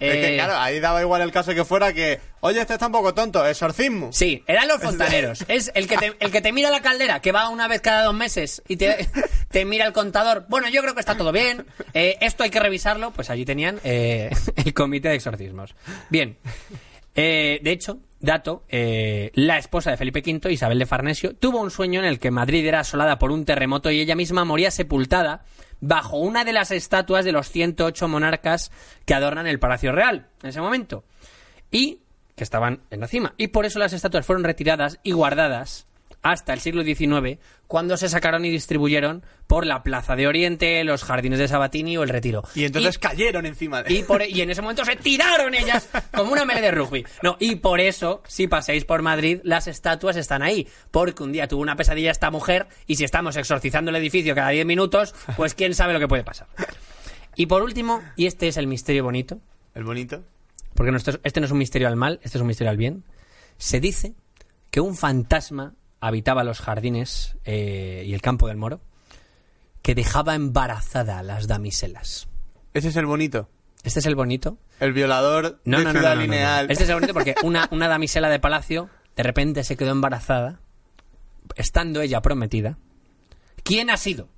Es 0.00 0.14
que, 0.14 0.32
Eh, 0.32 0.34
claro, 0.36 0.56
ahí 0.56 0.80
daba 0.80 1.00
igual 1.00 1.22
el 1.22 1.30
caso 1.30 1.54
que 1.54 1.64
fuera 1.64 1.92
que, 1.92 2.18
oye, 2.40 2.60
este 2.60 2.72
está 2.72 2.86
un 2.86 2.92
poco 2.92 3.14
tonto, 3.14 3.46
exorcismo. 3.46 4.12
Sí, 4.12 4.42
eran 4.48 4.66
los 4.66 4.78
fontaneros. 4.82 5.44
Es 5.46 5.70
el 5.76 5.86
que 5.86 5.96
te, 5.96 6.16
el 6.18 6.32
que 6.32 6.40
te 6.40 6.52
mira 6.52 6.70
la 6.70 6.82
caldera, 6.82 7.20
que 7.20 7.30
va 7.30 7.48
una 7.48 7.68
vez 7.68 7.80
cada 7.82 8.02
dos 8.04 8.14
meses 8.14 8.62
y 8.66 8.76
te, 8.76 9.08
te 9.50 9.64
mira 9.64 9.86
el 9.86 9.92
contador. 9.92 10.46
Bueno, 10.48 10.68
yo 10.68 10.82
creo 10.82 10.94
que 10.94 11.00
está 11.00 11.16
todo 11.16 11.30
bien. 11.30 11.66
eh, 11.94 12.16
esto 12.20 12.42
hay 12.42 12.50
que 12.50 12.58
revisarlo. 12.58 13.12
Pues 13.12 13.30
allí 13.30 13.44
tenían 13.44 13.78
eh, 13.84 14.30
el 14.56 14.74
comité 14.74 15.08
de 15.10 15.14
exorcismos. 15.14 15.74
Bien. 16.10 16.36
Eh, 17.14 17.60
de 17.62 17.70
hecho, 17.70 17.98
dato, 18.22 18.64
eh, 18.68 19.30
la 19.34 19.58
esposa 19.58 19.90
de 19.90 19.96
Felipe 19.96 20.22
V, 20.24 20.50
Isabel 20.50 20.78
de 20.78 20.86
Farnesio, 20.86 21.34
tuvo 21.34 21.60
un 21.60 21.70
sueño 21.70 22.00
en 22.00 22.06
el 22.06 22.18
que 22.18 22.30
Madrid 22.30 22.64
era 22.64 22.80
asolada 22.80 23.18
por 23.18 23.30
un 23.30 23.44
terremoto 23.44 23.90
y 23.90 24.00
ella 24.00 24.16
misma 24.16 24.44
moría 24.44 24.70
sepultada 24.70 25.44
bajo 25.80 26.16
una 26.16 26.44
de 26.44 26.52
las 26.52 26.70
estatuas 26.70 27.24
de 27.24 27.32
los 27.32 27.50
108 27.50 28.08
monarcas 28.08 28.70
que 29.04 29.14
adornan 29.14 29.46
el 29.46 29.58
Palacio 29.58 29.92
Real 29.92 30.28
en 30.42 30.48
ese 30.48 30.60
momento. 30.60 31.04
Y 31.70 32.00
que 32.36 32.44
estaban 32.44 32.80
en 32.90 33.00
la 33.00 33.08
cima. 33.08 33.34
Y 33.36 33.48
por 33.48 33.66
eso 33.66 33.78
las 33.78 33.92
estatuas 33.92 34.24
fueron 34.24 34.44
retiradas 34.44 34.98
y 35.02 35.12
guardadas 35.12 35.86
hasta 36.22 36.52
el 36.52 36.60
siglo 36.60 36.84
XIX, 36.84 37.38
cuando 37.66 37.96
se 37.96 38.08
sacaron 38.08 38.44
y 38.44 38.50
distribuyeron 38.50 39.24
por 39.48 39.66
la 39.66 39.82
Plaza 39.82 40.14
de 40.14 40.26
Oriente, 40.28 40.84
los 40.84 41.02
jardines 41.02 41.38
de 41.40 41.48
Sabatini 41.48 41.96
o 41.96 42.02
el 42.04 42.08
Retiro. 42.10 42.42
Y 42.54 42.64
entonces 42.64 42.98
cayeron 42.98 43.44
encima 43.46 43.82
de... 43.82 43.92
Y, 43.92 44.02
por- 44.04 44.22
y 44.22 44.40
en 44.40 44.50
ese 44.50 44.62
momento 44.62 44.84
se 44.84 44.94
tiraron 44.96 45.54
ellas 45.54 45.88
como 46.14 46.32
una 46.32 46.44
mele 46.44 46.60
de 46.60 46.70
rugby. 46.70 47.04
No, 47.22 47.36
y 47.40 47.56
por 47.56 47.80
eso, 47.80 48.22
si 48.28 48.46
pasáis 48.46 48.84
por 48.84 49.02
Madrid, 49.02 49.40
las 49.42 49.66
estatuas 49.66 50.16
están 50.16 50.42
ahí. 50.42 50.68
Porque 50.90 51.22
un 51.24 51.32
día 51.32 51.48
tuvo 51.48 51.62
una 51.62 51.74
pesadilla 51.76 52.10
esta 52.12 52.30
mujer 52.30 52.68
y 52.86 52.96
si 52.96 53.04
estamos 53.04 53.36
exorcizando 53.36 53.90
el 53.90 53.96
edificio 53.96 54.34
cada 54.34 54.50
10 54.50 54.64
minutos, 54.66 55.14
pues 55.36 55.54
quién 55.54 55.74
sabe 55.74 55.92
lo 55.92 55.98
que 55.98 56.08
puede 56.08 56.24
pasar. 56.24 56.46
Y 57.34 57.46
por 57.46 57.62
último, 57.62 58.00
y 58.16 58.26
este 58.26 58.46
es 58.48 58.56
el 58.58 58.66
misterio 58.66 59.04
bonito, 59.04 59.40
El 59.74 59.84
bonito. 59.84 60.22
porque 60.74 60.94
este 61.24 61.40
no 61.40 61.46
es 61.46 61.52
un 61.52 61.58
misterio 61.58 61.88
al 61.88 61.96
mal, 61.96 62.20
este 62.22 62.38
es 62.38 62.42
un 62.42 62.46
misterio 62.46 62.70
al 62.70 62.76
bien, 62.76 63.02
se 63.56 63.80
dice 63.80 64.14
que 64.70 64.80
un 64.80 64.94
fantasma 64.96 65.74
habitaba 66.02 66.42
los 66.42 66.60
jardines 66.60 67.36
eh, 67.44 68.02
y 68.06 68.12
el 68.12 68.20
campo 68.20 68.48
del 68.48 68.56
moro 68.56 68.80
que 69.82 69.94
dejaba 69.94 70.34
embarazada 70.34 71.20
a 71.20 71.22
las 71.22 71.46
damiselas. 71.46 72.28
Ese 72.74 72.88
es 72.88 72.96
el 72.96 73.06
bonito. 73.06 73.48
Este 73.84 74.00
es 74.00 74.06
el 74.06 74.16
bonito. 74.16 74.58
El 74.80 74.92
violador 74.92 75.60
No, 75.64 75.78
de 75.78 75.84
no, 75.84 75.92
no, 75.92 75.98
Ciudad 76.00 76.14
no, 76.16 76.20
no, 76.20 76.26
no. 76.26 76.32
Lineal. 76.32 76.70
Este 76.70 76.84
es 76.84 76.90
el 76.90 76.96
bonito 76.96 77.14
porque 77.14 77.36
una, 77.44 77.68
una 77.70 77.88
damisela 77.88 78.28
de 78.28 78.40
palacio 78.40 78.90
de 79.16 79.22
repente 79.22 79.62
se 79.62 79.76
quedó 79.76 79.92
embarazada, 79.92 80.60
estando 81.56 82.00
ella 82.00 82.20
prometida. 82.20 82.78
¿Quién 83.62 83.88
ha 83.90 83.96
sido? 83.96 84.28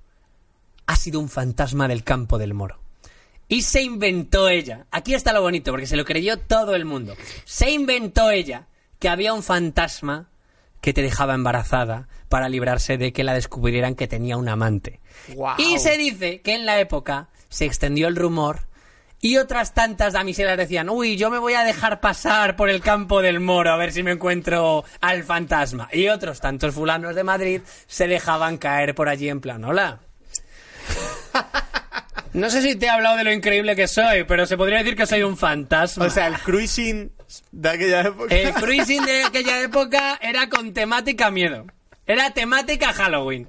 Ha 0.86 0.96
sido 0.96 1.18
un 1.18 1.30
fantasma 1.30 1.88
del 1.88 2.04
campo 2.04 2.36
del 2.36 2.52
moro. 2.52 2.78
Y 3.48 3.62
se 3.62 3.82
inventó 3.82 4.48
ella. 4.48 4.86
Aquí 4.90 5.14
está 5.14 5.32
lo 5.32 5.40
bonito, 5.40 5.70
porque 5.70 5.86
se 5.86 5.96
lo 5.96 6.04
creyó 6.04 6.38
todo 6.38 6.74
el 6.74 6.84
mundo. 6.84 7.14
Se 7.44 7.70
inventó 7.70 8.30
ella 8.30 8.66
que 8.98 9.08
había 9.08 9.32
un 9.32 9.42
fantasma 9.42 10.28
que 10.84 10.92
te 10.92 11.00
dejaba 11.00 11.32
embarazada 11.32 12.08
para 12.28 12.50
librarse 12.50 12.98
de 12.98 13.14
que 13.14 13.24
la 13.24 13.32
descubrieran 13.32 13.94
que 13.94 14.06
tenía 14.06 14.36
un 14.36 14.50
amante. 14.50 15.00
Y 15.56 15.78
se 15.78 15.96
dice 15.96 16.42
que 16.42 16.52
en 16.52 16.66
la 16.66 16.78
época 16.78 17.30
se 17.48 17.64
extendió 17.64 18.06
el 18.06 18.16
rumor 18.16 18.66
y 19.18 19.38
otras 19.38 19.72
tantas 19.72 20.12
damiselas 20.12 20.58
decían, 20.58 20.90
uy, 20.90 21.16
yo 21.16 21.30
me 21.30 21.38
voy 21.38 21.54
a 21.54 21.64
dejar 21.64 22.02
pasar 22.02 22.54
por 22.54 22.68
el 22.68 22.82
campo 22.82 23.22
del 23.22 23.40
moro 23.40 23.72
a 23.72 23.78
ver 23.78 23.92
si 23.92 24.02
me 24.02 24.10
encuentro 24.10 24.84
al 25.00 25.24
fantasma. 25.24 25.88
Y 25.90 26.08
otros 26.08 26.42
tantos 26.42 26.74
fulanos 26.74 27.14
de 27.14 27.24
Madrid 27.24 27.62
se 27.86 28.06
dejaban 28.06 28.58
caer 28.58 28.94
por 28.94 29.08
allí 29.08 29.30
en 29.30 29.40
plan, 29.40 29.64
hola. 29.64 30.00
No 32.34 32.50
sé 32.50 32.62
si 32.62 32.74
te 32.74 32.86
he 32.86 32.90
hablado 32.90 33.16
de 33.16 33.22
lo 33.22 33.32
increíble 33.32 33.76
que 33.76 33.86
soy, 33.86 34.24
pero 34.24 34.44
se 34.44 34.56
podría 34.56 34.78
decir 34.78 34.96
que 34.96 35.06
soy 35.06 35.22
un 35.22 35.36
fantasma. 35.36 36.06
O 36.06 36.10
sea, 36.10 36.26
el 36.26 36.36
cruising 36.40 37.12
de 37.52 37.68
aquella 37.68 38.00
época. 38.02 38.34
El 38.34 38.52
cruising 38.54 39.04
de 39.04 39.24
aquella 39.24 39.60
época 39.62 40.18
era 40.20 40.48
con 40.48 40.72
temática 40.72 41.30
miedo. 41.30 41.64
Era 42.06 42.30
temática 42.32 42.92
Halloween. 42.92 43.48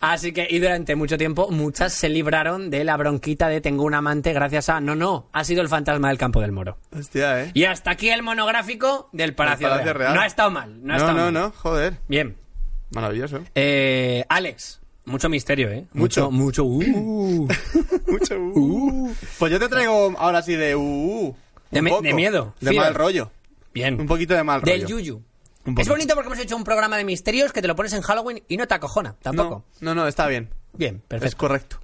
Así 0.00 0.32
que, 0.32 0.46
y 0.48 0.60
durante 0.60 0.94
mucho 0.94 1.18
tiempo, 1.18 1.50
muchas 1.50 1.92
se 1.92 2.08
libraron 2.08 2.70
de 2.70 2.84
la 2.84 2.96
bronquita 2.96 3.48
de 3.48 3.60
tengo 3.60 3.82
un 3.82 3.94
amante 3.94 4.32
gracias 4.32 4.68
a. 4.68 4.80
No, 4.80 4.94
no, 4.94 5.28
ha 5.32 5.42
sido 5.42 5.62
el 5.62 5.68
fantasma 5.68 6.08
del 6.08 6.18
campo 6.18 6.40
del 6.40 6.52
moro. 6.52 6.78
Hostia, 6.96 7.42
¿eh? 7.42 7.50
Y 7.54 7.64
hasta 7.64 7.90
aquí 7.90 8.08
el 8.10 8.22
monográfico 8.22 9.08
del 9.12 9.34
Palacio, 9.34 9.68
Palacio 9.68 9.92
Real. 9.94 9.98
Real. 9.98 10.14
No 10.14 10.20
ha 10.20 10.26
estado 10.26 10.50
mal. 10.52 10.80
No, 10.84 10.94
ha 10.94 10.96
No, 10.98 11.02
estado 11.02 11.18
no, 11.18 11.24
mal. 11.24 11.32
no, 11.34 11.50
joder. 11.56 11.96
Bien. 12.06 12.36
Maravilloso. 12.92 13.40
Eh, 13.56 14.24
Alex, 14.28 14.80
mucho 15.06 15.28
misterio, 15.28 15.68
¿eh? 15.70 15.86
Mucho. 15.92 16.30
Mucho. 16.30 16.62
uh. 16.64 16.80
Mucho. 18.06 18.36
uh. 18.54 19.12
Pues 19.40 19.50
yo 19.50 19.58
te 19.58 19.68
traigo 19.68 20.14
ahora 20.18 20.40
sí 20.42 20.54
de. 20.54 20.76
Uh, 20.76 21.34
De 21.82 21.82
me- 21.82 22.14
miedo, 22.14 22.54
De 22.60 22.70
fear. 22.70 22.84
mal 22.84 22.94
rollo. 22.94 23.30
Bien. 23.74 24.00
Un 24.00 24.06
poquito 24.06 24.34
de 24.34 24.42
mal 24.44 24.62
Del 24.62 24.82
rollo. 24.82 24.98
yuyu. 24.98 25.22
Un 25.64 25.78
Es 25.80 25.88
bonito 25.88 26.14
porque 26.14 26.28
hemos 26.28 26.38
hecho 26.38 26.56
un 26.56 26.64
programa 26.64 26.96
de 26.96 27.04
misterios 27.04 27.52
que 27.52 27.60
te 27.60 27.68
lo 27.68 27.74
pones 27.74 27.92
en 27.92 28.00
Halloween 28.02 28.42
y 28.48 28.56
no 28.56 28.66
te 28.68 28.74
acojona, 28.74 29.16
tampoco. 29.20 29.64
No, 29.80 29.94
no, 29.94 30.02
no, 30.02 30.08
está 30.08 30.26
bien. 30.28 30.48
Bien, 30.72 30.96
Es 30.96 31.02
perfecto. 31.08 31.36
correcto. 31.38 31.80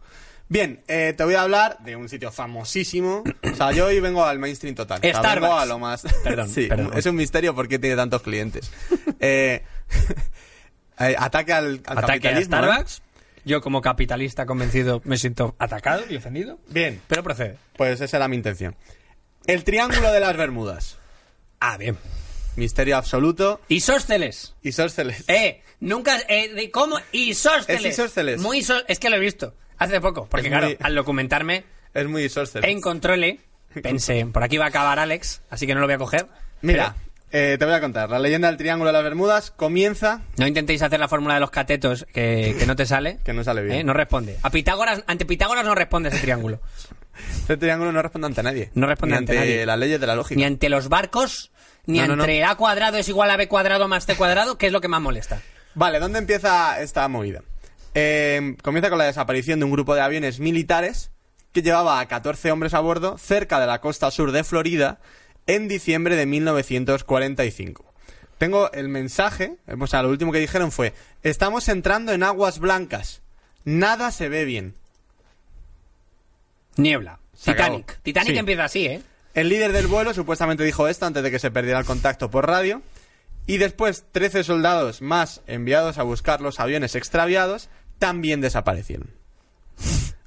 Bien, 0.49 0.82
eh, 0.86 1.14
te 1.16 1.24
voy 1.24 1.34
a 1.34 1.43
hablar 1.43 1.78
de 1.82 1.97
un 1.97 2.09
sitio 2.09 2.30
famosísimo. 2.30 3.24
O 3.51 3.55
sea, 3.57 3.72
yo 3.72 3.86
hoy 3.86 4.01
vengo 4.01 4.24
al 4.24 4.38
mainstream 4.38 4.74
total. 4.74 4.99
O 4.99 5.03
sea, 5.03 5.14
Starbucks. 5.14 5.40
vengo 5.40 5.59
a 5.59 5.64
lo 5.66 5.78
más. 5.78 6.03
Perdón, 6.24 6.49
sí, 6.51 6.66
perdón. 6.66 6.90
es 6.95 7.07
un 7.07 7.16
misterio 7.16 7.55
porque 7.55 7.78
tiene 7.78 7.97
tantos 7.97 8.20
clientes. 8.22 8.70
Eh, 9.18 9.62
eh, 10.99 11.14
ataque 11.18 11.53
al, 11.53 11.80
al 11.86 11.99
Ataque 11.99 12.28
a 12.28 12.32
capitalismo. 12.32 12.57
¿eh? 12.57 12.59
Starbucks. 12.61 13.03
Yo, 13.45 13.61
como 13.61 13.80
capitalista 13.80 14.47
convencido, 14.47 15.01
me 15.05 15.16
siento 15.16 15.57
atacado 15.59 16.03
y 16.09 16.16
ofendido. 16.16 16.59
Bien, 16.68 17.01
Pero 17.09 17.24
procede. 17.24 17.57
pues 17.76 18.01
esa 18.01 18.16
era 18.18 18.28
mi 18.28 18.36
intención. 18.36 18.76
El 19.47 19.64
Triángulo 19.64 20.12
de 20.12 20.20
las 20.20 20.36
Bermudas. 20.36 20.97
Ah, 21.61 21.76
bien. 21.76 21.97
Misterio 22.57 22.97
absoluto. 22.97 23.61
Isósceles. 23.68 24.55
Isósceles. 24.62 25.24
Eh, 25.28 25.62
nunca. 25.80 26.18
Eh, 26.28 26.70
¿Cómo? 26.70 26.99
Isósceles. 27.12 27.84
Es 27.84 27.93
Isósceles. 27.99 28.40
Muy 28.40 28.59
isó- 28.59 28.84
Es 28.88 28.99
que 28.99 29.11
lo 29.11 29.16
he 29.16 29.20
visto 29.20 29.55
hace 29.78 30.01
poco. 30.01 30.26
Porque, 30.26 30.47
Es 30.47 30.51
claro, 30.53 30.66
muy- 30.68 30.76
al 30.80 30.95
documentarme 30.95 31.64
Es 31.95 32.07
muy 32.07 32.24
Isósceles. 32.24 32.70
en 32.70 32.80
controle, 32.80 33.40
pensé, 33.82 34.26
por 34.32 34.43
aquí 34.43 34.59
va 34.59 34.66
a 34.66 34.68
acabar 34.68 34.99
Alex, 34.99 35.40
así 35.51 35.66
que 35.66 35.74
no 35.74 35.80
lo 35.80 35.86
voy 35.86 35.95
a 35.95 35.99
coger. 35.99 36.26
Mira, 36.61 36.95
eh, 37.32 37.57
te 37.59 37.64
voy 37.64 37.74
a 37.74 37.80
contar. 37.80 38.11
La 38.11 38.18
leyenda 38.18 38.49
del 38.49 38.57
Triángulo 38.59 38.88
de 38.90 38.93
las 38.93 39.03
Bermudas 39.03 39.51
comienza... 39.51 40.20
no 40.36 40.47
intentéis 40.47 40.82
hacer 40.82 41.01
la 41.01 41.09
fórmula 41.09 41.34
de 41.34 41.40
los 41.40 41.51
catetos 41.51 42.07
que, 42.12 42.55
que 42.59 42.66
no 42.66 42.76
te 42.76 42.84
sale. 42.86 43.18
Que 43.24 43.32
no 43.32 43.43
sale 43.45 43.62
bien. 43.62 43.78
Eh, 43.78 43.84
No 43.84 43.95
responde. 43.95 44.38
A 44.43 44.51
Pitágoras, 44.51 45.03
ante 45.07 45.24
Pitágoras 45.24 45.64
no 45.64 45.74
responde 45.74 46.11
ese 46.11 46.18
triángulo. 46.20 46.61
Este 47.40 47.56
triángulo 47.56 47.92
no 47.92 48.00
responde 48.02 48.26
ante 48.28 48.42
nadie. 48.42 48.70
No 48.74 48.86
responde 48.86 49.14
Ni 49.14 49.18
ante 49.18 49.34
nadie. 49.34 49.66
las 49.66 49.78
leyes 49.78 50.00
de 50.00 50.06
la 50.06 50.14
lógica. 50.14 50.38
Ni 50.38 50.44
ante 50.44 50.68
los 50.68 50.88
barcos, 50.88 51.52
ni 51.86 51.98
No, 51.98 52.08
no, 52.08 52.16
no. 52.16 52.22
entre 52.24 52.44
A 52.44 52.54
cuadrado 52.54 52.96
es 52.98 53.08
igual 53.08 53.30
a 53.30 53.36
B 53.36 53.48
cuadrado 53.48 53.88
más 53.88 54.06
C 54.06 54.14
cuadrado, 54.16 54.56
que 54.58 54.66
es 54.66 54.72
lo 54.72 54.80
que 54.80 54.88
más 54.88 55.00
molesta. 55.02 55.40
Vale, 55.74 55.98
¿dónde 56.00 56.18
empieza 56.18 56.80
esta 56.80 57.06
movida? 57.08 57.42
Eh, 57.94 58.56
comienza 58.62 58.88
con 58.88 58.98
la 58.98 59.04
desaparición 59.04 59.58
de 59.58 59.64
un 59.66 59.72
grupo 59.72 59.94
de 59.94 60.00
aviones 60.00 60.40
militares 60.40 61.10
que 61.52 61.62
llevaba 61.62 62.00
a 62.00 62.08
14 62.08 62.50
hombres 62.50 62.72
a 62.74 62.80
bordo 62.80 63.18
cerca 63.18 63.60
de 63.60 63.66
la 63.66 63.80
costa 63.82 64.10
sur 64.10 64.32
de 64.32 64.44
Florida 64.44 64.98
en 65.46 65.68
diciembre 65.68 66.16
de 66.16 66.24
1945. 66.26 67.84
Tengo 68.38 68.72
el 68.72 68.88
mensaje, 68.88 69.56
o 69.78 69.86
sea, 69.86 70.02
lo 70.02 70.08
último 70.08 70.32
que 70.32 70.38
dijeron 70.40 70.72
fue, 70.72 70.94
estamos 71.22 71.68
entrando 71.68 72.12
en 72.12 72.22
aguas 72.22 72.58
blancas, 72.58 73.22
nada 73.64 74.10
se 74.10 74.28
ve 74.28 74.44
bien. 74.44 74.74
Niebla. 76.77 77.18
Se 77.35 77.51
acabó. 77.53 77.77
Titanic. 77.79 78.03
Titanic 78.03 78.33
Sí. 78.33 78.39
empieza 78.39 78.64
así, 78.64 78.87
¿eh? 78.87 79.03
El 79.35 79.49
líder 79.49 79.73
del 79.73 79.87
vuelo 79.87 80.12
supuestamente 80.14 80.62
dijo 80.64 80.89
esto 80.89 81.07
antes 81.07 81.23
de 81.23 81.31
que 81.31 81.39
se 81.39 81.51
perdiera 81.51 81.79
el 81.79 81.85
contacto 81.87 82.31
por 82.31 82.47
radio. 82.47 82.83
Y 83.47 83.59
después, 83.59 84.05
13 84.12 84.45
soldados 84.45 85.03
más 85.03 85.41
enviados 85.47 85.99
a 85.99 86.03
buscar 86.05 86.41
los 86.41 86.61
aviones 86.61 86.95
extraviados 86.95 87.68
también 87.99 88.41
desaparecieron. 88.41 89.11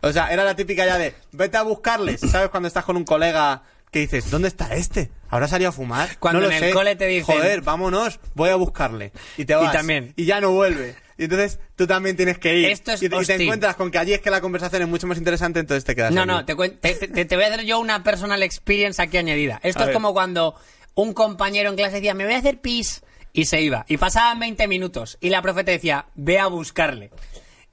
O 0.02 0.12
sea, 0.12 0.32
era 0.34 0.44
la 0.44 0.56
típica 0.56 0.86
ya 0.86 0.98
de, 0.98 1.16
vete 1.32 1.58
a 1.58 1.64
buscarles. 1.64 2.22
¿Sabes 2.22 2.50
cuando 2.50 2.68
estás 2.68 2.84
con 2.84 2.98
un 2.98 3.06
colega 3.06 3.64
que 3.92 4.00
dices, 4.00 4.30
¿dónde 4.30 4.48
está 4.50 4.74
este? 4.76 5.10
¿Habrá 5.30 5.48
salido 5.48 5.70
a 5.70 5.74
fumar? 5.74 6.18
Cuando 6.20 6.42
no 6.42 6.48
lo 6.48 6.52
en 6.52 6.62
el 6.64 6.70
sé. 6.70 6.74
cole 6.76 6.96
te 6.96 7.08
dicen- 7.08 7.36
Joder, 7.38 7.62
vámonos, 7.62 8.20
voy 8.34 8.50
a 8.50 8.56
buscarle. 8.56 9.12
Y 9.38 9.46
te 9.46 9.56
vas. 9.56 9.72
también. 9.72 10.14
Y 10.16 10.26
ya 10.26 10.42
no 10.42 10.52
vuelve. 10.52 10.96
Y 11.18 11.24
entonces 11.26 11.60
tú 11.76 11.88
también 11.88 12.16
tienes 12.18 12.38
que 12.38 12.58
ir. 12.58 12.66
Esto 12.72 12.92
es 12.92 13.02
y, 13.04 13.10
te, 13.10 13.16
y 13.16 13.26
te 13.26 13.36
encuentras 13.44 13.76
con 13.76 13.90
que 13.92 13.98
allí 13.98 14.14
es 14.14 14.20
que 14.22 14.30
la 14.30 14.42
conversación 14.42 14.82
es 14.82 14.88
mucho 14.88 15.08
más 15.08 15.18
interesante, 15.18 15.60
entonces 15.60 15.84
te 15.86 15.96
quedas 15.96 16.12
No, 16.14 16.22
allí. 16.22 16.32
no, 16.32 16.46
te, 16.46 16.56
te, 16.56 17.26
te- 17.26 17.36
voy 17.36 17.46
a 17.46 17.48
hacer 17.48 17.64
yo 17.66 17.80
una 17.80 18.04
personal 18.04 18.44
experience 18.44 19.02
aquí 19.02 19.18
añadida. 19.18 19.60
Esto 19.64 19.80
A 19.80 19.84
es 19.84 19.88
ver. 19.88 19.94
como 19.94 20.14
cuando 20.14 20.56
un 20.96 21.14
compañero 21.14 21.70
en 21.70 21.76
clase 21.78 21.96
decía, 21.96 22.14
me 22.14 22.26
voy 22.26 22.34
a 22.34 22.38
hacer 22.40 22.60
pis, 22.60 23.04
y 23.34 23.46
se 23.46 23.62
iba. 23.62 23.86
Y 23.90 23.98
pasaban 23.98 24.40
20 24.40 24.68
minutos, 24.68 25.18
y 25.22 25.30
la 25.30 25.42
profe 25.42 25.64
te 25.64 25.72
decía, 25.72 26.06
ve 26.16 26.40
a 26.40 26.48
buscarle. 26.48 27.12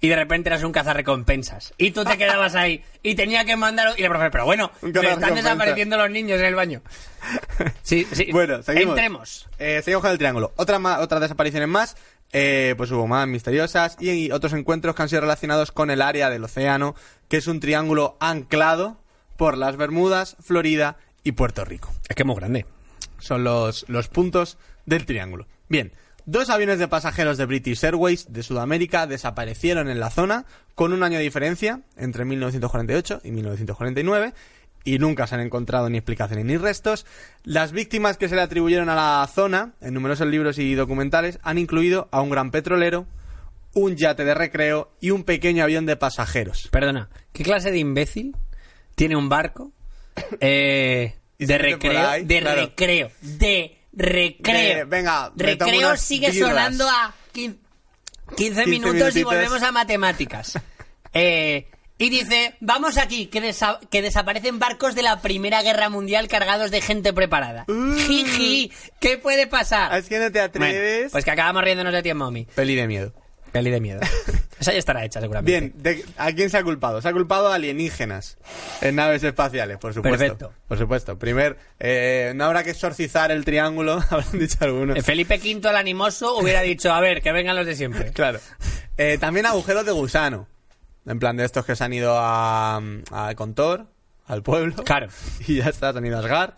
Y 0.01 0.09
de 0.09 0.17
repente 0.17 0.49
eras 0.49 0.65
un 0.65 0.73
cazarrecompensas. 0.73 1.75
Y 1.79 1.93
tú 1.93 2.05
te 2.05 2.19
quedabas 2.19 2.57
ahí. 2.57 2.83
Y 3.05 3.15
tenía 3.15 3.45
que 3.45 3.55
mandar... 3.55 3.95
Y 3.97 4.03
la 4.03 4.09
profe, 4.09 4.31
pero 4.33 4.45
bueno, 4.45 4.73
me 4.83 4.91
están 4.91 5.37
desapareciendo 5.37 5.97
los 5.97 6.11
niños 6.11 6.41
en 6.41 6.47
el 6.47 6.57
baño. 6.57 6.83
Sí, 7.83 8.05
sí. 8.13 8.27
Bueno, 8.33 8.63
seguimos. 8.65 8.95
Entremos. 8.99 9.49
Eh, 9.61 9.81
seguimos 9.85 10.03
con 10.03 10.11
el 10.11 10.19
triángulo. 10.19 10.53
Otra 10.57 10.81
ma- 10.81 10.99
otras 10.99 11.21
desapariciones 11.21 11.69
más, 11.69 11.97
eh, 12.33 12.75
pues 12.77 12.91
hubo 12.91 13.07
más 13.07 13.29
misteriosas 13.29 13.97
y, 14.01 14.31
otros 14.31 14.55
encuentros 14.55 14.95
que 14.95 15.03
han 15.03 15.09
sido 15.09 15.21
relacionados 15.21 15.71
con 15.71 15.91
el 15.91 16.01
área 16.01 16.31
del 16.31 16.45
océano, 16.45 16.95
que 17.29 17.37
es 17.37 17.47
un 17.47 17.61
triángulo 17.61 18.17
anclado 18.21 18.97
por 19.37 19.59
las 19.59 19.77
Bermudas, 19.77 20.37
Florida 20.41 20.97
y 21.25 21.33
Puerto 21.33 21.65
Rico. 21.65 21.93
Es 22.09 22.17
que 22.17 22.23
es 22.23 22.27
muy 22.27 22.37
grande. 22.37 22.67
Son 23.19 23.45
los, 23.45 23.85
los 23.89 24.09
puntos 24.09 24.59
del 24.87 25.05
triángulo. 25.07 25.47
Bien, 25.69 25.93
dos 26.27 26.51
aviones 26.51 26.79
de 26.79 26.89
pasajeros 26.89 27.37
de 27.37 27.47
British 27.47 27.85
Airways 27.85 28.33
de 28.33 28.43
Sudamérica 28.43 29.07
desaparecieron 29.07 29.89
en 29.89 30.01
la 30.01 30.11
zona 30.11 30.47
con 30.75 30.93
un 30.93 31.03
año 31.03 31.19
de 31.19 31.25
diferencia 31.25 31.81
entre 31.97 32.25
1948 32.25 33.21
y 33.25 33.31
1949 33.31 34.33
y 34.85 34.99
nunca 34.99 35.27
se 35.27 35.35
han 35.37 35.41
encontrado 35.41 35.89
ni 35.89 35.99
explicaciones 35.99 36.45
ni 36.45 36.57
restos. 36.57 37.07
Las 37.45 37.73
víctimas 37.73 38.17
que 38.17 38.29
se 38.29 38.35
le 38.37 38.43
atribuyeron 38.43 38.89
a 38.89 38.95
la 38.95 39.27
zona, 39.33 39.73
en 39.81 39.95
numerosos 39.95 40.27
libros 40.27 40.59
y 40.59 40.75
documentales, 40.75 41.39
han 41.43 41.59
incluido 41.59 42.09
a 42.13 42.21
un 42.21 42.31
gran 42.31 42.51
petrolero, 42.51 43.07
un 43.75 43.97
yate 43.97 44.25
de 44.25 44.35
recreo 44.35 44.93
y 45.01 45.11
un 45.11 45.25
pequeño 45.25 45.65
avión 45.65 45.87
de 45.87 45.97
pasajeros. 45.97 46.69
Perdona, 46.71 47.09
¿qué 47.33 47.43
clase 47.45 47.71
de 47.71 47.79
imbécil 47.79 48.37
tiene 48.95 49.17
un 49.17 49.29
barco 49.29 49.73
eh, 50.41 51.15
de 51.39 51.59
recreo? 51.59 52.09
ahí, 52.09 52.25
de 52.25 52.41
claro. 52.41 52.61
recreo. 52.63 53.11
De 53.21 53.79
recreo. 53.93 54.79
De- 54.79 54.85
venga, 54.85 55.33
recreo 55.37 55.97
sigue 55.97 56.31
birras. 56.31 56.51
sonando 56.51 56.89
a 56.89 57.15
15, 57.33 57.59
15 58.37 58.67
minutos 58.67 59.17
y 59.17 59.23
volvemos 59.23 59.63
a 59.63 59.73
matemáticas. 59.73 60.59
Eh, 61.15 61.69
y 62.03 62.11
dice, 62.11 62.55
vamos 62.61 62.99
aquí, 62.99 63.27
que, 63.27 63.41
desa- 63.41 63.79
que 63.91 64.03
desaparecen 64.03 64.59
barcos 64.59 64.95
de 64.97 65.03
la 65.03 65.21
Primera 65.21 65.63
Guerra 65.63 65.89
Mundial 65.89 66.27
cargados 66.27 66.71
de 66.73 66.81
gente 66.81 67.13
preparada. 67.13 67.65
Uh. 67.69 67.95
Jiji, 67.97 68.73
¿qué 69.01 69.19
puede 69.19 69.47
pasar? 69.47 69.97
Es 69.97 70.09
que 70.09 70.19
no 70.19 70.33
te 70.33 70.41
Bueno, 70.41 70.67
atreves. 70.67 71.13
pues 71.13 71.25
que 71.25 71.31
acabamos 71.31 71.63
riéndonos 71.63 71.93
de 71.93 72.03
ti, 72.03 72.13
mommy. 72.13 72.47
Peli 72.55 72.75
de 72.75 72.87
miedo. 72.89 73.13
Peli 73.53 73.71
de 73.71 73.81
miedo. 73.81 74.01
Esa 74.59 74.73
ya 74.73 74.79
estará 74.79 75.05
hecha, 75.05 75.21
seguramente. 75.21 75.51
Bien, 75.61 75.73
de- 75.77 76.05
¿a 76.17 76.33
quién 76.33 76.49
se 76.51 76.57
ha 76.57 76.63
culpado? 76.63 77.03
Se 77.03 77.09
ha 77.09 77.13
culpado 77.13 77.49
a 77.53 77.55
alienígenas 77.57 78.39
en 78.81 78.95
naves 78.97 79.23
espaciales, 79.25 79.77
por 79.79 79.93
supuesto. 79.95 80.19
Perfecto. 80.19 80.53
Por 80.69 80.79
supuesto. 80.79 81.19
Primer, 81.19 81.59
eh, 81.81 82.33
no 82.35 82.45
habrá 82.47 82.63
que 82.65 82.71
exorcizar 82.71 83.31
el 83.31 83.45
triángulo, 83.45 83.95
habrán 84.11 84.39
dicho 84.39 84.57
algunos. 84.61 84.97
Eh, 84.97 85.03
Felipe 85.03 85.37
V, 85.39 85.69
el 85.69 85.77
animoso, 85.77 86.37
hubiera 86.39 86.63
dicho, 86.63 86.93
a 86.93 87.01
ver, 87.01 87.23
que 87.23 87.31
vengan 87.33 87.55
los 87.57 87.67
de 87.67 87.75
siempre. 87.77 88.11
Claro. 88.15 88.41
Eh, 88.97 89.19
también 89.19 89.47
agujeros 89.47 89.85
de 89.85 89.93
gusano. 89.93 90.47
En 91.07 91.19
plan 91.19 91.37
de 91.37 91.45
estos 91.45 91.65
que 91.65 91.77
se 91.77 91.85
han 91.85 91.93
ido 91.93 92.15
a, 92.17 92.81
a 93.11 93.35
Contor, 93.35 93.87
al 94.27 94.43
pueblo. 94.43 94.75
Claro. 94.85 95.09
Y 95.47 95.57
ya 95.57 95.67
está, 95.67 95.93
se 95.93 95.99
han 95.99 96.07
ido 96.07 96.17
a 96.17 96.21
Asgard. 96.21 96.55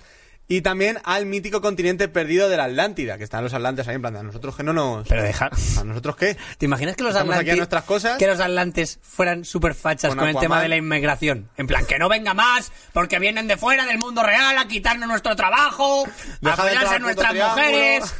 Y 0.47 0.61
también 0.61 0.99
al 1.05 1.25
mítico 1.25 1.63
continente 1.63 2.07
perdido 2.07 2.51
de 2.51 2.59
la 2.59 2.65
Atlántida, 2.65 3.17
que 3.17 3.25
están 3.25 3.43
los 3.43 3.55
atlantes 3.55 3.89
ahí 3.89 3.95
en 3.95 4.03
plan 4.03 4.13
de 4.13 4.21
a 4.21 4.23
nosotros 4.23 4.55
que 4.55 4.63
no 4.63 4.75
nos... 4.75 5.09
Pero 5.09 5.23
deja... 5.23 5.49
¿A 5.81 5.85
nosotros 5.85 6.17
qué? 6.17 6.37
¿Te 6.59 6.67
imaginas 6.67 6.97
que 6.97 7.03
los 7.03 7.13
Estamos 7.13 7.35
aquí 7.35 7.49
atlantes... 7.51 7.55
a 7.55 7.57
nuestras 7.57 7.85
cosas. 7.85 8.19
Que 8.19 8.27
los 8.27 8.41
atlantes 8.41 8.99
fueran 9.01 9.47
súper 9.47 9.75
fachas 9.75 10.11
Con 10.11 10.19
con, 10.19 10.29
el 10.29 10.37
tema 10.37 10.61
de 10.61 10.69
la 10.69 10.77
inmigración. 10.77 11.49
En 11.57 11.67
plan, 11.67 11.87
que 11.87 11.99
no 11.99 12.11
venga 12.11 12.35
más, 12.35 12.73
porque 12.93 13.19
vienen 13.19 13.49
de 13.49 13.57
fuera 13.57 13.87
del 13.87 13.97
mundo 13.97 14.23
real 14.23 14.59
a 14.59 14.69
quitarnos 14.69 15.09
nuestro 15.09 15.35
trabajo, 15.35 16.05
Deja 16.43 16.53
a 16.63 16.67
follarse 16.67 16.99
nuestras 17.01 17.35
mujeres, 17.35 18.15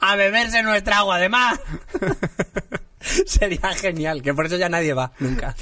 a, 0.00 0.12
a 0.12 0.16
beberse 0.16 0.62
nuestra 0.62 0.98
agua 0.98 1.18
de 1.18 1.28
mar. 1.30 1.58
Sería 3.26 3.72
genial, 3.74 4.22
que 4.22 4.34
por 4.34 4.46
eso 4.46 4.56
ya 4.56 4.68
nadie 4.68 4.94
va, 4.94 5.12
nunca. 5.18 5.54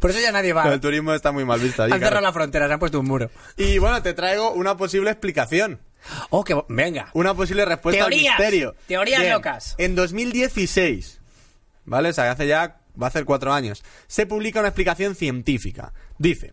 Por 0.00 0.10
eso 0.10 0.20
ya 0.20 0.32
nadie 0.32 0.52
va. 0.52 0.72
El 0.72 0.80
turismo 0.80 1.12
está 1.12 1.32
muy 1.32 1.44
mal 1.44 1.60
visto 1.60 1.82
allí, 1.82 1.92
Han 1.92 2.00
cerrado 2.00 2.20
la 2.20 2.32
frontera, 2.32 2.66
se 2.66 2.72
han 2.72 2.78
puesto 2.78 3.00
un 3.00 3.06
muro. 3.06 3.30
Y 3.56 3.78
bueno, 3.78 4.02
te 4.02 4.14
traigo 4.14 4.52
una 4.52 4.76
posible 4.76 5.10
explicación. 5.10 5.80
Oh, 6.30 6.44
que... 6.44 6.60
Venga. 6.68 7.10
Una 7.12 7.34
posible 7.34 7.64
respuesta 7.64 8.04
Teorías, 8.04 8.34
al 8.34 8.38
misterio. 8.38 8.74
teorías 8.86 9.20
Bien, 9.20 9.32
locas. 9.32 9.74
En 9.78 9.94
2016, 9.94 11.20
¿vale? 11.84 12.10
O 12.10 12.12
sea, 12.12 12.30
hace 12.30 12.46
ya, 12.46 12.80
va 13.00 13.06
a 13.06 13.08
hacer 13.08 13.24
cuatro 13.24 13.52
años, 13.52 13.82
se 14.06 14.26
publica 14.26 14.60
una 14.60 14.68
explicación 14.68 15.14
científica. 15.14 15.92
Dice, 16.18 16.52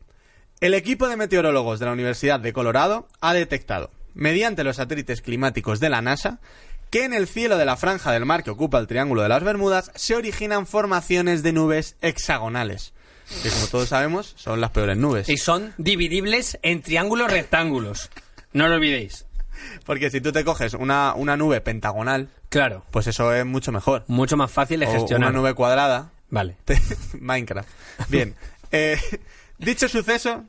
el 0.61 0.73
equipo 0.73 1.07
de 1.07 1.17
meteorólogos 1.17 1.79
de 1.79 1.85
la 1.85 1.91
Universidad 1.91 2.39
de 2.39 2.53
Colorado 2.53 3.07
ha 3.21 3.33
detectado, 3.33 3.91
mediante 4.13 4.63
los 4.63 4.77
satélites 4.77 5.21
climáticos 5.21 5.79
de 5.79 5.89
la 5.89 6.01
NASA, 6.01 6.39
que 6.95 7.03
en 7.03 7.13
el 7.13 7.27
cielo 7.27 7.57
de 7.57 7.65
la 7.65 7.75
franja 7.75 8.13
del 8.13 8.23
mar 8.25 8.41
que 8.41 8.51
ocupa 8.51 8.79
el 8.79 8.87
Triángulo 8.87 9.21
de 9.21 9.27
las 9.27 9.43
Bermudas 9.43 9.91
se 9.95 10.15
originan 10.15 10.65
formaciones 10.65 11.43
de 11.43 11.51
nubes 11.51 11.97
hexagonales. 12.01 12.93
Que 13.43 13.49
como 13.49 13.67
todos 13.67 13.89
sabemos, 13.89 14.33
son 14.37 14.61
las 14.61 14.71
peores 14.71 14.95
nubes. 14.95 15.27
Y 15.27 15.35
son 15.35 15.73
dividibles 15.77 16.57
en 16.61 16.81
triángulos 16.81 17.29
rectángulos. 17.29 18.09
No 18.53 18.69
lo 18.69 18.75
olvidéis. 18.75 19.25
Porque 19.85 20.09
si 20.09 20.21
tú 20.21 20.31
te 20.31 20.45
coges 20.45 20.73
una, 20.73 21.13
una 21.15 21.35
nube 21.35 21.59
pentagonal, 21.59 22.29
Claro. 22.47 22.85
pues 22.91 23.07
eso 23.07 23.33
es 23.33 23.45
mucho 23.45 23.73
mejor. 23.73 24.05
Mucho 24.07 24.37
más 24.37 24.49
fácil 24.49 24.79
de 24.79 24.85
O 24.85 24.91
gestionar. 24.93 25.31
una 25.31 25.37
nube 25.37 25.53
cuadrada. 25.53 26.11
Vale. 26.29 26.55
Te- 26.63 26.79
Minecraft. 27.19 27.67
Bien. 28.07 28.35
Eh, 28.71 28.97
dicho 29.57 29.89
suceso 29.89 30.45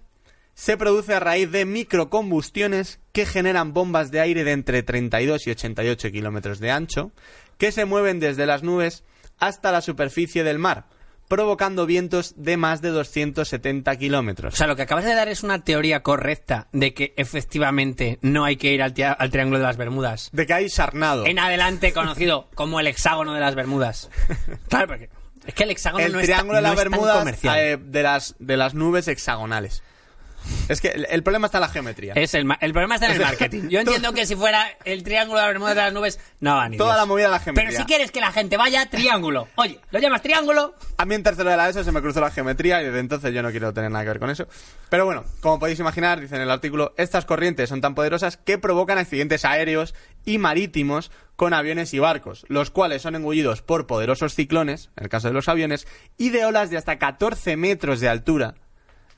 se 0.58 0.76
produce 0.78 1.12
a 1.14 1.20
raíz 1.20 1.50
de 1.52 1.66
microcombustiones 1.66 2.98
que 3.12 3.26
generan 3.26 3.72
bombas 3.74 4.10
de 4.10 4.20
aire 4.20 4.42
de 4.42 4.52
entre 4.52 4.82
32 4.82 5.46
y 5.46 5.50
88 5.50 6.10
kilómetros 6.10 6.58
de 6.60 6.70
ancho, 6.70 7.12
que 7.58 7.72
se 7.72 7.84
mueven 7.84 8.20
desde 8.20 8.46
las 8.46 8.62
nubes 8.62 9.04
hasta 9.38 9.70
la 9.70 9.82
superficie 9.82 10.44
del 10.44 10.58
mar, 10.58 10.86
provocando 11.28 11.84
vientos 11.84 12.34
de 12.38 12.56
más 12.56 12.80
de 12.80 12.88
270 12.88 13.92
O 13.92 13.98
kilómetros. 13.98 14.54
sea, 14.54 14.66
lo 14.66 14.76
que 14.76 14.82
acabas 14.82 15.04
de 15.04 15.14
dar 15.14 15.28
es 15.28 15.42
una 15.42 15.62
teoría 15.62 16.02
correcta 16.02 16.68
de 16.72 16.94
que 16.94 17.12
efectivamente 17.18 18.18
no 18.22 18.44
hay 18.46 18.56
que 18.56 18.72
ir 18.72 18.82
al, 18.82 18.94
Triángulo 18.94 19.58
de 19.58 19.64
las 19.64 19.76
Bermudas. 19.76 20.30
De 20.32 20.46
que 20.46 20.54
hay 20.54 20.70
sarnado. 20.70 21.26
En 21.26 21.38
adelante 21.38 21.92
conocido 21.92 22.48
como 22.54 22.80
el 22.80 22.86
hexágono 22.86 23.34
de 23.34 23.40
las 23.40 23.54
Bermudas. 23.54 24.08
Claro, 24.68 24.86
porque 24.88 25.10
es 25.44 25.52
que 25.54 25.64
el 25.64 25.70
hexágono 25.70 26.04
el 26.04 26.12
no 26.12 26.20
triángulo 26.20 26.58
es, 26.58 26.62
de 26.62 26.62
tan- 26.62 26.62
las 26.62 26.74
no 26.74 26.80
es 26.80 26.84
tan 26.84 26.90
Bermudas 26.92 27.18
comercial. 27.18 27.58
eh, 27.58 27.76
de, 27.78 28.02
las, 28.02 28.34
de 28.38 28.56
las 28.56 28.74
nubes 28.74 29.06
hexagonales. 29.08 29.82
Es 30.68 30.80
que 30.80 30.88
el, 30.88 31.06
el 31.10 31.22
problema 31.22 31.46
está 31.46 31.58
en 31.58 31.62
la 31.62 31.68
geometría. 31.68 32.12
Es 32.14 32.34
el, 32.34 32.46
el 32.60 32.72
problema 32.72 32.94
está 32.96 33.06
en 33.06 33.12
el 33.12 33.20
marketing. 33.20 33.68
Yo 33.68 33.80
entiendo 33.80 34.12
que 34.12 34.26
si 34.26 34.34
fuera 34.36 34.66
el 34.84 35.02
triángulo 35.02 35.38
de 35.40 35.44
las 35.46 35.52
Bermudas 35.54 35.74
de 35.76 35.82
las 35.82 35.92
nubes, 35.92 36.20
no 36.40 36.56
van 36.56 36.72
ni 36.72 36.76
Toda 36.76 36.90
Dios. 36.94 37.00
la 37.02 37.06
movida 37.06 37.26
de 37.26 37.30
la 37.32 37.40
geometría. 37.40 37.68
Pero 37.70 37.80
si 37.82 37.86
quieres 37.86 38.10
que 38.10 38.20
la 38.20 38.32
gente 38.32 38.56
vaya, 38.56 38.86
triángulo. 38.86 39.48
Oye, 39.56 39.80
¿lo 39.90 39.98
llamas 39.98 40.22
triángulo? 40.22 40.74
A 40.98 41.04
mí 41.04 41.14
en 41.14 41.22
tercero 41.22 41.50
de 41.50 41.56
la 41.56 41.68
ESO 41.68 41.84
se 41.84 41.92
me 41.92 42.00
cruzó 42.00 42.20
la 42.20 42.30
geometría 42.30 42.82
y 42.82 42.86
desde 42.86 42.98
entonces 43.00 43.32
yo 43.34 43.42
no 43.42 43.50
quiero 43.50 43.72
tener 43.72 43.90
nada 43.90 44.04
que 44.04 44.10
ver 44.10 44.18
con 44.20 44.30
eso. 44.30 44.46
Pero 44.88 45.04
bueno, 45.04 45.24
como 45.40 45.58
podéis 45.58 45.78
imaginar, 45.78 46.20
dice 46.20 46.36
en 46.36 46.42
el 46.42 46.50
artículo, 46.50 46.94
estas 46.96 47.24
corrientes 47.24 47.68
son 47.68 47.80
tan 47.80 47.94
poderosas 47.94 48.36
que 48.36 48.58
provocan 48.58 48.98
accidentes 48.98 49.44
aéreos 49.44 49.94
y 50.24 50.38
marítimos 50.38 51.10
con 51.36 51.52
aviones 51.52 51.92
y 51.92 51.98
barcos, 51.98 52.46
los 52.48 52.70
cuales 52.70 53.02
son 53.02 53.14
engullidos 53.14 53.60
por 53.62 53.86
poderosos 53.86 54.34
ciclones, 54.34 54.90
en 54.96 55.04
el 55.04 55.10
caso 55.10 55.28
de 55.28 55.34
los 55.34 55.48
aviones, 55.48 55.86
y 56.16 56.30
de 56.30 56.46
olas 56.46 56.70
de 56.70 56.78
hasta 56.78 56.98
14 56.98 57.56
metros 57.58 58.00
de 58.00 58.08
altura, 58.08 58.54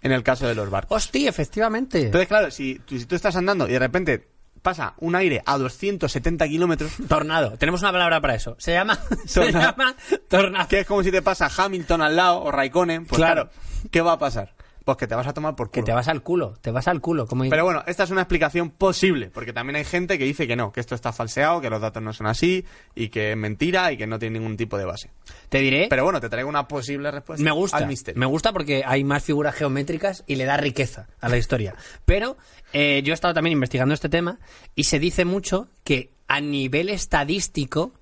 en 0.02 0.12
el 0.12 0.22
caso 0.22 0.46
de 0.46 0.54
los 0.54 0.70
barcos. 0.70 0.96
Hostia, 1.04 1.28
efectivamente. 1.28 2.02
Entonces, 2.06 2.28
claro, 2.28 2.50
si, 2.50 2.78
tú- 2.80 2.98
si 2.98 3.04
tú 3.06 3.14
estás 3.16 3.36
andando 3.36 3.68
y 3.68 3.72
de 3.72 3.78
repente 3.78 4.28
pasa 4.62 4.94
un 4.98 5.14
aire 5.14 5.42
a 5.46 5.56
270 5.56 6.46
kilómetros, 6.48 6.92
Tornado. 7.08 7.56
Tenemos 7.58 7.80
una 7.82 7.92
palabra 7.92 8.20
para 8.20 8.34
eso. 8.34 8.56
Se 8.58 8.72
llama, 8.72 8.98
se 9.26 9.40
Tornado. 9.40 9.70
llama 9.76 9.94
tornado. 10.28 10.68
que 10.68 10.80
es 10.80 10.86
como 10.86 11.02
si 11.02 11.10
te 11.12 11.22
pasa 11.22 11.48
Hamilton 11.56 12.02
al 12.02 12.16
lado 12.16 12.42
o 12.42 12.50
Raikkonen, 12.50 13.06
pues 13.06 13.18
Claro. 13.18 13.48
claro, 13.50 13.88
¿qué 13.90 14.00
va 14.00 14.12
a 14.12 14.18
pasar? 14.18 14.54
Pues 14.94 14.96
que 14.98 15.06
te 15.06 15.14
vas 15.14 15.26
a 15.26 15.34
tomar 15.34 15.54
por 15.54 15.70
Que 15.70 15.80
culo. 15.80 15.84
te 15.86 15.92
vas 15.92 16.08
al 16.08 16.22
culo, 16.22 16.54
te 16.60 16.70
vas 16.70 16.88
al 16.88 17.00
culo. 17.00 17.26
Como 17.26 17.48
Pero 17.48 17.64
bueno, 17.64 17.82
esta 17.86 18.04
es 18.04 18.10
una 18.10 18.22
explicación 18.22 18.70
posible, 18.70 19.30
porque 19.30 19.52
también 19.52 19.76
hay 19.76 19.84
gente 19.84 20.18
que 20.18 20.24
dice 20.24 20.46
que 20.46 20.56
no, 20.56 20.72
que 20.72 20.80
esto 20.80 20.94
está 20.94 21.12
falseado, 21.12 21.60
que 21.60 21.68
los 21.68 21.80
datos 21.80 22.02
no 22.02 22.12
son 22.12 22.26
así, 22.26 22.64
y 22.94 23.08
que 23.10 23.32
es 23.32 23.36
mentira 23.36 23.92
y 23.92 23.96
que 23.98 24.06
no 24.06 24.18
tiene 24.18 24.38
ningún 24.38 24.56
tipo 24.56 24.78
de 24.78 24.84
base. 24.86 25.10
te 25.50 25.58
diré, 25.58 25.86
Pero 25.90 26.04
bueno, 26.04 26.20
te 26.20 26.28
traigo 26.28 26.48
una 26.48 26.66
posible 26.68 27.10
respuesta 27.10 27.44
me 27.44 27.50
gusta. 27.50 27.76
al 27.76 27.86
misterio. 27.86 28.18
Me 28.18 28.26
gusta 28.26 28.52
porque 28.52 28.82
hay 28.86 29.04
más 29.04 29.22
figuras 29.22 29.54
geométricas 29.54 30.24
y 30.26 30.36
le 30.36 30.44
da 30.46 30.56
riqueza 30.56 31.08
a 31.20 31.28
la 31.28 31.36
historia. 31.36 31.74
Pero 32.04 32.36
eh, 32.72 33.02
yo 33.04 33.12
he 33.12 33.14
estado 33.14 33.34
también 33.34 33.52
investigando 33.52 33.94
este 33.94 34.08
tema 34.08 34.38
y 34.74 34.84
se 34.84 34.98
dice 34.98 35.24
mucho 35.24 35.68
que 35.84 36.12
a 36.28 36.40
nivel 36.40 36.88
estadístico 36.88 37.92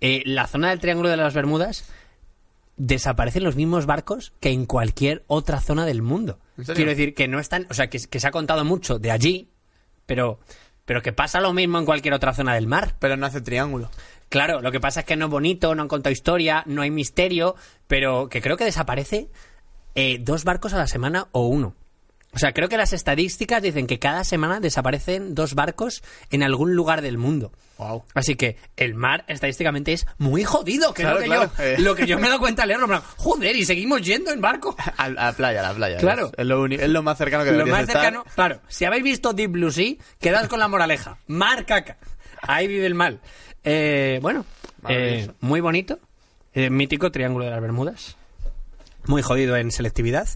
eh, 0.00 0.22
la 0.24 0.46
zona 0.46 0.70
del 0.70 0.80
Triángulo 0.80 1.08
de 1.10 1.16
las 1.18 1.34
Bermudas 1.34 1.84
desaparecen 2.80 3.44
los 3.44 3.56
mismos 3.56 3.84
barcos 3.84 4.32
que 4.40 4.50
en 4.50 4.64
cualquier 4.64 5.22
otra 5.26 5.60
zona 5.60 5.84
del 5.84 6.00
mundo. 6.00 6.38
Quiero 6.56 6.90
decir 6.90 7.14
que 7.14 7.28
no 7.28 7.38
están, 7.38 7.66
o 7.68 7.74
sea, 7.74 7.90
que, 7.90 7.98
que 7.98 8.20
se 8.20 8.26
ha 8.26 8.30
contado 8.30 8.64
mucho 8.64 8.98
de 8.98 9.10
allí, 9.10 9.50
pero, 10.06 10.40
pero 10.86 11.02
que 11.02 11.12
pasa 11.12 11.42
lo 11.42 11.52
mismo 11.52 11.78
en 11.78 11.84
cualquier 11.84 12.14
otra 12.14 12.32
zona 12.32 12.54
del 12.54 12.66
mar. 12.66 12.96
Pero 12.98 13.18
no 13.18 13.26
hace 13.26 13.42
triángulo. 13.42 13.90
Claro, 14.30 14.62
lo 14.62 14.72
que 14.72 14.80
pasa 14.80 15.00
es 15.00 15.06
que 15.06 15.16
no 15.16 15.26
es 15.26 15.30
bonito, 15.30 15.74
no 15.74 15.82
han 15.82 15.88
contado 15.88 16.10
historia, 16.10 16.62
no 16.66 16.80
hay 16.80 16.90
misterio, 16.90 17.54
pero 17.86 18.30
que 18.30 18.40
creo 18.40 18.56
que 18.56 18.64
desaparece 18.64 19.28
eh, 19.94 20.18
dos 20.18 20.44
barcos 20.44 20.72
a 20.72 20.78
la 20.78 20.86
semana 20.86 21.28
o 21.32 21.48
uno. 21.48 21.74
O 22.32 22.38
sea, 22.38 22.52
creo 22.52 22.68
que 22.68 22.76
las 22.76 22.92
estadísticas 22.92 23.60
dicen 23.60 23.86
que 23.88 23.98
cada 23.98 24.22
semana 24.24 24.60
desaparecen 24.60 25.34
dos 25.34 25.54
barcos 25.54 26.02
en 26.30 26.42
algún 26.44 26.76
lugar 26.76 27.02
del 27.02 27.18
mundo. 27.18 27.50
Wow. 27.76 28.04
Así 28.14 28.36
que 28.36 28.56
el 28.76 28.94
mar 28.94 29.24
estadísticamente 29.26 29.92
es 29.92 30.06
muy 30.18 30.44
jodido, 30.44 30.94
que 30.94 31.02
Claro, 31.02 31.16
lo 31.16 31.20
que, 31.22 31.26
claro, 31.26 31.50
yo, 31.58 31.64
eh. 31.64 31.76
lo 31.78 31.94
que 31.96 32.06
yo 32.06 32.18
me 32.18 32.26
he 32.26 32.28
dado 32.28 32.38
cuenta 32.40 32.62
al 32.62 32.68
leerlo. 32.68 32.86
plan, 32.86 33.02
Joder, 33.16 33.56
y 33.56 33.64
seguimos 33.64 34.02
yendo 34.02 34.30
en 34.30 34.40
barco. 34.40 34.76
A, 34.96 35.08
la 35.08 35.32
playa, 35.32 35.60
a 35.60 35.70
la 35.70 35.74
playa. 35.74 35.96
Claro. 35.96 36.30
Es, 36.36 36.46
lo, 36.46 36.66
es 36.66 36.88
lo 36.88 37.02
más 37.02 37.18
cercano 37.18 37.42
que 37.42 37.52
Lo 37.52 37.66
más 37.66 37.80
estar. 37.80 38.02
cercano, 38.02 38.24
claro, 38.34 38.60
si 38.68 38.84
habéis 38.84 39.02
visto 39.02 39.32
Deep 39.32 39.50
Blue 39.50 39.72
Sea, 39.72 39.94
quedad 40.20 40.46
con 40.48 40.60
la 40.60 40.68
moraleja. 40.68 41.18
Mar 41.26 41.66
caca. 41.66 41.96
Ahí 42.42 42.68
vive 42.68 42.86
el 42.86 42.94
mal. 42.94 43.20
Eh, 43.64 44.18
bueno, 44.22 44.44
eh, 44.88 45.28
muy 45.40 45.60
bonito. 45.60 45.98
Eh, 46.54 46.70
mítico 46.70 47.10
Triángulo 47.10 47.44
de 47.46 47.50
las 47.50 47.60
Bermudas. 47.60 48.16
Muy 49.06 49.22
jodido 49.22 49.56
en 49.56 49.70
selectividad. 49.72 50.28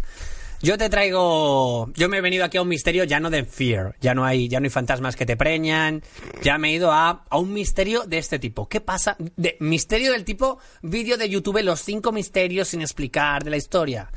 Yo 0.64 0.78
te 0.78 0.88
traigo. 0.88 1.92
Yo 1.92 2.08
me 2.08 2.16
he 2.16 2.20
venido 2.22 2.42
aquí 2.42 2.56
a 2.56 2.62
un 2.62 2.68
misterio 2.68 3.04
ya 3.04 3.20
no 3.20 3.28
de 3.28 3.44
Fear. 3.44 3.96
Ya 4.00 4.14
no 4.14 4.24
hay, 4.24 4.48
ya 4.48 4.60
no 4.60 4.64
hay 4.64 4.70
fantasmas 4.70 5.14
que 5.14 5.26
te 5.26 5.36
preñan. 5.36 6.02
Ya 6.42 6.56
me 6.56 6.70
he 6.70 6.72
ido 6.72 6.90
a, 6.90 7.26
a 7.28 7.36
un 7.36 7.52
misterio 7.52 8.04
de 8.04 8.16
este 8.16 8.38
tipo. 8.38 8.66
¿Qué 8.66 8.80
pasa? 8.80 9.14
De, 9.36 9.58
misterio 9.60 10.12
del 10.12 10.24
tipo 10.24 10.58
vídeo 10.80 11.18
de 11.18 11.28
YouTube, 11.28 11.62
los 11.62 11.80
cinco 11.80 12.12
misterios 12.12 12.68
sin 12.68 12.80
explicar 12.80 13.44
de 13.44 13.50
la 13.50 13.58
historia. 13.58 14.10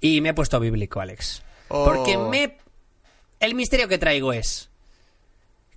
Y 0.00 0.20
me 0.20 0.30
he 0.30 0.34
puesto 0.34 0.58
bíblico, 0.58 1.00
Alex. 1.00 1.44
Oh. 1.68 1.84
Porque 1.84 2.18
me. 2.18 2.58
El 3.38 3.54
misterio 3.54 3.86
que 3.86 3.98
traigo 3.98 4.32
es. 4.32 4.70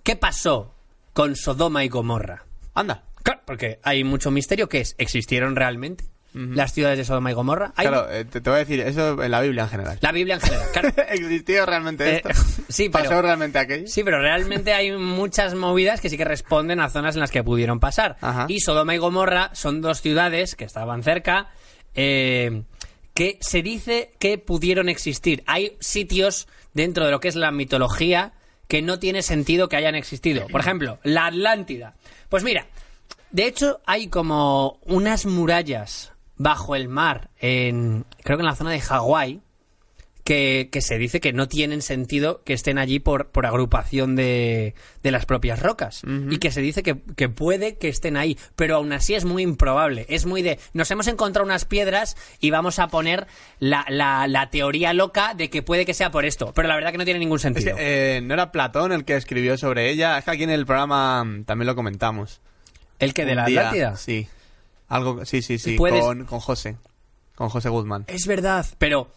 ¿Qué 0.02 0.16
pasó 0.16 0.74
con 1.12 1.36
Sodoma 1.36 1.84
y 1.84 1.88
Gomorra? 1.88 2.46
Anda. 2.74 3.04
Claro, 3.22 3.42
porque 3.44 3.78
hay 3.84 4.02
mucho 4.02 4.32
misterio 4.32 4.68
que 4.68 4.80
es. 4.80 4.96
¿Existieron 4.98 5.54
realmente? 5.54 6.04
Las 6.54 6.74
ciudades 6.74 6.98
de 6.98 7.04
Sodoma 7.06 7.30
y 7.30 7.34
Gomorra. 7.34 7.72
Hay 7.76 7.86
Claro, 7.86 8.10
eh, 8.10 8.26
te, 8.26 8.42
te 8.42 8.50
voy 8.50 8.56
a 8.58 8.60
decir, 8.60 8.80
eso 8.80 9.22
en 9.22 9.30
la 9.30 9.40
Biblia 9.40 9.62
en 9.62 9.68
general. 9.70 9.98
la 10.02 10.12
Biblia 10.12 10.34
en 10.34 10.40
general. 10.42 10.66
Claro. 10.72 10.88
¿Existió 11.08 11.64
realmente 11.64 12.08
Eh, 12.08 12.22
esto? 12.24 12.28
sí, 12.68 12.88
pero- 12.90 13.04
¿Pasó 13.08 13.22
realmente 13.22 13.58
aquello? 13.58 13.86
Sí, 13.86 14.04
pero 14.04 14.20
realmente 14.20 14.74
hay 14.74 14.92
muchas 14.92 15.54
movidas 15.54 16.00
que 16.02 16.10
sí 16.10 16.16
que 16.18 16.24
responden 16.26 16.80
a 16.80 16.90
zonas 16.90 17.14
en 17.16 17.20
las 17.20 17.30
que 17.30 17.42
pudieron 17.42 17.80
pasar. 17.80 18.16
Ajá. 18.20 18.44
Y 18.48 18.60
Sodoma 18.60 18.94
y 18.94 18.98
Gomorra 18.98 19.50
son 19.54 19.80
dos 19.80 20.02
ciudades 20.02 20.56
que 20.56 20.64
estaban 20.64 21.02
cerca, 21.02 21.48
eh, 21.94 22.64
que 23.14 23.38
se 23.40 23.62
dice 23.62 24.10
que 24.18 24.36
pudieron 24.36 24.90
existir. 24.90 25.42
Hay 25.46 25.76
sitios 25.80 26.48
dentro 26.74 27.06
de 27.06 27.12
lo 27.12 27.20
que 27.20 27.28
es 27.28 27.34
la 27.36 27.50
mitología 27.50 28.32
que 28.68 28.82
no 28.82 28.98
tiene 28.98 29.22
sentido 29.22 29.68
que 29.70 29.76
hayan 29.76 29.94
existido. 29.94 30.46
Por 30.48 30.60
ejemplo, 30.60 30.98
la 31.02 31.26
Atlántida. 31.26 31.94
Pues 32.28 32.42
mira, 32.44 32.66
de 33.30 33.46
hecho 33.46 33.80
hay 33.86 34.08
como 34.08 34.78
unas 34.84 35.24
murallas 35.24 36.12
bajo 36.36 36.74
el 36.76 36.88
mar, 36.88 37.30
en, 37.40 38.04
creo 38.22 38.36
que 38.38 38.42
en 38.42 38.46
la 38.46 38.56
zona 38.56 38.70
de 38.70 38.80
Hawái, 38.80 39.40
que, 40.24 40.70
que 40.72 40.80
se 40.80 40.98
dice 40.98 41.20
que 41.20 41.32
no 41.32 41.46
tienen 41.46 41.82
sentido 41.82 42.42
que 42.42 42.52
estén 42.52 42.78
allí 42.78 42.98
por, 42.98 43.28
por 43.28 43.46
agrupación 43.46 44.16
de, 44.16 44.74
de 45.04 45.10
las 45.12 45.24
propias 45.24 45.60
rocas. 45.62 46.02
Y 46.04 46.38
que 46.38 46.50
se 46.50 46.60
dice 46.60 46.82
que, 46.82 46.96
que 47.14 47.28
puede 47.28 47.76
que 47.76 47.88
estén 47.88 48.16
ahí. 48.16 48.36
Pero 48.56 48.74
aún 48.74 48.92
así 48.92 49.14
es 49.14 49.24
muy 49.24 49.44
improbable. 49.44 50.04
Es 50.08 50.26
muy 50.26 50.42
de. 50.42 50.58
Nos 50.72 50.90
hemos 50.90 51.06
encontrado 51.06 51.46
unas 51.46 51.64
piedras 51.64 52.16
y 52.40 52.50
vamos 52.50 52.80
a 52.80 52.88
poner 52.88 53.28
la, 53.60 53.86
la, 53.88 54.26
la 54.26 54.50
teoría 54.50 54.92
loca 54.94 55.34
de 55.34 55.48
que 55.48 55.62
puede 55.62 55.86
que 55.86 55.94
sea 55.94 56.10
por 56.10 56.24
esto. 56.24 56.52
Pero 56.56 56.66
la 56.66 56.74
verdad 56.74 56.90
que 56.90 56.98
no 56.98 57.04
tiene 57.04 57.20
ningún 57.20 57.36
Es 57.38 57.42
que, 57.44 57.52
sentido. 57.52 57.76
eh, 57.78 58.20
no 58.24 58.34
era 58.34 58.50
Platón 58.50 58.90
el 58.90 59.04
que 59.04 59.14
escribió 59.14 59.56
sobre 59.56 59.90
ella. 59.90 60.18
Es 60.18 60.24
que 60.24 60.32
aquí 60.32 60.42
en 60.42 60.50
el 60.50 60.66
programa 60.66 61.22
mm, 61.22 61.44
también 61.44 61.66
lo 61.68 61.76
comentamos. 61.76 62.40
¿El 62.98 63.14
que 63.14 63.24
de 63.26 63.36
la 63.36 63.46
día, 63.46 63.60
Atlántida? 63.60 63.96
Sí. 63.96 64.26
Algo, 64.88 65.24
sí, 65.24 65.42
sí, 65.42 65.58
sí. 65.58 65.76
Puedes- 65.76 66.00
Con, 66.04 66.24
con 66.24 66.40
José. 66.40 66.76
Con 67.34 67.48
José 67.48 67.68
Guzmán. 67.68 68.04
Es 68.08 68.26
verdad, 68.26 68.64
pero 68.78 69.08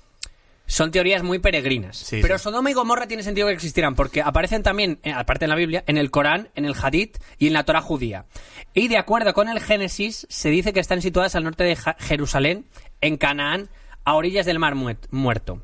son 0.65 0.91
teorías 0.91 1.23
muy 1.23 1.39
peregrinas. 1.39 1.97
Sí, 1.97 2.19
pero 2.21 2.37
sí. 2.37 2.43
Sodoma 2.43 2.69
y 2.69 2.73
Gomorra 2.73 3.07
tiene 3.07 3.23
sentido 3.23 3.47
que 3.47 3.53
existieran 3.53 3.95
porque 3.95 4.21
aparecen 4.21 4.61
también, 4.61 4.99
eh, 5.03 5.11
aparte 5.13 5.45
en 5.45 5.49
la 5.49 5.55
Biblia, 5.55 5.83
en 5.87 5.97
el 5.97 6.11
Corán, 6.11 6.49
en 6.55 6.65
el 6.65 6.75
Hadith 6.79 7.17
y 7.37 7.47
en 7.47 7.53
la 7.53 7.63
Torah 7.63 7.81
judía. 7.81 8.25
Y 8.73 8.87
de 8.87 8.97
acuerdo 8.97 9.33
con 9.33 9.47
el 9.49 9.59
Génesis, 9.61 10.27
se 10.29 10.49
dice 10.49 10.73
que 10.73 10.79
están 10.79 11.01
situadas 11.01 11.35
al 11.35 11.43
norte 11.45 11.63
de 11.63 11.77
Jerusalén, 11.99 12.65
en 13.01 13.17
Canaán, 13.17 13.69
a 14.03 14.15
orillas 14.15 14.45
del 14.45 14.59
Mar 14.59 14.75
Muerto. 14.75 15.61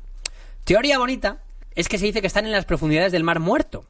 Teoría 0.64 0.98
bonita 0.98 1.42
es 1.74 1.88
que 1.88 1.98
se 1.98 2.06
dice 2.06 2.20
que 2.20 2.26
están 2.26 2.46
en 2.46 2.52
las 2.52 2.64
profundidades 2.64 3.12
del 3.12 3.22
Mar 3.22 3.38
Muerto. 3.38 3.84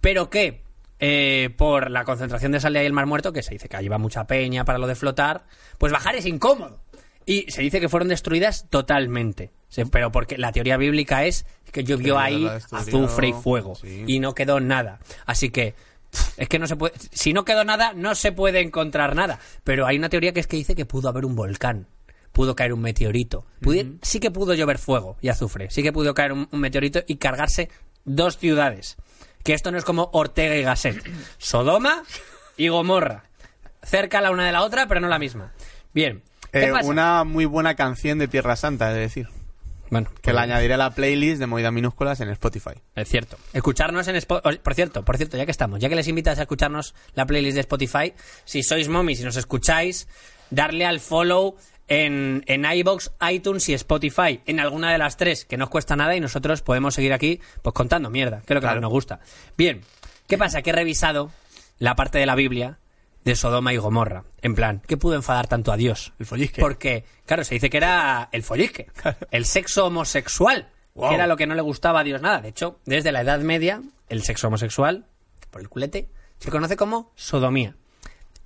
Pero 0.00 0.30
que, 0.30 0.62
eh, 0.98 1.50
por 1.56 1.90
la 1.90 2.04
concentración 2.04 2.52
de 2.52 2.60
sal 2.60 2.76
ahí 2.76 2.86
el 2.86 2.92
Mar 2.92 3.06
Muerto, 3.06 3.32
que 3.32 3.42
se 3.42 3.52
dice 3.52 3.68
que 3.68 3.76
allí 3.76 3.88
va 3.88 3.98
mucha 3.98 4.26
peña 4.26 4.64
para 4.64 4.78
lo 4.78 4.86
de 4.86 4.94
flotar, 4.94 5.44
pues 5.78 5.92
bajar 5.92 6.16
es 6.16 6.26
incómodo. 6.26 6.80
Y 7.26 7.50
se 7.50 7.60
dice 7.60 7.80
que 7.80 7.88
fueron 7.88 8.08
destruidas 8.08 8.66
totalmente. 8.70 9.50
Pero 9.90 10.12
porque 10.12 10.38
la 10.38 10.52
teoría 10.52 10.76
bíblica 10.76 11.24
es 11.24 11.44
que 11.72 11.82
llovió 11.82 12.14
Que 12.14 12.20
ahí 12.20 12.48
azufre 12.70 13.28
y 13.28 13.32
fuego. 13.32 13.74
sí. 13.74 14.04
Y 14.06 14.20
no 14.20 14.34
quedó 14.34 14.60
nada. 14.60 15.00
Así 15.26 15.50
que. 15.50 15.74
Es 16.36 16.48
que 16.48 16.60
no 16.60 16.68
se 16.68 16.76
puede. 16.76 16.94
Si 17.10 17.32
no 17.32 17.44
quedó 17.44 17.64
nada, 17.64 17.92
no 17.92 18.14
se 18.14 18.30
puede 18.30 18.60
encontrar 18.60 19.16
nada. 19.16 19.40
Pero 19.64 19.86
hay 19.86 19.98
una 19.98 20.08
teoría 20.08 20.32
que 20.32 20.40
es 20.40 20.46
que 20.46 20.56
dice 20.56 20.76
que 20.76 20.86
pudo 20.86 21.08
haber 21.08 21.24
un 21.26 21.34
volcán. 21.34 21.88
Pudo 22.30 22.54
caer 22.54 22.72
un 22.72 22.80
meteorito. 22.80 23.44
Sí 24.02 24.20
que 24.20 24.30
pudo 24.30 24.54
llover 24.54 24.78
fuego 24.78 25.16
y 25.20 25.28
azufre. 25.28 25.68
Sí 25.70 25.82
que 25.82 25.92
pudo 25.92 26.14
caer 26.14 26.32
un, 26.32 26.48
un 26.50 26.60
meteorito 26.60 27.00
y 27.08 27.16
cargarse 27.16 27.70
dos 28.04 28.38
ciudades. 28.38 28.96
Que 29.46 29.54
esto 29.54 29.70
no 29.70 29.78
es 29.78 29.84
como 29.84 30.10
Ortega 30.12 30.56
y 30.56 30.62
Gasset. 30.62 31.02
Sodoma 31.38 32.02
y 32.56 32.68
Gomorra. 32.68 33.24
Cerca 33.82 34.20
la 34.20 34.30
una 34.32 34.44
de 34.44 34.52
la 34.52 34.62
otra, 34.62 34.86
pero 34.88 35.00
no 35.00 35.08
la 35.08 35.18
misma. 35.18 35.52
Bien. 35.94 36.22
¿Qué 36.52 36.64
Eh, 36.64 36.72
pasa? 36.72 36.88
una 36.88 37.24
muy 37.24 37.44
buena 37.44 37.74
canción 37.76 38.18
de 38.18 38.28
Tierra 38.28 38.56
Santa, 38.56 38.90
es 38.90 38.96
decir. 38.96 39.28
Bueno, 39.88 40.10
Que 40.20 40.32
la 40.32 40.42
añadiré 40.42 40.74
a 40.74 40.78
la 40.78 40.90
playlist 40.90 41.38
de 41.38 41.46
Movidas 41.46 41.72
Minúsculas 41.72 42.18
en 42.20 42.28
Spotify. 42.30 42.72
Es 42.96 43.08
cierto. 43.08 43.36
Escucharnos 43.52 44.08
en 44.08 44.16
Spotify. 44.16 44.58
Por 44.58 44.74
cierto, 44.74 45.04
por 45.04 45.16
cierto, 45.16 45.36
ya 45.36 45.44
que 45.44 45.52
estamos, 45.52 45.78
ya 45.78 45.88
que 45.88 45.94
les 45.94 46.08
invitas 46.08 46.38
a 46.40 46.42
escucharnos 46.42 46.94
la 47.14 47.24
playlist 47.24 47.54
de 47.54 47.60
Spotify, 47.60 48.12
si 48.44 48.64
sois 48.64 48.88
momis 48.88 49.20
y 49.20 49.22
nos 49.24 49.36
escucháis, 49.36 50.08
darle 50.50 50.86
al 50.86 50.98
follow 50.98 51.56
en, 51.88 52.42
en 52.46 52.64
iBox, 52.64 53.12
iTunes 53.30 53.68
y 53.68 53.74
Spotify, 53.74 54.40
en 54.46 54.60
alguna 54.60 54.90
de 54.92 54.98
las 54.98 55.16
tres, 55.16 55.44
que 55.44 55.56
no 55.56 55.64
os 55.64 55.70
cuesta 55.70 55.96
nada 55.96 56.16
y 56.16 56.20
nosotros 56.20 56.62
podemos 56.62 56.94
seguir 56.94 57.12
aquí 57.12 57.40
pues 57.62 57.74
contando 57.74 58.10
mierda, 58.10 58.38
que 58.38 58.52
es 58.52 58.54
lo 58.54 58.60
que 58.60 58.64
Claro. 58.66 58.76
más 58.76 58.82
nos 58.82 58.90
gusta. 58.92 59.20
Bien, 59.56 59.82
¿qué 60.26 60.36
pasa? 60.38 60.62
Que 60.62 60.70
he 60.70 60.72
revisado 60.72 61.30
la 61.78 61.94
parte 61.94 62.18
de 62.18 62.26
la 62.26 62.34
Biblia 62.34 62.78
de 63.24 63.34
Sodoma 63.36 63.72
y 63.72 63.76
Gomorra. 63.76 64.24
En 64.42 64.54
plan, 64.54 64.82
¿qué 64.86 64.96
pudo 64.96 65.14
enfadar 65.16 65.46
tanto 65.48 65.72
a 65.72 65.76
Dios? 65.76 66.12
El 66.18 66.26
follisque. 66.26 66.60
Porque, 66.60 67.04
claro, 67.24 67.42
se 67.44 67.54
dice 67.54 67.70
que 67.70 67.76
era 67.76 68.28
el 68.32 68.42
follisque, 68.42 68.86
el 69.30 69.44
sexo 69.44 69.86
homosexual, 69.86 70.68
Wow. 70.94 71.10
que 71.10 71.14
era 71.16 71.26
lo 71.26 71.36
que 71.36 71.46
no 71.46 71.54
le 71.54 71.60
gustaba 71.60 72.00
a 72.00 72.04
Dios 72.04 72.22
nada. 72.22 72.40
De 72.40 72.48
hecho, 72.48 72.78
desde 72.86 73.12
la 73.12 73.20
Edad 73.20 73.40
Media, 73.40 73.82
el 74.08 74.22
sexo 74.22 74.46
homosexual, 74.48 75.04
por 75.50 75.60
el 75.60 75.68
culete, 75.68 76.08
se 76.38 76.50
conoce 76.50 76.76
como 76.76 77.12
sodomía. 77.16 77.74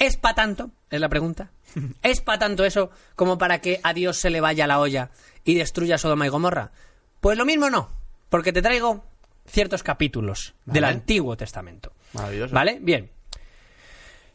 ¿Es 0.00 0.16
para 0.16 0.34
tanto? 0.34 0.70
Es 0.88 0.98
la 0.98 1.10
pregunta. 1.10 1.50
¿Es 2.02 2.20
para 2.20 2.38
tanto 2.38 2.64
eso 2.64 2.90
como 3.14 3.38
para 3.38 3.60
que 3.60 3.80
a 3.84 3.92
Dios 3.92 4.16
se 4.16 4.30
le 4.30 4.40
vaya 4.40 4.66
la 4.66 4.80
olla 4.80 5.10
y 5.44 5.54
destruya 5.54 5.98
Sodoma 5.98 6.26
y 6.26 6.30
Gomorra? 6.30 6.72
Pues 7.20 7.36
lo 7.36 7.44
mismo 7.44 7.68
no, 7.68 7.90
porque 8.30 8.52
te 8.52 8.62
traigo 8.62 9.04
ciertos 9.46 9.82
capítulos 9.82 10.54
del. 10.64 10.84
Antiguo 10.84 11.36
Testamento. 11.36 11.92
Maravilloso. 12.14 12.54
¿Vale? 12.54 12.78
Bien. 12.80 13.10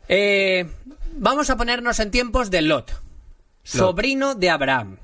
Eh, 0.07 0.69
vamos 1.13 1.49
a 1.49 1.57
ponernos 1.57 1.99
en 1.99 2.11
tiempos 2.11 2.51
de 2.51 2.61
Lot, 2.61 3.01
sobrino 3.63 4.35
de 4.35 4.51
Abraham. 4.51 4.97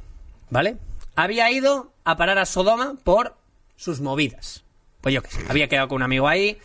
¿Vale? 0.52 0.78
Había 1.16 1.50
ido 1.50 1.92
a 2.04 2.18
parar 2.18 2.38
a 2.38 2.46
Sodoma 2.46 2.96
por 3.04 3.36
sus 3.78 4.00
movidas. 4.00 4.64
Pues 5.02 5.16
yo 5.16 5.24
qué 5.24 5.32
sé, 5.32 5.44
había 5.50 5.68
quedado 5.68 5.88
con 5.88 5.98
un 5.98 6.04
amigo 6.04 6.28
ahí. 6.28 6.60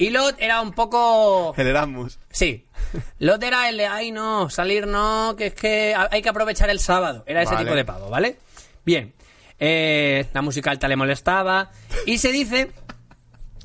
Y 0.00 0.08
Lot 0.08 0.36
era 0.38 0.62
un 0.62 0.72
poco. 0.72 1.52
El 1.58 1.66
Erasmus. 1.66 2.18
Sí. 2.30 2.66
Lot 3.18 3.42
era 3.42 3.68
el 3.68 3.76
de, 3.76 3.86
ay 3.86 4.12
no, 4.12 4.48
salir 4.48 4.86
no, 4.86 5.34
que 5.36 5.48
es 5.48 5.54
que 5.54 5.94
hay 5.94 6.22
que 6.22 6.28
aprovechar 6.30 6.70
el 6.70 6.80
sábado. 6.80 7.22
Era 7.26 7.42
ese 7.42 7.52
Vale. 7.52 7.66
tipo 7.66 7.76
de 7.76 7.84
pavo, 7.84 8.08
¿vale? 8.08 8.38
Bien. 8.82 9.12
Eh, 9.58 10.26
la 10.32 10.40
música 10.40 10.70
alta 10.70 10.88
le 10.88 10.96
molestaba. 10.96 11.70
Y 12.06 12.16
se 12.16 12.32
dice 12.32 12.72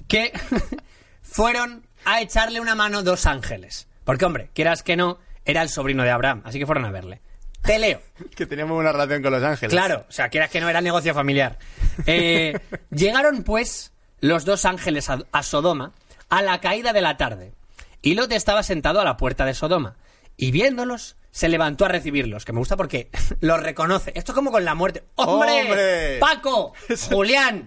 que 0.09 0.33
fueron 1.21 1.88
a 2.03 2.19
echarle 2.19 2.59
una 2.59 2.75
mano 2.75 3.01
dos 3.01 3.27
ángeles. 3.27 3.88
Porque, 4.03 4.25
hombre, 4.25 4.49
quieras 4.53 4.83
que 4.83 4.97
no, 4.97 5.19
era 5.45 5.61
el 5.61 5.69
sobrino 5.69 6.03
de 6.03 6.11
Abraham. 6.11 6.41
Así 6.43 6.59
que 6.59 6.65
fueron 6.65 6.83
a 6.83 6.91
verle. 6.91 7.21
Te 7.61 7.79
leo. 7.79 8.01
Que 8.36 8.45
teníamos 8.45 8.77
una 8.77 8.91
relación 8.91 9.23
con 9.23 9.31
Los 9.31 9.41
Ángeles. 9.41 9.71
Claro, 9.71 10.05
o 10.09 10.11
sea, 10.11 10.27
quieras 10.27 10.49
que 10.49 10.59
no 10.59 10.67
era 10.67 10.81
negocio 10.81 11.13
familiar. 11.13 11.57
Eh, 12.05 12.59
llegaron, 12.91 13.43
pues, 13.43 13.93
los 14.19 14.43
dos 14.43 14.65
ángeles 14.65 15.09
a, 15.09 15.19
a 15.31 15.41
Sodoma 15.41 15.93
a 16.30 16.41
la 16.41 16.59
caída 16.61 16.93
de 16.93 17.01
la 17.01 17.17
tarde. 17.17 17.53
Y 18.01 18.15
Lot 18.15 18.32
estaba 18.32 18.63
sentado 18.63 19.01
a 19.01 19.05
la 19.05 19.17
puerta 19.17 19.45
de 19.45 19.53
Sodoma. 19.53 19.95
Y 20.38 20.51
viéndolos, 20.51 21.15
se 21.32 21.49
levantó 21.49 21.86
a 21.86 21.89
recibirlos. 21.89 22.45
Que 22.45 22.53
me 22.53 22.59
gusta 22.59 22.78
porque 22.78 23.09
los 23.41 23.61
reconoce. 23.61 24.13
Esto 24.15 24.32
es 24.32 24.36
como 24.36 24.51
con 24.51 24.63
la 24.63 24.76
muerte. 24.76 25.03
¡Hombre! 25.15 25.61
¡Hombre! 25.63 26.17
¡Paco! 26.19 26.73
¡Julián! 27.09 27.65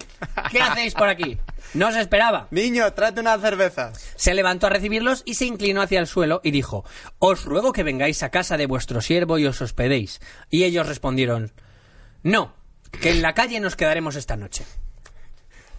¿Qué 0.50 0.60
hacéis 0.60 0.94
por 0.94 1.08
aquí? 1.08 1.38
No 1.74 1.88
os 1.88 1.96
esperaba. 1.96 2.48
Niño, 2.50 2.90
trate 2.94 3.20
unas 3.20 3.40
cervezas. 3.40 4.12
Se 4.16 4.32
levantó 4.32 4.68
a 4.68 4.70
recibirlos 4.70 5.22
y 5.26 5.34
se 5.34 5.44
inclinó 5.44 5.82
hacia 5.82 6.00
el 6.00 6.06
suelo 6.06 6.40
y 6.42 6.50
dijo, 6.50 6.84
Os 7.18 7.44
ruego 7.44 7.72
que 7.72 7.82
vengáis 7.82 8.22
a 8.22 8.30
casa 8.30 8.56
de 8.56 8.66
vuestro 8.66 9.02
siervo 9.02 9.38
y 9.38 9.46
os 9.46 9.60
hospedéis. 9.60 10.20
Y 10.48 10.64
ellos 10.64 10.86
respondieron, 10.86 11.52
No, 12.22 12.54
que 13.02 13.10
en 13.10 13.20
la 13.20 13.34
calle 13.34 13.60
nos 13.60 13.76
quedaremos 13.76 14.16
esta 14.16 14.36
noche. 14.36 14.64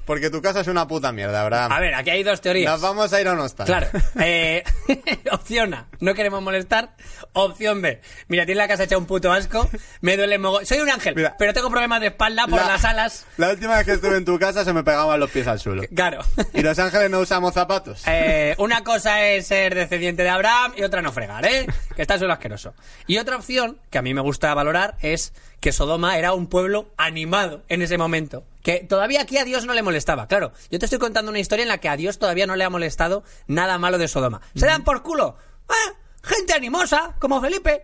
Porque 0.09 0.31
tu 0.31 0.41
casa 0.41 0.61
es 0.61 0.67
una 0.67 0.87
puta 0.87 1.11
mierda, 1.11 1.39
Abraham. 1.43 1.71
A 1.71 1.79
ver, 1.79 1.93
aquí 1.93 2.09
hay 2.09 2.23
dos 2.23 2.41
teorías. 2.41 2.71
Nos 2.71 2.81
vamos 2.81 3.13
a 3.13 3.21
ir 3.21 3.27
a 3.27 3.33
un 3.33 3.39
hostal. 3.41 3.67
Claro. 3.67 3.87
Eh, 4.19 4.63
opción 5.31 5.73
A, 5.75 5.87
no 5.99 6.15
queremos 6.15 6.41
molestar. 6.41 6.95
Opción 7.33 7.79
B, 7.83 8.01
mira, 8.27 8.43
tiene 8.47 8.57
la 8.57 8.67
casa 8.67 8.83
hecha 8.85 8.97
un 8.97 9.05
puto 9.05 9.31
asco, 9.31 9.69
me 10.01 10.17
duele 10.17 10.39
mogo... 10.39 10.65
Soy 10.65 10.79
un 10.79 10.89
ángel, 10.89 11.13
Mira. 11.15 11.35
pero 11.37 11.53
tengo 11.53 11.69
problemas 11.69 12.01
de 12.01 12.07
espalda 12.07 12.47
por 12.47 12.59
La- 12.59 12.67
las 12.67 12.85
alas. 12.85 13.27
La 13.37 13.51
última 13.51 13.77
vez 13.77 13.85
que 13.85 13.91
estuve 13.93 14.17
en 14.17 14.25
tu 14.25 14.39
casa 14.39 14.65
se 14.65 14.73
me 14.73 14.83
pegaban 14.83 15.19
los 15.19 15.29
pies 15.29 15.45
al 15.45 15.59
suelo. 15.59 15.83
Claro. 15.95 16.21
¿Y 16.53 16.61
los 16.63 16.77
ángeles 16.79 17.11
no 17.11 17.19
usamos 17.19 17.53
zapatos? 17.53 18.01
Eh, 18.07 18.55
una 18.57 18.83
cosa 18.83 19.23
es 19.27 19.45
ser 19.45 19.75
descendiente 19.75 20.23
de 20.23 20.29
Abraham 20.29 20.73
y 20.75 20.81
otra 20.81 21.03
no 21.03 21.11
fregar, 21.11 21.45
¿eh? 21.45 21.67
Que 21.95 22.01
está 22.01 22.17
solo 22.17 22.33
asqueroso. 22.33 22.73
Y 23.05 23.19
otra 23.19 23.35
opción, 23.35 23.77
que 23.91 23.99
a 23.99 24.01
mí 24.01 24.13
me 24.15 24.21
gusta 24.21 24.51
valorar, 24.55 24.95
es 25.01 25.33
que 25.59 25.71
Sodoma 25.71 26.17
era 26.17 26.33
un 26.33 26.47
pueblo 26.47 26.89
animado 26.97 27.63
en 27.69 27.83
ese 27.83 27.97
momento. 27.99 28.43
Que 28.69 28.85
todavía 28.85 29.21
aquí 29.21 29.35
a 29.39 29.45
Dios 29.45 29.65
no 29.65 29.73
le 29.73 29.81
molestaba. 29.81 30.27
Claro, 30.27 30.51
yo 30.69 30.77
te 30.77 30.85
estoy 30.85 30.99
contando 30.99 31.31
una 31.31 31.39
historia 31.39 31.63
en 31.63 31.69
la 31.69 31.79
que 31.79 31.89
a 31.89 31.97
Dios 31.97 32.19
todavía 32.19 32.45
no 32.45 32.55
le 32.55 32.63
ha 32.63 32.69
molestado 32.69 33.23
nada 33.47 33.79
malo 33.79 33.97
de 33.97 34.07
Sodoma. 34.07 34.41
¿Se 34.53 34.67
dan 34.67 34.83
por 34.83 35.01
culo? 35.01 35.37
¡Ah! 35.67 35.93
Gente 36.21 36.53
animosa, 36.53 37.15
como 37.17 37.41
Felipe. 37.41 37.83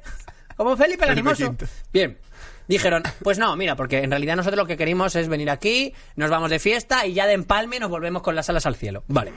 Como 0.55 0.77
Felipe 0.77 1.05
el 1.05 1.09
animoso. 1.09 1.55
Bien. 1.91 2.19
Dijeron, 2.67 3.01
pues 3.23 3.39
no, 3.39 3.55
mira, 3.55 3.75
porque 3.75 4.03
en 4.03 4.11
realidad 4.11 4.35
nosotros 4.35 4.59
lo 4.59 4.67
que 4.67 4.77
queremos 4.77 5.15
es 5.15 5.27
venir 5.27 5.49
aquí, 5.49 5.91
nos 6.17 6.29
vamos 6.29 6.51
de 6.51 6.59
fiesta 6.59 7.07
y 7.07 7.13
ya 7.13 7.25
de 7.25 7.33
empalme 7.33 7.79
nos 7.79 7.89
volvemos 7.89 8.21
con 8.21 8.35
las 8.35 8.47
alas 8.49 8.67
al 8.67 8.75
cielo. 8.75 9.03
Vale. 9.07 9.33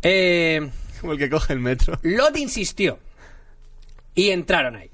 Eh, 0.00 0.70
Como 1.02 1.12
el 1.12 1.18
que 1.18 1.28
coge 1.28 1.52
el 1.52 1.60
metro. 1.60 1.98
Lot 2.00 2.34
insistió. 2.38 2.98
Y 4.14 4.30
entraron 4.30 4.76
ahí. 4.76 4.90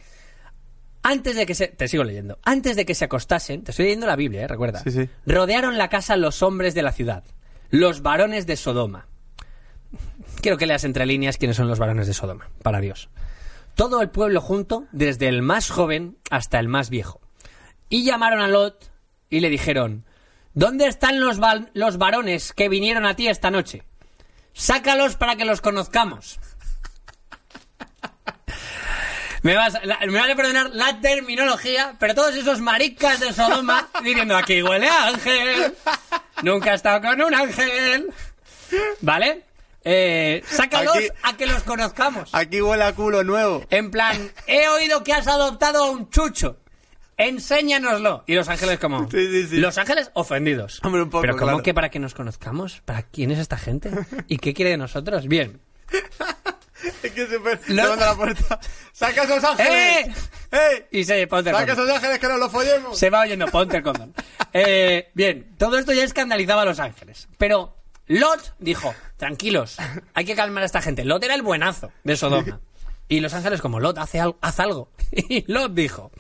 Antes 1.03 1.37
de 1.37 1.47
que 1.47 1.55
se... 1.55 1.69
Te 1.69 1.89
sigo 1.89 2.05
leyendo. 2.05 2.39
Antes 2.45 2.77
de 2.77 2.87
que 2.87 2.95
se 2.95 3.05
acostasen... 3.05 3.65
Te 3.65 3.73
estoy 3.73 3.87
leyendo 3.87 4.07
la 4.07 4.17
Biblia, 4.17 4.43
¿eh? 4.43 4.49
Recuerda. 4.49 4.81
Sí, 4.81 4.91
sí. 4.91 5.09
Rodearon 5.27 5.79
la 5.79 5.89
casa 5.89 6.17
los 6.17 6.43
hombres 6.43 6.75
de 6.75 6.83
la 6.83 6.93
ciudad. 6.93 7.25
Los 7.71 8.03
varones 8.03 8.47
de 8.47 8.57
Sodoma. 8.57 9.09
Quiero 10.41 10.59
que 10.59 10.67
leas 10.67 10.85
entre 10.85 11.07
líneas 11.07 11.39
quiénes 11.39 11.57
son 11.57 11.69
los 11.69 11.79
varones 11.79 12.07
de 12.07 12.15
Sodoma. 12.15 12.49
Para 12.63 12.81
Dios. 12.81 13.09
Todo 13.75 14.01
el 14.03 14.11
pueblo 14.11 14.41
junto, 14.41 14.87
desde 14.93 15.29
el 15.29 15.43
más 15.43 15.71
joven 15.71 16.19
hasta 16.31 16.61
el 16.61 16.69
más 16.69 16.91
viejo. 16.91 17.21
Y 17.89 18.05
llamaron 18.05 18.41
a 18.41 18.49
Lot 18.49 18.91
y 19.29 19.41
le 19.41 19.51
dijeron... 19.51 20.05
¿Dónde 20.55 20.87
están 20.87 21.19
los, 21.19 21.39
los 21.73 21.97
varones 21.97 22.53
que 22.53 22.69
vinieron 22.69 23.07
a 23.07 23.17
ti 23.17 23.27
esta 23.27 23.51
noche? 23.51 23.85
Sácalos 24.53 25.17
para 25.17 25.37
que 25.37 25.47
los 25.47 25.63
conozcamos. 25.63 26.39
Me 29.43 29.57
vas, 29.57 29.77
la- 29.85 29.99
me 30.07 30.19
vas 30.21 30.31
a 30.31 30.37
perdonar 30.37 30.71
la 30.73 31.01
terminología, 31.01 31.95
pero 31.99 32.15
todos 32.15 32.35
esos 32.35 32.61
maricas 32.61 33.19
de 33.21 33.33
Sodoma 33.33 33.89
diciendo 34.05 34.37
aquí 34.37 34.63
huele 34.63 34.89
a 34.89 35.09
ángel, 35.09 35.75
nunca 36.43 36.73
he 36.73 36.75
estado 36.77 37.01
con 37.01 37.21
un 37.21 37.35
ángel, 37.35 38.07
¿vale? 39.01 39.43
Eh, 39.85 40.43
sácalos 40.47 40.97
Aquí- 40.97 41.09
a 41.25 41.37
que 41.37 41.47
los 41.47 41.65
conozcamos. 41.65 42.31
Aquí 42.33 42.63
huele 42.63 42.85
a 42.85 42.95
culo 42.95 43.25
nuevo. 43.25 43.65
En 43.71 43.91
plan, 43.91 44.31
he 44.47 44.69
oído 44.69 45.03
que 45.03 45.13
has 45.13 45.27
adoptado 45.27 45.85
a 45.87 45.91
un 45.91 46.09
chucho. 46.09 46.59
Enséñanoslo. 47.17 48.25
Y 48.27 48.35
los 48.35 48.49
ángeles 48.49 48.79
como... 48.79 49.11
Sí, 49.11 49.27
sí, 49.29 49.47
sí. 49.49 49.57
Los 49.59 49.77
ángeles 49.79 50.11
ofendidos. 50.15 50.81
Hombre, 50.83 51.03
un 51.03 51.11
poco, 51.11 51.23
Pero 51.23 51.35
¿cómo 51.35 51.47
claro. 51.47 51.63
que 51.63 51.75
para 51.75 51.91
que 51.91 51.99
nos 51.99 52.15
conozcamos? 52.15 52.81
¿Para 52.85 53.03
quién 53.03 53.31
es 53.33 53.39
esta 53.39 53.59
gente? 53.59 53.91
¿Y 54.29 54.39
qué 54.39 54.55
quiere 54.55 54.71
de 54.71 54.77
nosotros? 54.77 55.27
Bien. 55.29 55.61
Es 57.03 57.13
que 57.13 57.27
se 57.27 57.39
fue 57.39 57.59
Lo- 57.69 57.83
llamando 57.83 58.05
a 58.05 58.09
la 58.09 58.17
puerta. 58.17 58.61
¡Saca 58.93 59.23
esos 59.25 59.43
ángeles! 59.45 59.71
¡Eh! 59.73 60.15
¡Eh! 60.53 60.89
Y 60.91 61.05
se 61.05 61.27
ponte 61.27 61.51
el 61.51 61.57
¡Saca 61.57 61.73
esos 61.73 61.89
ángeles 61.91 62.19
que 62.19 62.29
nos 62.29 62.39
los 62.39 62.51
follemos! 62.53 62.99
Se 62.99 63.11
va 63.11 63.21
oyendo, 63.21 63.47
ponte 63.49 63.77
el 63.79 63.83
condón. 63.83 64.15
Eh, 64.53 65.11
bien, 65.15 65.55
todo 65.59 65.79
esto 65.79 65.93
ya 65.93 66.05
escandalizaba 66.05 66.63
a 66.63 66.65
los 66.67 66.79
ángeles. 66.81 67.29
Pero 67.39 67.77
Lot 68.07 68.55
dijo, 68.59 68.95
tranquilos, 69.17 69.77
hay 70.15 70.25
que 70.25 70.35
calmar 70.35 70.63
a 70.63 70.67
esta 70.67 70.83
gente. 70.83 71.05
Lot 71.05 71.23
era 71.25 71.35
el 71.35 71.43
buenazo 71.43 71.93
de 72.05 72.17
Sodoma. 72.17 72.61
Y 73.09 73.21
los 73.21 73.33
ángeles 73.35 73.61
como, 73.61 73.79
Lot, 73.81 73.99
hace 73.99 74.21
al- 74.21 74.37
haz 74.41 74.59
algo. 74.61 74.91
Y 75.13 75.45
Lot 75.53 75.73
dijo, 75.75 76.11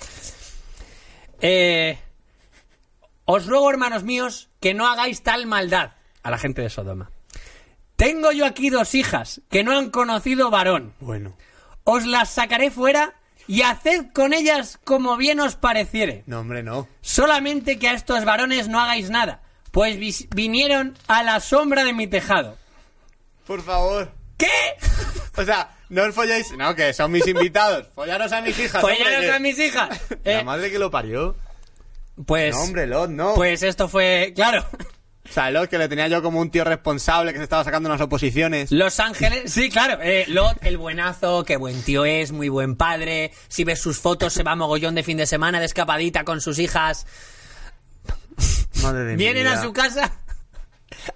eh, 1.41 1.99
os 3.25 3.47
ruego, 3.47 3.71
hermanos 3.71 4.03
míos, 4.05 4.49
que 4.61 4.75
no 4.75 4.87
hagáis 4.89 5.23
tal 5.23 5.47
maldad 5.47 5.93
a 6.23 6.31
la 6.31 6.39
gente 6.39 6.63
de 6.63 6.71
Sodoma. 6.71 7.11
Tengo 8.03 8.33
yo 8.33 8.47
aquí 8.47 8.69
dos 8.69 8.97
hijas 8.97 9.41
que 9.49 9.63
no 9.63 9.79
han 9.79 9.91
conocido 9.91 10.51
varón 10.51 10.93
Bueno, 10.99 11.37
os 11.85 12.05
las 12.05 12.31
sacaré 12.31 12.73
fuera 12.73 13.15
y 13.47 13.63
haced 13.63 14.07
con 14.13 14.33
ellas 14.33 14.81
como 14.83 15.17
bien 15.17 15.39
os 15.39 15.55
pareciere. 15.55 16.25
no, 16.27 16.41
hombre, 16.41 16.65
no. 16.65 16.89
Solamente 17.01 17.79
que 17.79 17.89
a 17.89 17.93
estos 17.95 18.25
varones 18.25 18.67
no 18.67 18.81
hagáis 18.81 19.09
nada, 19.11 19.41
pues 19.71 19.99
vinieron 20.31 20.99
a 21.07 21.23
la 21.23 21.39
sombra 21.39 21.85
de 21.85 21.93
mi 21.93 22.09
tejado. 22.09 22.57
Por 23.47 23.63
favor. 23.63 24.11
¿Qué? 24.37 24.49
O 25.37 25.45
sea, 25.45 25.71
no 25.89 26.03
os 26.03 26.15
folléis. 26.15 26.51
No, 26.59 26.75
que 26.75 26.93
son 26.93 27.11
mis 27.13 27.27
invitados. 27.27 27.87
Follaros 27.95 28.33
a 28.33 28.41
mis 28.43 28.59
hijas. 28.59 28.81
Follaros 28.83 29.15
hombre, 29.15 29.33
a 29.33 29.39
mis 29.39 29.59
hijas. 29.61 29.89
La 30.25 30.41
Eh, 30.41 30.45
madre 30.45 30.71
que 30.73 30.79
lo 30.79 30.91
parió. 30.91 31.37
pues, 32.27 32.55
No, 32.55 32.63
hombre, 32.63 32.87
Lot, 32.87 33.11
no. 33.11 33.35
pues 33.35 33.63
esto 33.63 33.89
fue, 33.89 34.33
claro. 34.35 34.67
O 35.33 35.35
sea, 35.35 35.51
Lot, 35.51 35.71
que 35.71 35.79
le 35.79 35.89
tenía 35.89 36.09
yo 36.09 36.23
como 36.23 36.41
un 36.41 36.51
tío 36.51 36.63
responsable 36.63 37.33
que 37.33 37.39
se 37.39 37.45
estaba 37.45 37.65
sacando 37.65 37.89
unas 37.89 38.03
oposiciones. 38.03 38.71
Los 38.71 39.01
Ángeles, 39.01 39.51
sí, 39.51 39.71
claro. 39.71 39.99
eh, 40.03 40.27
Lot, 40.29 40.59
el 40.61 40.77
buenazo, 40.77 41.43
qué 41.45 41.57
buen 41.57 41.83
tío 41.83 42.05
es, 42.05 42.33
muy 42.33 42.51
buen 42.51 42.77
padre. 42.77 43.33
Si 43.49 43.65
ves 43.65 43.81
sus 43.81 43.99
fotos, 43.99 44.35
se 44.35 44.43
va 44.43 44.55
mogollón 44.57 44.95
de 44.95 45.03
fin 45.03 45.17
de 45.17 45.25
semana 45.25 45.59
de 45.59 45.65
escapadita 45.65 46.25
con 46.25 46.43
sus 46.43 46.59
hijas. 46.59 47.07
Madre 48.83 49.05
de 49.05 49.17
Vienen 49.17 49.47
a 49.47 49.63
su 49.63 49.73
casa 49.73 50.13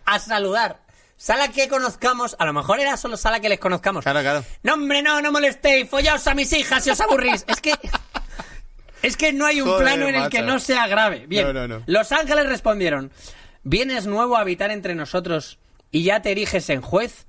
a 0.06 0.18
saludar. 0.18 0.80
Sala 1.18 1.48
que 1.48 1.68
conozcamos, 1.68 2.36
a 2.38 2.46
lo 2.46 2.54
mejor 2.54 2.80
era 2.80 2.96
solo 2.96 3.18
sala 3.18 3.40
que 3.40 3.50
les 3.50 3.58
conozcamos. 3.60 4.02
Claro, 4.02 4.22
claro. 4.22 4.44
No, 4.62 4.74
hombre, 4.74 5.02
no, 5.02 5.20
no 5.20 5.30
molestéis, 5.30 5.90
follaos 5.90 6.26
a 6.26 6.32
mis 6.32 6.50
hijas 6.54 6.82
si 6.82 6.88
os 6.88 7.00
aburrís. 7.02 7.44
Es 7.48 7.60
que. 7.60 7.74
Es 9.02 9.16
que 9.18 9.34
no 9.34 9.44
hay 9.44 9.60
un 9.60 9.68
Joder, 9.68 9.82
plano 9.82 10.08
en 10.08 10.14
el 10.14 10.30
que 10.30 10.40
no 10.40 10.58
sea 10.58 10.86
grave. 10.86 11.26
Bien. 11.28 11.46
No, 11.46 11.52
no, 11.52 11.68
no. 11.68 11.82
Los 11.84 12.12
ángeles 12.12 12.46
respondieron: 12.46 13.12
¿Vienes 13.68 14.06
nuevo 14.06 14.36
a 14.36 14.42
habitar 14.42 14.70
entre 14.70 14.94
nosotros 14.94 15.58
y 15.90 16.04
ya 16.04 16.22
te 16.22 16.30
eriges 16.30 16.70
en 16.70 16.82
juez? 16.82 17.26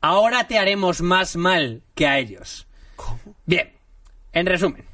Ahora 0.00 0.48
te 0.48 0.58
haremos 0.58 1.02
más 1.02 1.36
mal 1.36 1.82
que 1.94 2.06
a 2.06 2.18
ellos. 2.18 2.66
¿Cómo? 2.96 3.36
Bien, 3.44 3.70
en 4.32 4.46
resumen. 4.46 4.86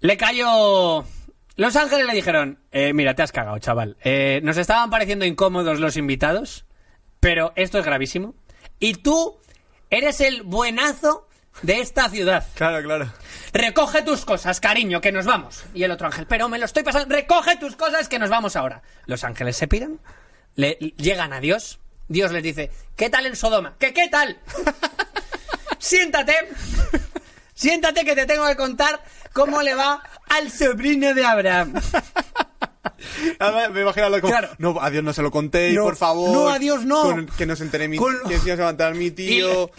Le 0.00 0.16
cayó... 0.16 1.04
Los 1.54 1.76
ángeles 1.76 2.06
le 2.06 2.12
dijeron, 2.12 2.58
eh, 2.72 2.92
mira, 2.92 3.14
te 3.14 3.22
has 3.22 3.30
cagado, 3.30 3.56
chaval. 3.60 3.98
Eh, 4.02 4.40
nos 4.42 4.56
estaban 4.56 4.90
pareciendo 4.90 5.24
incómodos 5.26 5.78
los 5.78 5.96
invitados, 5.96 6.64
pero 7.20 7.52
esto 7.54 7.78
es 7.78 7.84
gravísimo. 7.84 8.34
Y 8.80 8.94
tú 8.94 9.38
eres 9.90 10.20
el 10.20 10.42
buenazo 10.42 11.28
de 11.60 11.80
esta 11.80 12.08
ciudad. 12.08 12.46
Claro, 12.54 12.82
claro. 12.82 13.12
Recoge 13.52 14.02
tus 14.02 14.24
cosas, 14.24 14.58
cariño, 14.60 15.00
que 15.00 15.12
nos 15.12 15.26
vamos. 15.26 15.64
Y 15.74 15.84
el 15.84 15.90
otro 15.90 16.06
ángel, 16.06 16.26
pero 16.26 16.48
me 16.48 16.58
lo 16.58 16.64
estoy 16.64 16.82
pasando. 16.82 17.14
Recoge 17.14 17.56
tus 17.56 17.76
cosas, 17.76 18.08
que 18.08 18.18
nos 18.18 18.30
vamos 18.30 18.56
ahora. 18.56 18.82
Los 19.06 19.22
ángeles 19.24 19.56
se 19.56 19.68
piran, 19.68 20.00
le, 20.56 20.72
llegan 20.96 21.32
a 21.32 21.40
Dios. 21.40 21.78
Dios 22.08 22.32
les 22.32 22.42
dice, 22.42 22.70
¿qué 22.96 23.10
tal 23.10 23.26
en 23.26 23.36
Sodoma? 23.36 23.74
¿Qué 23.78 23.92
qué 23.92 24.08
tal? 24.08 24.38
Siéntate. 25.78 26.34
Siéntate 27.54 28.04
que 28.04 28.14
te 28.14 28.26
tengo 28.26 28.46
que 28.46 28.56
contar 28.56 29.02
cómo 29.32 29.62
le 29.62 29.74
va 29.74 30.02
al 30.30 30.50
sobrino 30.50 31.14
de 31.14 31.24
Abraham. 31.24 31.74
Me 33.72 33.80
imagino 33.80 34.10
como, 34.20 34.32
Claro. 34.32 34.50
no, 34.58 34.80
a 34.80 34.90
Dios 34.90 35.02
no 35.04 35.12
se 35.12 35.22
lo 35.22 35.30
contéis, 35.30 35.74
No, 35.76 35.84
por 35.84 35.96
favor. 35.96 36.30
no, 36.30 36.48
a 36.48 36.58
Dios 36.58 36.84
no. 36.84 37.02
Con- 37.02 37.26
que 37.26 37.46
no 37.46 37.56
se 37.56 37.64
entere 37.64 37.88
mi 37.88 37.96
Con- 37.96 38.16
que 38.28 38.34
encima 38.34 38.56
se 38.56 38.62
va 38.62 38.86
a 38.86 38.90
mi 38.90 39.10
tío. 39.10 39.70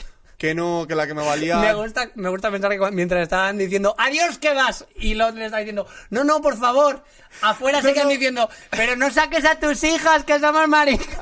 Que 0.43 0.53
no, 0.53 0.83
que 0.85 0.93
la 0.93 1.07
que 1.07 1.13
me 1.13 1.23
va 1.23 1.31
a 1.31 1.35
liar. 1.37 1.61
Me 1.61 1.73
gusta, 1.73 2.09
me 2.15 2.27
gusta 2.27 2.51
pensar 2.51 2.69
que 2.69 2.91
mientras 2.91 3.23
estaban 3.23 3.57
diciendo, 3.57 3.95
adiós 3.97 4.37
que 4.39 4.53
vas, 4.53 4.83
y 4.97 5.13
Lot 5.13 5.35
le 5.35 5.45
está 5.45 5.59
diciendo, 5.59 5.87
no, 6.09 6.25
no, 6.25 6.41
por 6.41 6.57
favor, 6.57 7.01
afuera 7.41 7.81
se 7.81 7.87
No, 7.87 7.93
quedan 7.93 8.07
no. 8.07 8.11
diciendo, 8.13 8.49
pero 8.71 8.97
no 8.97 9.09
saques 9.09 9.45
a 9.45 9.57
tus 9.57 9.81
hijas 9.85 10.25
que 10.25 10.37
somos 10.41 10.67
maricas. 10.67 11.07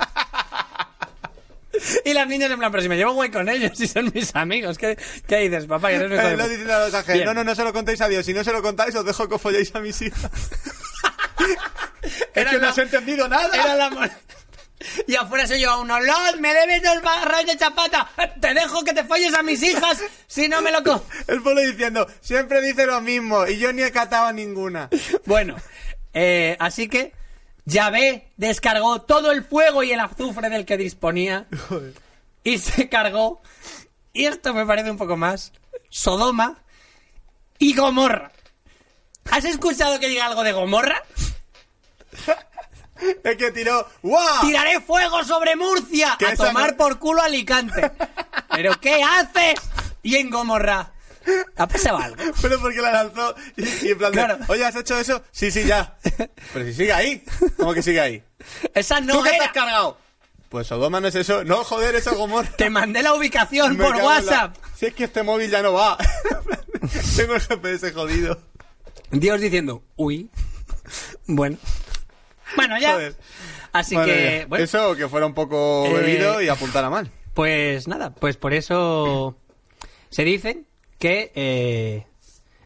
Y 2.04 2.14
las 2.14 2.28
niñas 2.28 2.50
en 2.52 2.58
plan, 2.60 2.72
pero 2.72 2.82
si 2.84 2.90
me 2.90 2.98
llevo 2.98 3.14
guay 3.14 3.30
con 3.30 3.48
ellos, 3.48 3.72
si 3.78 3.88
son 3.88 4.12
mis 4.14 4.36
amigos, 4.36 4.78
¿qué, 4.80 4.98
qué 5.28 5.38
dices, 5.38 5.68
papá? 5.68 5.90
Que 5.90 5.96
eres 5.96 6.10
mi 6.10 6.16
hijo 6.16 6.26
de 6.26 6.34
Eh, 6.34 6.38
no 6.38 6.44
puta? 6.44 6.50
diciendo 6.50 6.74
a 6.76 6.80
los 6.80 6.94
ángeles, 6.96 7.14
Bien. 7.14 7.26
no, 7.28 7.34
no, 7.36 7.44
no 7.44 7.56
se 7.56 7.64
lo 7.64 7.74
contéis 7.74 8.02
a 8.02 8.08
Dios. 8.08 8.26
Si 8.26 8.34
no 8.34 8.44
se 8.44 8.52
lo 8.52 8.62
contáis, 8.64 8.96
os 8.96 9.06
dejo 9.06 9.28
que 9.30 9.36
os 9.36 9.42
folléis 9.42 9.74
a 9.76 9.80
mis 9.82 10.02
hijas. 10.02 10.32
es 12.02 12.26
que 12.34 12.44
no 12.56 12.60
la- 12.60 12.70
has 12.70 12.78
entendido 12.80 13.28
nada. 13.28 13.54
Era 13.56 13.76
la 13.76 13.90
Y 15.08 15.16
afuera 15.16 15.48
se 15.48 15.56
oyó 15.56 15.72
a 15.72 15.78
uno, 15.80 16.00
Lot, 16.00 16.38
me 16.40 16.54
debes 16.54 16.84
dos 16.84 17.02
barras 17.02 17.46
de 17.46 17.58
chapata, 17.58 18.10
te 18.40 18.54
dejo 18.54 18.84
que 18.84 18.94
te 18.94 19.04
folles 19.04 19.34
a 19.34 19.44
mis 19.44 19.62
hijas, 19.64 20.02
si 20.28 20.48
no 20.48 20.62
me 20.62 20.72
lo 20.72 20.84
co... 20.84 21.06
El 21.28 21.42
pueblo 21.42 21.62
diciendo, 21.62 22.08
siempre 22.22 22.62
dice 22.62 22.86
lo 22.86 23.02
mismo 23.02 23.46
y 23.48 23.58
yo 23.58 23.72
ni 23.74 23.84
he 23.84 23.92
catado 23.92 24.32
ninguna. 24.34 24.90
Bueno, 25.26 25.56
eh, 26.14 26.58
así 26.60 26.88
que 26.88 27.14
Yahvé 27.66 28.32
descargó 28.38 29.02
todo 29.02 29.32
el 29.32 29.44
fuego 29.44 29.84
y 29.84 29.92
el 29.92 30.00
azufre 30.00 30.50
del 30.50 30.66
que 30.66 30.78
disponía 30.78 31.48
y 32.44 32.58
se 32.58 32.90
cargó, 32.90 33.42
y 34.14 34.26
esto 34.26 34.54
me 34.54 34.66
parece 34.66 34.92
un 34.92 34.98
poco 34.98 35.16
más, 35.16 35.54
Sodoma 35.90 36.64
y 37.60 37.76
Gomorra. 37.76 38.32
¿Has 39.30 39.46
escuchado 39.46 40.00
que 40.00 40.08
diga 40.08 40.26
algo 40.26 40.44
de 40.44 40.52
Gomorra? 40.52 41.04
Es 43.24 43.36
que 43.38 43.52
tiró. 43.52 43.88
¡Guau! 44.02 44.42
¡Tiraré 44.42 44.80
fuego 44.82 45.24
sobre 45.24 45.56
Murcia! 45.56 46.14
¡A 46.26 46.36
tomar 46.36 46.72
no- 46.72 46.78
por 46.78 47.00
culo 47.00 47.22
Alicante! 47.22 47.92
¿Pero 48.56 48.80
qué 48.80 49.02
haces? 49.04 49.56
Y 50.04 50.16
en 50.16 50.30
Gomorra. 50.30 50.92
¿Ha 51.56 51.68
pasado 51.68 51.98
algo? 52.00 52.18
Pero 52.42 52.60
porque 52.60 52.82
la 52.82 52.92
lanzó 52.92 53.36
y, 53.56 53.64
y 53.88 53.92
en 53.92 53.98
plan 53.98 54.12
de, 54.12 54.18
Claro. 54.18 54.38
Oye, 54.48 54.66
¿has 54.66 54.76
hecho 54.76 54.98
eso? 55.00 55.22
Sí, 55.32 55.52
sí, 55.52 55.66
ya. 55.66 55.96
Pero 56.54 56.66
si 56.66 56.74
sigue 56.74 56.92
ahí. 56.94 57.24
¿Cómo 57.58 57.74
que 57.74 57.84
sigue 57.84 58.00
ahí? 58.02 58.24
Esa 58.74 58.98
¿Tú 59.02 59.06
no 59.08 59.24
qué 59.24 59.30
te 59.30 59.36
era. 59.36 59.46
has 59.46 59.52
cargado? 59.52 59.98
Pues 60.50 60.68
Sodoma 60.68 61.00
no 61.00 61.08
es 61.08 61.16
eso. 61.16 61.44
No, 61.44 61.64
joder, 61.64 61.96
eso 61.96 62.16
Gomorra. 62.16 62.50
Te 62.58 62.70
mandé 62.70 63.04
la 63.04 63.14
ubicación 63.14 63.78
Me 63.78 63.84
por 63.86 63.94
en 63.96 64.00
la- 64.00 64.06
WhatsApp. 64.06 64.56
Si 64.76 64.88
es 64.88 64.94
que 64.96 65.04
este 65.06 65.22
móvil 65.24 65.50
ya 65.52 65.62
no 65.62 65.74
va. 65.74 65.98
Tengo 67.16 67.36
el 67.36 67.42
GPS 67.42 67.92
jodido. 67.94 68.42
Dios 69.12 69.40
diciendo, 69.40 69.84
uy. 69.96 70.30
Bueno. 71.28 71.58
Bueno, 72.56 72.78
ya. 72.80 72.94
Joder. 72.94 73.16
Así 73.74 73.96
Madre 73.96 74.14
que, 74.14 74.36
mía. 74.38 74.46
bueno, 74.50 74.64
Eso 74.66 74.96
que 74.96 75.08
fuera 75.08 75.26
un 75.26 75.34
poco 75.34 75.86
Eh, 75.88 75.94
bebido 75.94 76.42
y 76.42 76.50
apuntara 76.50 76.90
mal. 76.90 77.10
pues 77.34 77.88
nada, 77.88 78.14
pues 78.14 78.36
por 78.38 78.54
eso 78.54 79.38
se 80.10 80.24
dice 80.24 80.64
que 81.00 81.32
eh, 81.36 82.06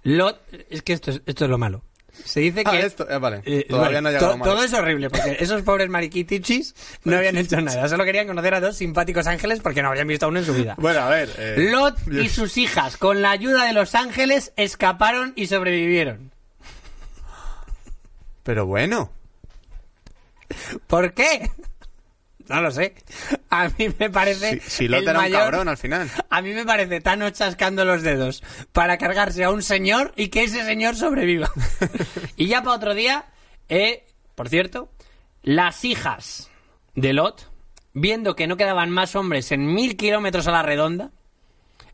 Lot... 0.04 0.42
Es 0.70 0.82
que 0.82 0.94
esto 0.94 1.12
es, 1.12 1.22
esto 1.26 1.46
es 1.46 1.50
lo 1.52 1.58
malo. 1.58 1.84
Se 2.24 2.40
dice 2.40 2.64
Ah, 2.66 2.72
que... 2.72 2.80
esto, 2.80 3.08
eh, 3.10 3.18
vale. 3.20 3.42
Eh, 3.46 3.66
Todavía 3.70 4.00
no 4.02 4.08
ha 4.10 4.18
to-. 4.18 4.38
Todo 4.42 4.64
es 4.64 4.74
horrible, 4.74 5.10
porque 5.10 5.36
esos 5.40 5.62
pobres 5.64 5.90
mariquitichis 5.90 6.74
no 7.04 7.18
habían 7.18 7.38
hecho 7.38 7.60
nada. 7.62 7.88
Solo 7.90 8.06
querían 8.06 8.26
conocer 8.26 8.54
a 8.56 8.62
dos 8.62 8.78
simpáticos 8.78 9.28
ángeles 9.28 9.60
porque 9.60 9.82
no 9.84 9.90
habían 9.90 10.08
visto 10.08 10.26
a 10.26 10.30
uno 10.30 10.40
en 10.40 10.46
su 10.46 10.54
vida. 10.54 10.76
Bueno, 10.80 11.02
a 11.02 11.10
ver. 11.10 11.30
eh, 11.38 11.70
Lot 11.72 11.98
y 12.12 12.30
sus 12.30 12.58
hijas, 12.58 12.96
con 12.98 13.22
la 13.22 13.32
ayuda 13.32 13.66
de 13.66 13.74
los 13.74 13.96
ángeles, 13.96 14.54
escaparon 14.56 15.34
y 15.36 15.48
sobrevivieron. 15.48 16.32
Pero 18.44 18.66
bueno. 18.66 19.12
¿Por 20.88 21.14
qué? 21.14 21.50
No 22.48 22.62
lo 22.62 22.72
sé. 22.72 22.94
A 23.50 23.70
mí 23.70 23.88
me 23.98 24.10
parece. 24.10 24.60
Si, 24.62 24.70
si 24.70 24.86
el 24.86 24.94
era 24.94 25.14
un 25.14 25.18
mayor- 25.18 25.42
cabrón 25.42 25.68
al 25.68 25.78
final. 25.78 26.10
A 26.30 26.42
mí 26.42 26.54
me 26.54 26.66
parece 26.66 27.02
tan 27.02 27.32
chascando 27.32 27.86
los 27.86 28.04
dedos 28.04 28.44
para 28.72 28.98
cargarse 28.98 29.44
a 29.44 29.50
un 29.50 29.64
señor 29.64 30.14
y 30.16 30.28
que 30.28 30.44
ese 30.44 30.64
señor 30.64 30.96
sobreviva. 30.96 31.50
y 32.38 32.48
ya 32.48 32.62
para 32.62 32.76
otro 32.76 32.94
día, 32.94 33.26
eh, 33.70 34.06
por 34.36 34.50
cierto, 34.50 34.92
las 35.42 35.84
hijas 35.86 36.52
de 36.94 37.14
Lot, 37.14 37.50
viendo 37.94 38.36
que 38.36 38.48
no 38.48 38.58
quedaban 38.58 38.92
más 38.92 39.16
hombres 39.16 39.52
en 39.52 39.74
mil 39.74 39.98
kilómetros 39.98 40.48
a 40.48 40.52
la 40.52 40.62
redonda, 40.62 41.10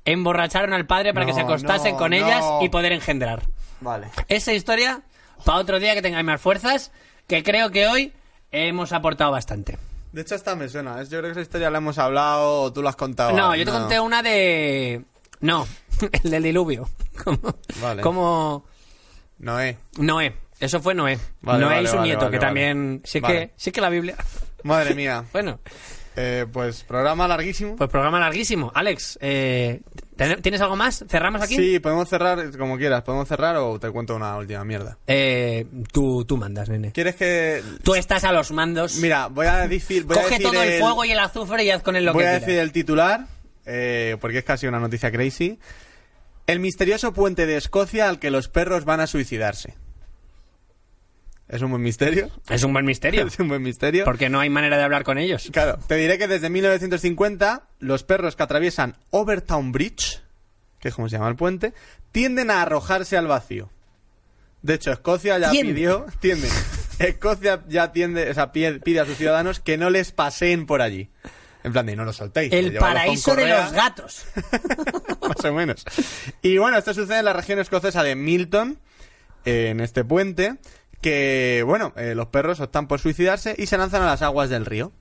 emborracharon 0.04 0.74
al 0.74 0.86
padre 0.86 1.14
para 1.14 1.26
que 1.26 1.34
se 1.34 1.42
acostasen 1.42 1.94
no, 1.94 1.98
con 1.98 2.12
no. 2.12 2.18
ellas 2.18 2.44
y 2.62 2.70
poder 2.70 2.92
engendrar. 2.92 3.44
Vale. 3.80 4.08
Esa 4.28 4.52
historia, 4.54 5.02
para 5.46 5.60
otro 5.60 5.80
día 5.80 5.94
que 5.94 6.02
tengáis 6.02 6.26
más 6.26 6.42
fuerzas, 6.42 6.92
que 7.28 7.42
creo 7.42 7.72
que 7.72 7.88
hoy 7.88 8.14
hemos 8.52 8.92
aportado 8.94 9.32
bastante. 9.32 9.78
De 10.12 10.22
hecho, 10.22 10.36
esta 10.36 10.56
me 10.56 10.68
suena. 10.68 11.02
Yo 11.04 11.20
creo 11.20 11.24
que 11.24 11.32
esa 11.32 11.42
historia 11.42 11.70
la 11.70 11.78
hemos 11.78 11.98
hablado 11.98 12.64
o 12.64 12.74
tú 12.74 12.82
la 12.82 12.90
has 12.90 12.96
contado. 12.96 13.32
No, 13.32 13.56
yo 13.56 13.66
te 13.66 13.72
conté 13.72 14.00
una 14.00 14.22
de... 14.22 15.04
No, 15.40 15.66
el 16.24 16.32
del 16.32 16.44
diluvio. 16.44 16.90
Como, 17.24 17.56
Vale. 17.82 18.02
como 18.02 18.66
Noé. 19.40 19.78
Noé. 19.98 20.36
Eso 20.60 20.82
fue 20.82 20.94
Noé. 20.94 21.18
Vale, 21.42 21.60
Noé 21.66 21.76
vale, 21.76 21.84
y 21.84 21.92
su 21.92 22.00
nieto, 22.02 22.30
que 22.30 22.40
también... 22.40 23.02
Sí 23.04 23.22
que, 23.22 23.54
sí 23.56 23.72
que 23.72 23.82
la 23.82 23.90
Biblia... 23.90 24.16
Madre 24.64 24.94
mía. 24.96 25.26
Bueno, 25.34 25.60
Eh, 26.16 26.46
pues 26.52 26.84
programa 26.84 27.26
larguísimo. 27.28 27.76
pues 27.78 27.90
programa 27.90 28.20
larguísimo. 28.20 28.70
Alex, 28.76 29.18
eh, 29.22 29.80
¿ten- 30.18 30.42
¿tienes 30.42 30.60
algo 30.60 30.76
más? 30.76 31.06
¿Cerramos 31.08 31.42
aquí? 31.42 31.56
Sí, 31.56 31.80
podemos 31.80 32.10
cerrar 32.10 32.58
como 32.58 32.78
quieras. 32.78 33.04
Podemos 33.04 33.28
cerrar 33.30 33.56
o 33.58 33.80
te 33.80 33.90
cuento 33.92 34.16
una 34.18 34.36
última 34.38 34.66
mierda. 34.66 34.98
Eh, 35.08 35.66
tú, 35.94 36.26
tú 36.26 36.36
mandas, 36.36 36.68
nene. 36.68 36.92
¿Quieres 36.92 37.16
que.? 37.16 37.64
Tú 37.84 37.96
estás 37.96 38.26
a 38.26 38.34
los 38.34 38.52
mandos. 38.52 38.96
Mira, 38.98 39.28
voy 39.28 39.48
a 39.48 39.68
decir. 39.68 40.04
Voy 40.04 40.18
a 40.18 40.22
Coge 40.24 40.32
decir 40.40 40.48
todo 40.52 40.62
el 40.62 40.80
fuego 40.82 41.06
y 41.06 41.12
el 41.12 41.20
azufre 41.20 41.64
y 41.64 41.70
haz 41.72 41.82
con 41.82 41.96
él 41.96 42.04
lo 42.06 42.12
Voy 42.14 42.24
que 42.24 42.28
a 42.28 42.32
quieras. 42.32 42.46
decir 42.48 42.60
el 42.62 42.72
titular, 42.74 43.28
eh, 43.66 44.18
porque 44.20 44.40
es 44.40 44.44
casi 44.44 44.68
una 44.68 44.80
noticia 44.80 45.12
crazy. 45.12 45.60
El 46.46 46.60
misterioso 46.60 47.14
puente 47.14 47.46
de 47.46 47.56
Escocia 47.56 48.10
al 48.10 48.20
que 48.20 48.32
los 48.32 48.50
perros 48.50 48.84
van 48.84 49.00
a 49.00 49.08
suicidarse. 49.08 49.76
¿Es 51.52 51.62
un 51.62 51.70
buen 51.70 51.84
misterio? 51.84 52.32
Es 52.48 52.64
un 52.64 52.72
buen 52.72 52.86
misterio. 52.86 53.28
Es 53.28 53.38
un 53.38 53.50
buen 53.50 53.62
misterio. 53.62 54.06
Porque 54.06 54.30
no 54.30 54.40
hay 54.40 54.50
manera 54.50 54.78
de 54.78 54.84
hablar 54.84 55.04
con 55.04 55.18
ellos. 55.18 55.50
Claro, 55.52 55.78
te 55.86 55.96
diré 55.96 56.18
que 56.18 56.28
desde 56.28 56.50
1950 56.50 57.68
los 57.80 58.04
perros 58.04 58.38
que 58.38 58.44
atraviesan 58.44 58.96
Overtown 59.10 59.74
Bridge, 59.74 60.22
que 60.80 60.88
es 60.88 60.96
como 60.96 61.10
se 61.10 61.18
llama 61.18 61.28
el 61.28 61.36
puente, 61.36 61.74
tienden 62.14 62.52
a 62.52 62.62
arrojarse 62.62 63.18
al 63.18 63.28
vacío. 63.28 63.70
De 64.62 64.76
hecho, 64.76 64.92
Escocia 64.92 65.38
ya 65.40 65.52
pidió, 65.52 66.06
tienden. 66.22 66.50
Escocia 67.00 67.64
ya 67.68 67.92
tiende, 67.92 68.30
o 68.30 68.34
sea, 68.34 68.54
pide, 68.54 68.80
pide 68.80 69.02
a 69.02 69.06
sus 69.06 69.18
ciudadanos 69.18 69.60
que 69.60 69.78
no 69.78 69.90
les 69.90 70.14
paseen 70.14 70.66
por 70.66 70.82
allí. 70.82 71.10
En 71.64 71.74
plan 71.74 71.86
de 71.86 71.96
no 71.96 72.06
los 72.06 72.16
soltéis. 72.16 72.54
El 72.54 72.74
paraíso 72.76 73.36
de 73.36 73.48
los 73.48 73.72
gatos. 73.74 74.24
más 75.28 75.46
o 75.46 75.54
menos. 75.54 75.84
Y 76.42 76.58
bueno, 76.58 76.78
esto 76.78 76.94
sucede 76.94 77.20
en 77.20 77.26
la 77.26 77.34
región 77.34 77.60
escocesa 77.60 78.04
de 78.04 78.16
Milton, 78.16 78.80
eh, 79.46 79.70
en 79.70 79.80
este 79.80 80.04
puente, 80.04 80.58
que, 81.02 81.64
bueno, 81.66 81.94
eh, 81.96 82.16
los 82.16 82.28
perros 82.28 82.60
optan 82.60 82.88
por 82.88 83.00
suicidarse 83.00 83.56
y 83.58 83.66
se 83.66 83.78
lanzan 83.78 84.04
a 84.04 84.06
las 84.06 84.22
aguas 84.22 84.50
del 84.50 84.66
río, 84.66 84.92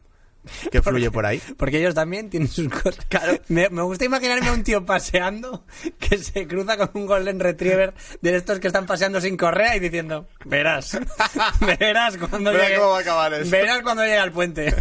que 0.70 0.82
fluye 0.82 1.10
por 1.10 1.26
ahí. 1.26 1.40
Porque 1.56 1.78
ellos 1.78 1.94
también 1.94 2.30
tienen 2.30 2.48
sus 2.48 2.68
cosas. 2.68 3.06
Me, 3.48 3.68
me 3.68 3.82
gusta 3.82 4.04
imaginarme 4.04 4.48
a 4.48 4.52
un 4.52 4.62
tío 4.62 4.84
paseando 4.86 5.64
que 5.98 6.18
se 6.18 6.46
cruza 6.46 6.76
con 6.76 6.90
un 6.94 7.06
Golden 7.06 7.40
Retriever 7.40 7.94
de 8.20 8.36
estos 8.36 8.58
que 8.58 8.66
están 8.68 8.86
paseando 8.86 9.20
sin 9.20 9.36
correa 9.36 9.76
y 9.76 9.80
diciendo, 9.80 10.26
verás, 10.44 10.98
verás 11.60 12.16
cuando 12.16 12.52
llegue, 12.52 12.76
cómo 12.76 12.90
va 12.90 12.98
a 12.98 13.00
acabar 13.00 13.34
esto". 13.34 13.50
verás 13.50 13.82
cuando 13.82 14.02
llegue 14.02 14.18
al 14.18 14.32
puente. 14.32 14.74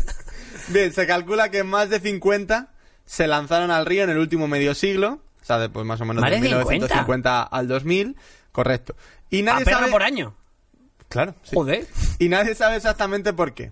Bien, 0.69 0.93
se 0.93 1.05
calcula 1.07 1.49
que 1.49 1.63
más 1.63 1.89
de 1.89 1.99
50 1.99 2.71
se 3.05 3.27
lanzaron 3.27 3.71
al 3.71 3.85
río 3.85 4.03
en 4.03 4.11
el 4.11 4.17
último 4.19 4.47
medio 4.47 4.75
siglo, 4.75 5.19
o 5.41 5.45
sea, 5.45 5.57
después 5.57 5.85
más 5.85 5.99
o 5.99 6.05
menos 6.05 6.21
¿Más 6.21 6.29
de 6.29 6.37
de 6.37 6.47
50? 6.47 6.69
1950 6.69 7.43
al 7.43 7.67
2000, 7.67 8.15
correcto. 8.51 8.95
Y 9.31 9.41
A 9.41 9.45
nadie 9.45 9.65
perro 9.65 9.79
sabe... 9.79 9.91
por 9.91 10.03
año. 10.03 10.35
Claro, 11.09 11.35
sí. 11.43 11.51
Joder. 11.55 11.85
Y 12.19 12.29
nadie 12.29 12.55
sabe 12.55 12.77
exactamente 12.77 13.33
por 13.33 13.53
qué. 13.53 13.71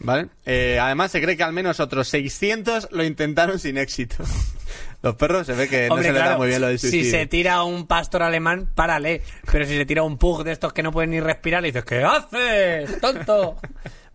¿Vale? 0.00 0.28
Eh, 0.46 0.78
además, 0.80 1.12
se 1.12 1.20
cree 1.22 1.36
que 1.36 1.44
al 1.44 1.52
menos 1.52 1.78
otros 1.78 2.08
600 2.08 2.88
lo 2.90 3.04
intentaron 3.04 3.58
sin 3.60 3.78
éxito. 3.78 4.16
Los 5.02 5.16
perros 5.16 5.46
se 5.46 5.52
ve 5.54 5.68
que 5.68 5.88
no 5.88 5.96
se 6.00 6.12
les 6.12 6.22
da 6.24 6.36
muy 6.36 6.46
bien 6.48 6.60
lo 6.60 6.68
de 6.68 6.78
si 6.78 6.88
suicidio. 6.90 7.10
se 7.18 7.26
tira 7.26 7.62
un 7.64 7.86
pastor 7.88 8.22
alemán, 8.22 8.68
párale. 8.74 9.22
Pero 9.50 9.64
si 9.66 9.76
se 9.76 9.84
tira 9.84 10.02
un 10.04 10.16
pug 10.16 10.44
de 10.44 10.52
estos 10.52 10.72
que 10.72 10.82
no 10.84 10.92
pueden 10.92 11.10
ni 11.10 11.18
respirar, 11.20 11.60
le 11.62 11.68
dices, 11.68 11.84
¿qué 11.84 12.04
haces, 12.04 13.00
tonto? 13.00 13.56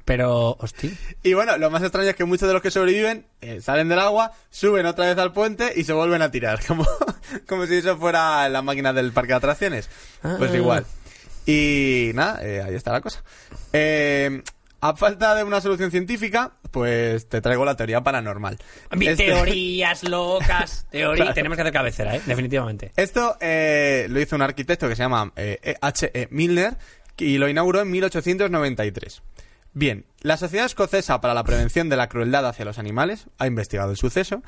Pero, 0.06 0.56
hostia. 0.60 0.90
Y 1.24 1.34
bueno, 1.34 1.58
lo 1.58 1.70
más 1.70 1.84
extraño 1.84 2.10
es 2.10 2.16
que 2.16 2.24
muchos 2.24 2.48
de 2.48 2.54
los 2.54 2.62
que 2.62 2.72
sobreviven 2.72 3.26
eh, 3.42 3.60
salen 3.60 3.90
del 3.90 4.00
agua, 4.00 4.32
suben 4.50 4.86
otra 4.86 5.06
vez 5.08 5.18
al 5.18 5.34
puente 5.34 5.74
y 5.76 5.84
se 5.84 5.92
vuelven 5.92 6.22
a 6.22 6.32
tirar. 6.32 6.60
Como, 6.68 6.86
como 7.46 7.66
si 7.66 7.76
eso 7.76 7.98
fuera 7.98 8.48
la 8.48 8.62
máquina 8.62 8.94
del 8.94 9.12
parque 9.12 9.34
de 9.34 9.38
atracciones. 9.38 9.90
Pues 10.22 10.52
Ah. 10.52 10.56
igual. 10.56 10.86
Y 11.48 12.12
nada, 12.14 12.46
eh, 12.46 12.62
ahí 12.62 12.76
está 12.76 12.92
la 12.92 13.02
cosa. 13.02 13.24
Eh, 13.74 14.44
a 14.82 14.96
falta 14.96 15.34
de 15.34 15.44
una 15.44 15.62
solución 15.62 15.90
científica, 15.90 16.52
pues 16.72 17.28
te 17.30 17.42
traigo 17.42 17.66
la 17.66 17.76
teoría 17.76 18.02
paranormal. 18.02 18.60
Este- 18.92 19.26
Teorías 19.26 20.04
locas. 20.04 20.86
Teoría. 20.92 21.16
Claro. 21.24 21.34
Tenemos 21.34 21.56
que 21.56 21.62
hacer 21.62 21.74
cabecera, 21.74 22.16
¿eh? 22.16 22.22
Definitivamente. 22.26 22.92
Esto 22.96 23.38
eh, 23.40 24.08
lo 24.10 24.20
hizo 24.20 24.36
un 24.36 24.42
arquitecto 24.44 24.88
que 24.88 24.96
se 24.96 25.02
llama 25.04 25.32
eh, 25.36 25.76
H. 25.82 26.12
E. 26.14 26.28
Milner 26.32 26.78
y 27.18 27.38
lo 27.38 27.48
inauguró 27.50 27.82
en 27.82 27.90
1893. 27.92 29.24
Bien, 29.74 30.06
la 30.22 30.38
Sociedad 30.38 30.66
Escocesa 30.66 31.22
para 31.22 31.34
la 31.34 31.44
Prevención 31.44 31.88
de 31.90 31.98
la 31.98 32.10
Crueldad 32.10 32.46
hacia 32.48 32.66
los 32.66 32.78
Animales 32.78 33.28
ha 33.38 33.48
investigado 33.48 33.92
el 33.92 33.98
suceso 33.98 34.44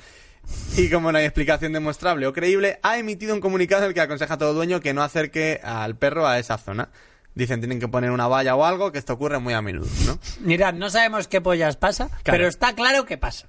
y 0.77 0.89
como 0.89 1.11
no 1.11 1.17
hay 1.17 1.25
explicación 1.25 1.73
demostrable 1.73 2.25
o 2.27 2.33
creíble, 2.33 2.79
ha 2.83 2.97
emitido 2.97 3.33
un 3.33 3.41
comunicado 3.41 3.83
en 3.83 3.89
el 3.89 3.93
que 3.93 4.01
aconseja 4.01 4.35
a 4.35 4.37
todo 4.37 4.53
dueño 4.53 4.79
que 4.79 4.93
no 4.93 5.03
acerque 5.03 5.59
al 5.63 5.97
perro 5.97 6.27
a 6.27 6.39
esa 6.39 6.57
zona. 6.57 6.89
Dicen 7.35 7.59
tienen 7.59 7.79
que 7.79 7.87
poner 7.87 8.11
una 8.11 8.27
valla 8.27 8.55
o 8.55 8.65
algo, 8.65 8.91
que 8.91 8.97
esto 8.97 9.13
ocurre 9.13 9.39
muy 9.39 9.53
a 9.53 9.61
menudo, 9.61 9.87
¿no? 10.05 10.19
Mirad, 10.41 10.73
no 10.73 10.89
sabemos 10.89 11.27
qué 11.27 11.41
pollas 11.41 11.77
pasa, 11.77 12.09
pero 12.23 12.47
está 12.47 12.73
claro 12.73 13.05
que 13.05 13.17
pasa. 13.17 13.47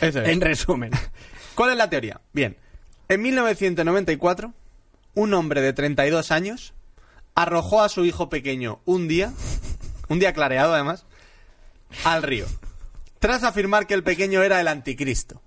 Eso 0.00 0.20
es. 0.20 0.28
En 0.30 0.40
resumen. 0.40 0.90
¿Cuál 1.54 1.70
es 1.70 1.76
la 1.76 1.88
teoría? 1.88 2.20
Bien, 2.32 2.56
en 3.08 3.22
1994, 3.22 4.52
un 5.14 5.34
hombre 5.34 5.60
de 5.60 5.72
32 5.72 6.30
años 6.30 6.74
arrojó 7.34 7.82
a 7.82 7.88
su 7.88 8.04
hijo 8.04 8.28
pequeño 8.28 8.80
un 8.84 9.08
día, 9.08 9.32
un 10.08 10.18
día 10.18 10.32
clareado 10.32 10.74
además, 10.74 11.06
al 12.04 12.22
río, 12.22 12.46
tras 13.18 13.42
afirmar 13.42 13.86
que 13.86 13.94
el 13.94 14.02
pequeño 14.02 14.42
era 14.42 14.60
el 14.60 14.68
anticristo. 14.68 15.42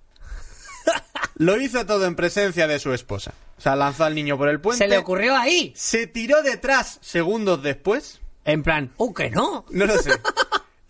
Lo 1.35 1.59
hizo 1.59 1.85
todo 1.85 2.05
en 2.05 2.15
presencia 2.15 2.67
de 2.67 2.79
su 2.79 2.93
esposa. 2.93 3.33
O 3.57 3.61
sea, 3.61 3.75
lanzó 3.75 4.03
al 4.05 4.15
niño 4.15 4.37
por 4.37 4.49
el 4.49 4.59
puente. 4.59 4.83
Se 4.83 4.89
le 4.89 4.97
ocurrió 4.97 5.35
ahí. 5.35 5.73
Se 5.75 6.07
tiró 6.07 6.41
detrás 6.43 6.99
segundos 7.01 7.63
después. 7.63 8.19
En 8.45 8.61
plan, 8.63 8.91
¡uh, 8.97 9.13
que 9.13 9.29
no! 9.29 9.65
No 9.69 9.85
lo 9.85 9.97
sé. 9.97 10.11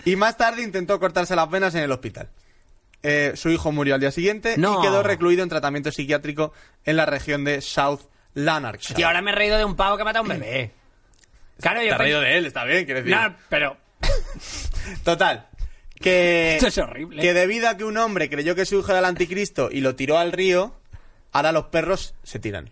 Y 0.05 0.17
más 0.17 0.35
tarde 0.35 0.63
intentó 0.63 0.99
cortarse 0.99 1.33
las 1.33 1.49
venas 1.49 1.73
en 1.75 1.83
el 1.83 1.91
hospital. 1.93 2.27
Eh, 3.03 3.33
su 3.35 3.49
hijo 3.49 3.71
murió 3.71 3.95
al 3.95 4.01
día 4.01 4.11
siguiente 4.11 4.55
No. 4.57 4.79
y 4.79 4.81
quedó 4.81 5.01
recluido 5.01 5.43
en 5.43 5.49
tratamiento 5.49 5.93
psiquiátrico 5.93 6.51
en 6.83 6.97
la 6.97 7.05
región 7.05 7.45
de 7.45 7.61
South 7.61 8.01
Lanarkshire. 8.33 8.95
Tío, 8.95 9.07
ahora 9.07 9.21
me 9.21 9.31
he 9.31 9.35
reído 9.35 9.57
de 9.57 9.63
un 9.63 9.77
pavo 9.77 9.95
que 9.97 10.03
mata 10.03 10.19
a 10.19 10.21
un 10.23 10.27
bebé. 10.27 10.71
Claro, 11.61 11.81
yo 11.81 11.87
Te 11.87 11.93
has 11.93 11.97
reído 11.99 12.19
de 12.19 12.37
él, 12.37 12.45
está 12.45 12.65
bien, 12.65 12.83
quiero 12.83 13.01
decir. 13.01 13.15
No, 13.15 13.33
pero... 13.47 13.77
Total. 15.05 15.47
Que, 16.03 16.55
Esto 16.55 16.67
es 16.67 16.77
horrible. 16.77 17.21
Que 17.21 17.33
debido 17.33 17.69
a 17.69 17.77
que 17.77 17.85
un 17.85 17.97
hombre 17.97 18.29
creyó 18.29 18.55
que 18.55 18.65
su 18.65 18.77
hijo 18.77 18.89
era 18.91 18.99
el 18.99 19.05
anticristo 19.05 19.69
y 19.71 19.79
lo 19.79 19.95
tiró 19.95 20.17
al 20.17 20.33
río, 20.33 20.75
ahora 21.31 21.51
los 21.53 21.65
perros 21.67 22.13
se 22.23 22.39
tiran. 22.39 22.69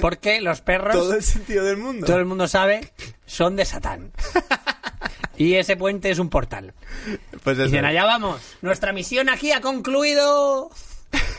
Porque 0.00 0.40
los 0.42 0.60
perros, 0.60 0.94
todo 0.94 1.14
el 1.14 1.22
sentido 1.22 1.64
del 1.64 1.78
mundo. 1.78 2.06
todo 2.06 2.18
el 2.18 2.26
mundo 2.26 2.46
sabe, 2.46 2.92
son 3.26 3.56
de 3.56 3.64
Satán. 3.64 4.12
y 5.38 5.54
ese 5.54 5.76
puente 5.76 6.10
es 6.10 6.18
un 6.18 6.28
portal. 6.28 6.74
Pues 7.42 7.56
eso. 7.58 7.64
dicen, 7.66 7.84
allá 7.84 8.04
vamos. 8.04 8.40
Nuestra 8.60 8.92
misión 8.92 9.28
aquí 9.28 9.52
ha 9.52 9.60
concluido. 9.60 10.70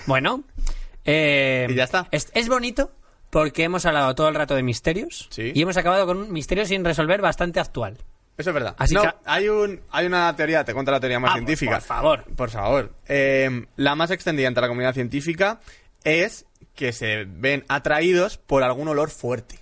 Bueno. 0.07 0.43
eh, 1.03 1.67
Y 1.69 1.73
ya 1.75 1.83
está. 1.83 2.07
Es, 2.11 2.31
es 2.33 2.47
bonito 2.47 2.91
porque 3.29 3.63
hemos 3.63 3.85
hablado 3.85 4.15
todo 4.15 4.29
el 4.29 4.35
rato 4.35 4.55
de 4.55 4.63
misterios. 4.63 5.27
Sí. 5.29 5.51
Y 5.53 5.61
hemos 5.61 5.77
acabado 5.77 6.05
con 6.05 6.17
un 6.17 6.31
misterio 6.31 6.65
sin 6.65 6.85
resolver 6.85 7.21
bastante 7.21 7.59
actual. 7.59 7.97
Eso 8.37 8.49
es 8.49 8.53
verdad. 8.53 8.75
Así 8.77 8.93
no, 8.93 9.01
que- 9.03 9.09
hay, 9.25 9.47
un, 9.47 9.81
hay 9.91 10.05
una 10.07 10.35
teoría, 10.35 10.63
te 10.65 10.73
cuento 10.73 10.91
la 10.91 10.99
teoría 10.99 11.19
más 11.19 11.29
Vamos, 11.29 11.39
científica. 11.39 11.71
por 11.73 11.81
favor. 11.81 12.23
Por 12.35 12.49
favor. 12.49 12.93
Eh, 13.07 13.65
la 13.77 13.95
más 13.95 14.11
extendida 14.11 14.47
entre 14.47 14.61
la 14.61 14.67
comunidad 14.67 14.93
científica 14.93 15.59
es 16.03 16.45
que 16.75 16.91
se 16.91 17.23
ven 17.25 17.63
atraídos 17.69 18.37
por 18.37 18.63
algún 18.63 18.87
olor 18.89 19.09
fuerte. 19.09 19.59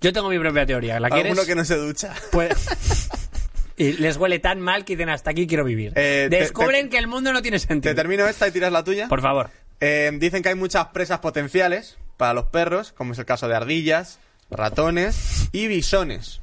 Yo 0.00 0.12
tengo 0.12 0.28
mi 0.28 0.38
propia 0.38 0.66
teoría. 0.66 1.00
¿La 1.00 1.08
quieres? 1.08 1.30
Alguno 1.32 1.46
que 1.46 1.54
no 1.54 1.64
se 1.64 1.76
ducha. 1.76 2.14
Pues- 2.30 3.08
y 3.78 3.92
les 3.94 4.16
huele 4.18 4.38
tan 4.38 4.60
mal 4.60 4.84
que 4.84 4.94
dicen 4.94 5.08
hasta 5.08 5.30
aquí 5.30 5.46
quiero 5.46 5.64
vivir. 5.64 5.92
Eh, 5.96 6.26
te- 6.30 6.40
Descubren 6.40 6.84
te- 6.86 6.90
que 6.90 6.98
el 6.98 7.06
mundo 7.06 7.32
no 7.32 7.40
tiene 7.40 7.58
sentido. 7.58 7.90
Te 7.92 7.96
termino 7.96 8.26
esta 8.26 8.46
y 8.46 8.50
tiras 8.50 8.70
la 8.70 8.84
tuya. 8.84 9.08
Por 9.08 9.22
favor. 9.22 9.48
Eh, 9.80 10.10
dicen 10.14 10.42
que 10.42 10.50
hay 10.50 10.54
muchas 10.54 10.88
presas 10.88 11.20
potenciales 11.20 11.96
para 12.18 12.34
los 12.34 12.44
perros, 12.46 12.92
como 12.92 13.12
es 13.14 13.18
el 13.18 13.24
caso 13.24 13.48
de 13.48 13.56
ardillas, 13.56 14.18
ratones 14.50 15.48
y 15.52 15.66
bisones. 15.68 16.42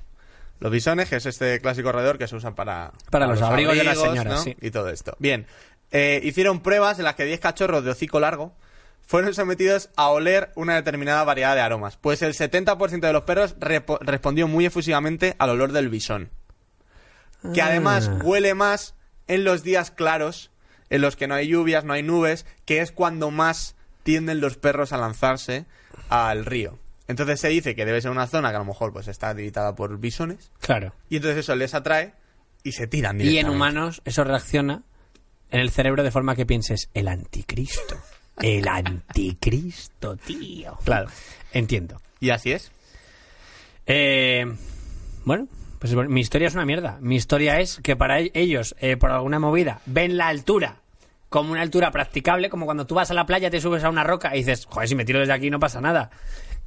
Los 0.61 0.71
bisones, 0.71 1.09
que 1.09 1.15
es 1.17 1.25
este 1.25 1.59
clásico 1.59 1.91
roedor 1.91 2.17
que 2.17 2.27
se 2.27 2.35
usan 2.35 2.55
para... 2.55 2.93
Para 3.09 3.25
los 3.27 3.41
abrigos 3.41 3.75
de 3.75 3.83
las 3.83 3.99
señoras, 3.99 4.25
¿no? 4.33 4.37
sí. 4.41 4.55
Y 4.61 4.71
todo 4.71 4.89
esto. 4.89 5.15
Bien. 5.19 5.45
Eh, 5.91 6.21
hicieron 6.23 6.61
pruebas 6.61 6.99
en 6.99 7.05
las 7.05 7.15
que 7.15 7.25
10 7.25 7.39
cachorros 7.39 7.83
de 7.83 7.89
hocico 7.91 8.19
largo 8.19 8.53
fueron 9.01 9.33
sometidos 9.33 9.89
a 9.95 10.09
oler 10.09 10.51
una 10.55 10.75
determinada 10.75 11.23
variedad 11.23 11.55
de 11.55 11.61
aromas. 11.61 11.97
Pues 11.97 12.21
el 12.21 12.33
70% 12.35 12.99
de 13.01 13.11
los 13.11 13.23
perros 13.23 13.55
respondió 13.59 14.47
muy 14.47 14.65
efusivamente 14.67 15.35
al 15.39 15.49
olor 15.49 15.71
del 15.71 15.89
bisón. 15.89 16.29
Que 17.55 17.61
además 17.63 18.07
Ah. 18.09 18.19
huele 18.23 18.53
más 18.53 18.93
en 19.27 19.43
los 19.43 19.63
días 19.63 19.89
claros, 19.89 20.51
en 20.91 21.01
los 21.01 21.15
que 21.15 21.27
no 21.27 21.33
hay 21.33 21.47
lluvias, 21.47 21.83
no 21.85 21.93
hay 21.93 22.03
nubes, 22.03 22.45
que 22.65 22.81
es 22.81 22.91
cuando 22.91 23.31
más 23.31 23.75
tienden 24.03 24.41
los 24.41 24.57
perros 24.57 24.93
a 24.93 24.97
lanzarse 24.97 25.65
al 26.09 26.45
río. 26.45 26.77
Entonces 27.11 27.39
se 27.39 27.49
dice 27.49 27.75
que 27.75 27.85
debe 27.85 28.01
ser 28.01 28.09
una 28.11 28.25
zona 28.27 28.49
que 28.49 28.55
a 28.55 28.59
lo 28.59 28.65
mejor 28.65 28.91
pues 28.91 29.07
está 29.07 29.29
habitada 29.29 29.75
por 29.75 29.99
bisones 29.99 30.51
Claro. 30.59 30.93
y 31.09 31.17
entonces 31.17 31.39
eso 31.39 31.55
les 31.55 31.73
atrae 31.75 32.13
y 32.63 32.71
se 32.71 32.87
tiran 32.87 33.17
Y 33.17 33.23
en 33.23 33.27
directamente. 33.29 33.55
humanos 33.55 34.01
eso 34.05 34.23
reacciona 34.23 34.81
en 35.51 35.59
el 35.59 35.69
cerebro 35.69 36.01
de 36.03 36.11
forma 36.11 36.35
que 36.35 36.45
pienses, 36.45 36.89
el 36.93 37.07
anticristo. 37.07 37.97
El 38.41 38.67
anticristo, 38.67 40.15
tío. 40.15 40.77
Claro. 40.83 41.09
Entiendo. 41.53 42.01
Y 42.19 42.29
así 42.31 42.51
es. 42.53 42.71
Eh, 43.85 44.45
bueno, 45.25 45.47
pues 45.79 45.93
mi 45.93 46.21
historia 46.21 46.47
es 46.47 46.53
una 46.53 46.65
mierda. 46.65 46.97
Mi 47.01 47.15
historia 47.15 47.59
es 47.59 47.79
que 47.83 47.95
para 47.95 48.19
e- 48.21 48.31
ellos, 48.33 48.75
eh, 48.79 48.97
por 48.97 49.11
alguna 49.11 49.39
movida, 49.39 49.81
ven 49.85 50.17
la 50.17 50.27
altura 50.29 50.80
como 51.31 51.53
una 51.53 51.61
altura 51.61 51.91
practicable, 51.91 52.49
como 52.49 52.65
cuando 52.65 52.85
tú 52.85 52.93
vas 52.93 53.09
a 53.09 53.13
la 53.13 53.25
playa, 53.25 53.49
te 53.49 53.61
subes 53.61 53.85
a 53.85 53.89
una 53.89 54.03
roca 54.03 54.35
y 54.35 54.39
dices, 54.39 54.65
joder, 54.65 54.89
si 54.89 54.95
me 54.95 55.05
tiro 55.05 55.21
desde 55.21 55.31
aquí 55.31 55.49
no 55.49 55.61
pasa 55.61 55.79
nada. 55.79 56.11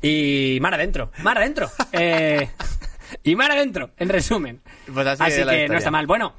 Y 0.01 0.59
mar 0.63 0.73
adentro, 0.73 1.13
mar 1.23 1.37
adentro. 1.37 1.71
Eh, 1.93 2.49
y 3.23 3.37
mar 3.37 3.53
adentro, 3.53 3.91
en 3.99 4.09
resumen. 4.09 4.63
Pues 4.93 5.07
así 5.07 5.23
Así 5.23 5.45
que 5.45 5.69
no 5.69 5.77
está 5.77 5.91
mal. 5.91 6.07
Bueno, 6.07 6.33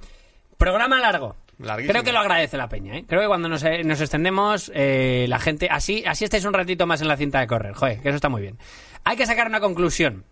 programa 0.57 0.99
largo. 0.99 1.35
Larguísimo. 1.59 1.91
Creo 1.91 2.03
que 2.03 2.11
lo 2.11 2.19
agradece 2.19 2.57
la 2.57 2.67
peña, 2.67 2.97
¿eh? 2.97 3.05
Creo 3.07 3.21
que 3.21 3.27
cuando 3.27 3.47
nos, 3.47 3.63
eh, 3.63 3.83
nos 3.83 4.01
extendemos, 4.01 4.71
eh, 4.73 5.27
la 5.29 5.39
gente... 5.39 5.69
Así, 5.69 6.03
así 6.05 6.25
estáis 6.25 6.45
un 6.45 6.53
ratito 6.53 6.87
más 6.87 7.01
en 7.01 7.07
la 7.07 7.17
cinta 7.17 7.39
de 7.39 7.47
correr. 7.47 7.73
Joder, 7.75 8.01
que 8.01 8.09
eso 8.09 8.15
está 8.15 8.27
muy 8.27 8.41
bien. 8.41 8.57
Hay 9.03 9.17
que 9.17 9.27
sacar 9.27 9.47
una 9.47 9.59
conclusión. 9.59 10.25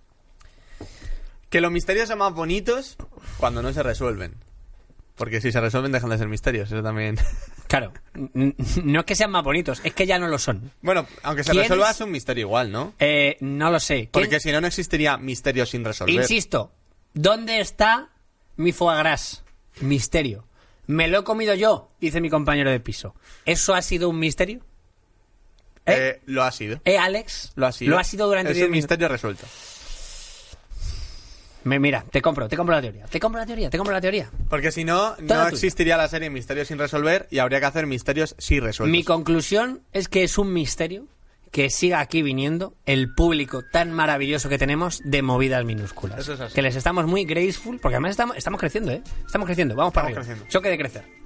Que 1.51 1.61
los 1.61 1.71
misterios 1.71 2.09
son 2.09 2.17
más 2.17 2.33
bonitos 2.33 2.97
cuando 3.37 3.61
no 3.61 3.71
se 3.71 3.83
resuelven. 3.83 4.33
Porque 5.15 5.41
si 5.41 5.51
se 5.51 5.61
resuelven 5.61 5.91
dejan 5.91 6.09
de 6.09 6.17
ser 6.17 6.27
misterios, 6.27 6.71
eso 6.71 6.81
también. 6.83 7.17
Claro, 7.67 7.91
no 8.83 8.99
es 8.99 9.05
que 9.05 9.15
sean 9.15 9.31
más 9.31 9.43
bonitos, 9.43 9.81
es 9.83 9.93
que 9.95 10.05
ya 10.05 10.19
no 10.19 10.27
lo 10.27 10.37
son. 10.37 10.69
bueno, 10.83 11.07
aunque 11.23 11.43
se 11.43 11.49
¿Quién 11.51 11.63
resuelva 11.63 11.89
es? 11.89 12.01
un 12.01 12.11
misterio 12.11 12.41
igual, 12.45 12.71
¿no? 12.71 12.93
Eh, 12.99 13.35
no 13.39 13.71
lo 13.71 13.79
sé. 13.79 13.95
¿Quién- 13.95 14.09
Porque 14.11 14.39
si 14.39 14.51
no, 14.51 14.61
no 14.61 14.67
existiría 14.67 15.17
misterio 15.17 15.65
sin 15.65 15.83
resolver. 15.83 16.13
Insisto, 16.13 16.71
¿dónde 17.15 17.61
está 17.61 18.09
mi 18.57 18.73
foie 18.73 18.97
gras? 18.99 19.43
Misterio. 19.81 20.45
Me 20.85 21.07
lo 21.07 21.21
he 21.21 21.23
comido 21.23 21.55
yo, 21.55 21.89
dice 21.99 22.21
mi 22.21 22.29
compañero 22.29 22.69
de 22.69 22.79
piso. 22.79 23.15
¿Eso 23.45 23.73
ha 23.73 23.81
sido 23.81 24.07
un 24.09 24.19
misterio? 24.19 24.59
¿Eh? 25.87 25.95
Eh, 26.17 26.21
lo 26.27 26.43
ha 26.43 26.51
sido. 26.51 26.79
¿Eh, 26.85 26.97
Alex? 26.99 27.53
Lo 27.55 27.65
ha 27.65 27.71
sido. 27.71 27.91
Lo 27.91 27.97
ha 27.99 28.03
sido 28.03 28.27
durante 28.27 28.51
Es 28.51 28.57
10 28.57 28.67
un 28.67 28.71
misterio 28.73 29.07
resuelto. 29.07 29.47
Me, 31.63 31.79
mira, 31.79 32.03
te 32.11 32.21
compro, 32.21 32.47
te 32.49 32.57
compro 32.57 32.75
la 32.75 32.81
teoría. 32.81 33.05
Te 33.05 33.19
compro 33.19 33.39
la 33.39 33.45
teoría, 33.45 33.69
te 33.69 33.77
compro 33.77 33.93
la 33.93 34.01
teoría. 34.01 34.29
Porque 34.49 34.71
si 34.71 34.83
no, 34.83 35.15
Toda 35.15 35.43
no 35.43 35.47
existiría 35.49 35.97
la 35.97 36.07
serie 36.07 36.29
Misterios 36.29 36.67
sin 36.67 36.77
resolver 36.77 37.27
y 37.31 37.39
habría 37.39 37.59
que 37.59 37.65
hacer 37.65 37.85
misterios 37.87 38.35
sí 38.37 38.59
resueltos. 38.59 38.91
Mi 38.91 39.03
conclusión 39.03 39.81
es 39.93 40.07
que 40.07 40.23
es 40.23 40.37
un 40.37 40.51
misterio 40.53 41.07
que 41.51 41.69
siga 41.69 41.99
aquí 41.99 42.23
viniendo 42.23 42.73
el 42.87 43.13
público 43.13 43.61
tan 43.71 43.91
maravilloso 43.91 44.49
que 44.49 44.57
tenemos 44.57 45.01
de 45.05 45.21
movidas 45.21 45.63
minúsculas. 45.65 46.19
Eso 46.19 46.33
es 46.33 46.39
así. 46.39 46.55
Que 46.55 46.63
les 46.63 46.75
estamos 46.75 47.05
muy 47.05 47.25
graceful, 47.25 47.79
porque 47.79 47.95
además 47.95 48.11
estamos, 48.11 48.35
estamos 48.35 48.59
creciendo, 48.59 48.91
¿eh? 48.91 49.03
Estamos 49.25 49.45
creciendo, 49.45 49.75
vamos 49.75 49.93
para 49.93 50.09
Estamos 50.09 50.27
arriba. 50.27 50.35
creciendo. 50.35 50.51
Choque 50.51 50.69
de 50.69 50.77
crecer. 50.79 51.22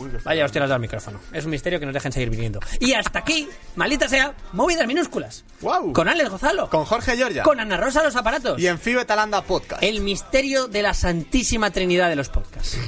Uy, 0.00 0.10
Vaya 0.24 0.44
hostias 0.46 0.68
del 0.68 0.80
micrófono. 0.80 1.20
Es 1.32 1.44
un 1.44 1.50
misterio 1.50 1.78
que 1.78 1.84
nos 1.84 1.92
dejen 1.92 2.10
seguir 2.10 2.30
viniendo. 2.30 2.58
Y 2.78 2.94
hasta 2.94 3.18
aquí, 3.18 3.48
malita 3.76 4.08
sea, 4.08 4.34
movidas 4.52 4.86
minúsculas. 4.86 5.44
Wow. 5.60 5.92
Con 5.92 6.08
Alex 6.08 6.30
Gozalo. 6.30 6.70
Con 6.70 6.84
Jorge 6.86 7.16
Giorgia. 7.16 7.42
Con 7.42 7.60
Ana 7.60 7.76
Rosa 7.76 8.02
Los 8.02 8.16
Aparatos. 8.16 8.58
Y 8.58 8.66
en 8.66 8.78
Fibe 8.78 9.04
Talanda 9.04 9.42
Podcast. 9.42 9.82
El 9.82 10.00
misterio 10.00 10.68
de 10.68 10.82
la 10.82 10.94
Santísima 10.94 11.70
Trinidad 11.70 12.08
de 12.08 12.16
los 12.16 12.30
podcasts. 12.30 12.78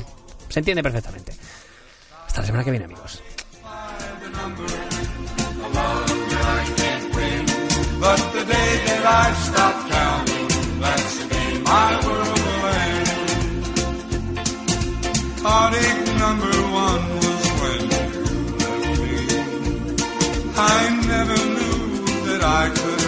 Se 0.48 0.58
entiende 0.58 0.82
perfectamente. 0.82 1.34
Hasta 2.26 2.40
la 2.40 2.46
semana 2.46 2.64
que 2.64 2.70
viene, 2.70 2.86
amigos. 2.86 3.22
heartache 15.44 16.06
number 16.18 16.54
one 16.84 17.02
was 17.20 17.42
when 17.60 17.80
you 17.90 18.02
left 18.62 19.00
me. 19.02 19.16
I 20.56 20.80
never 21.12 21.38
knew 21.56 21.80
that 22.26 22.42
I 22.44 22.68
could. 22.70 23.01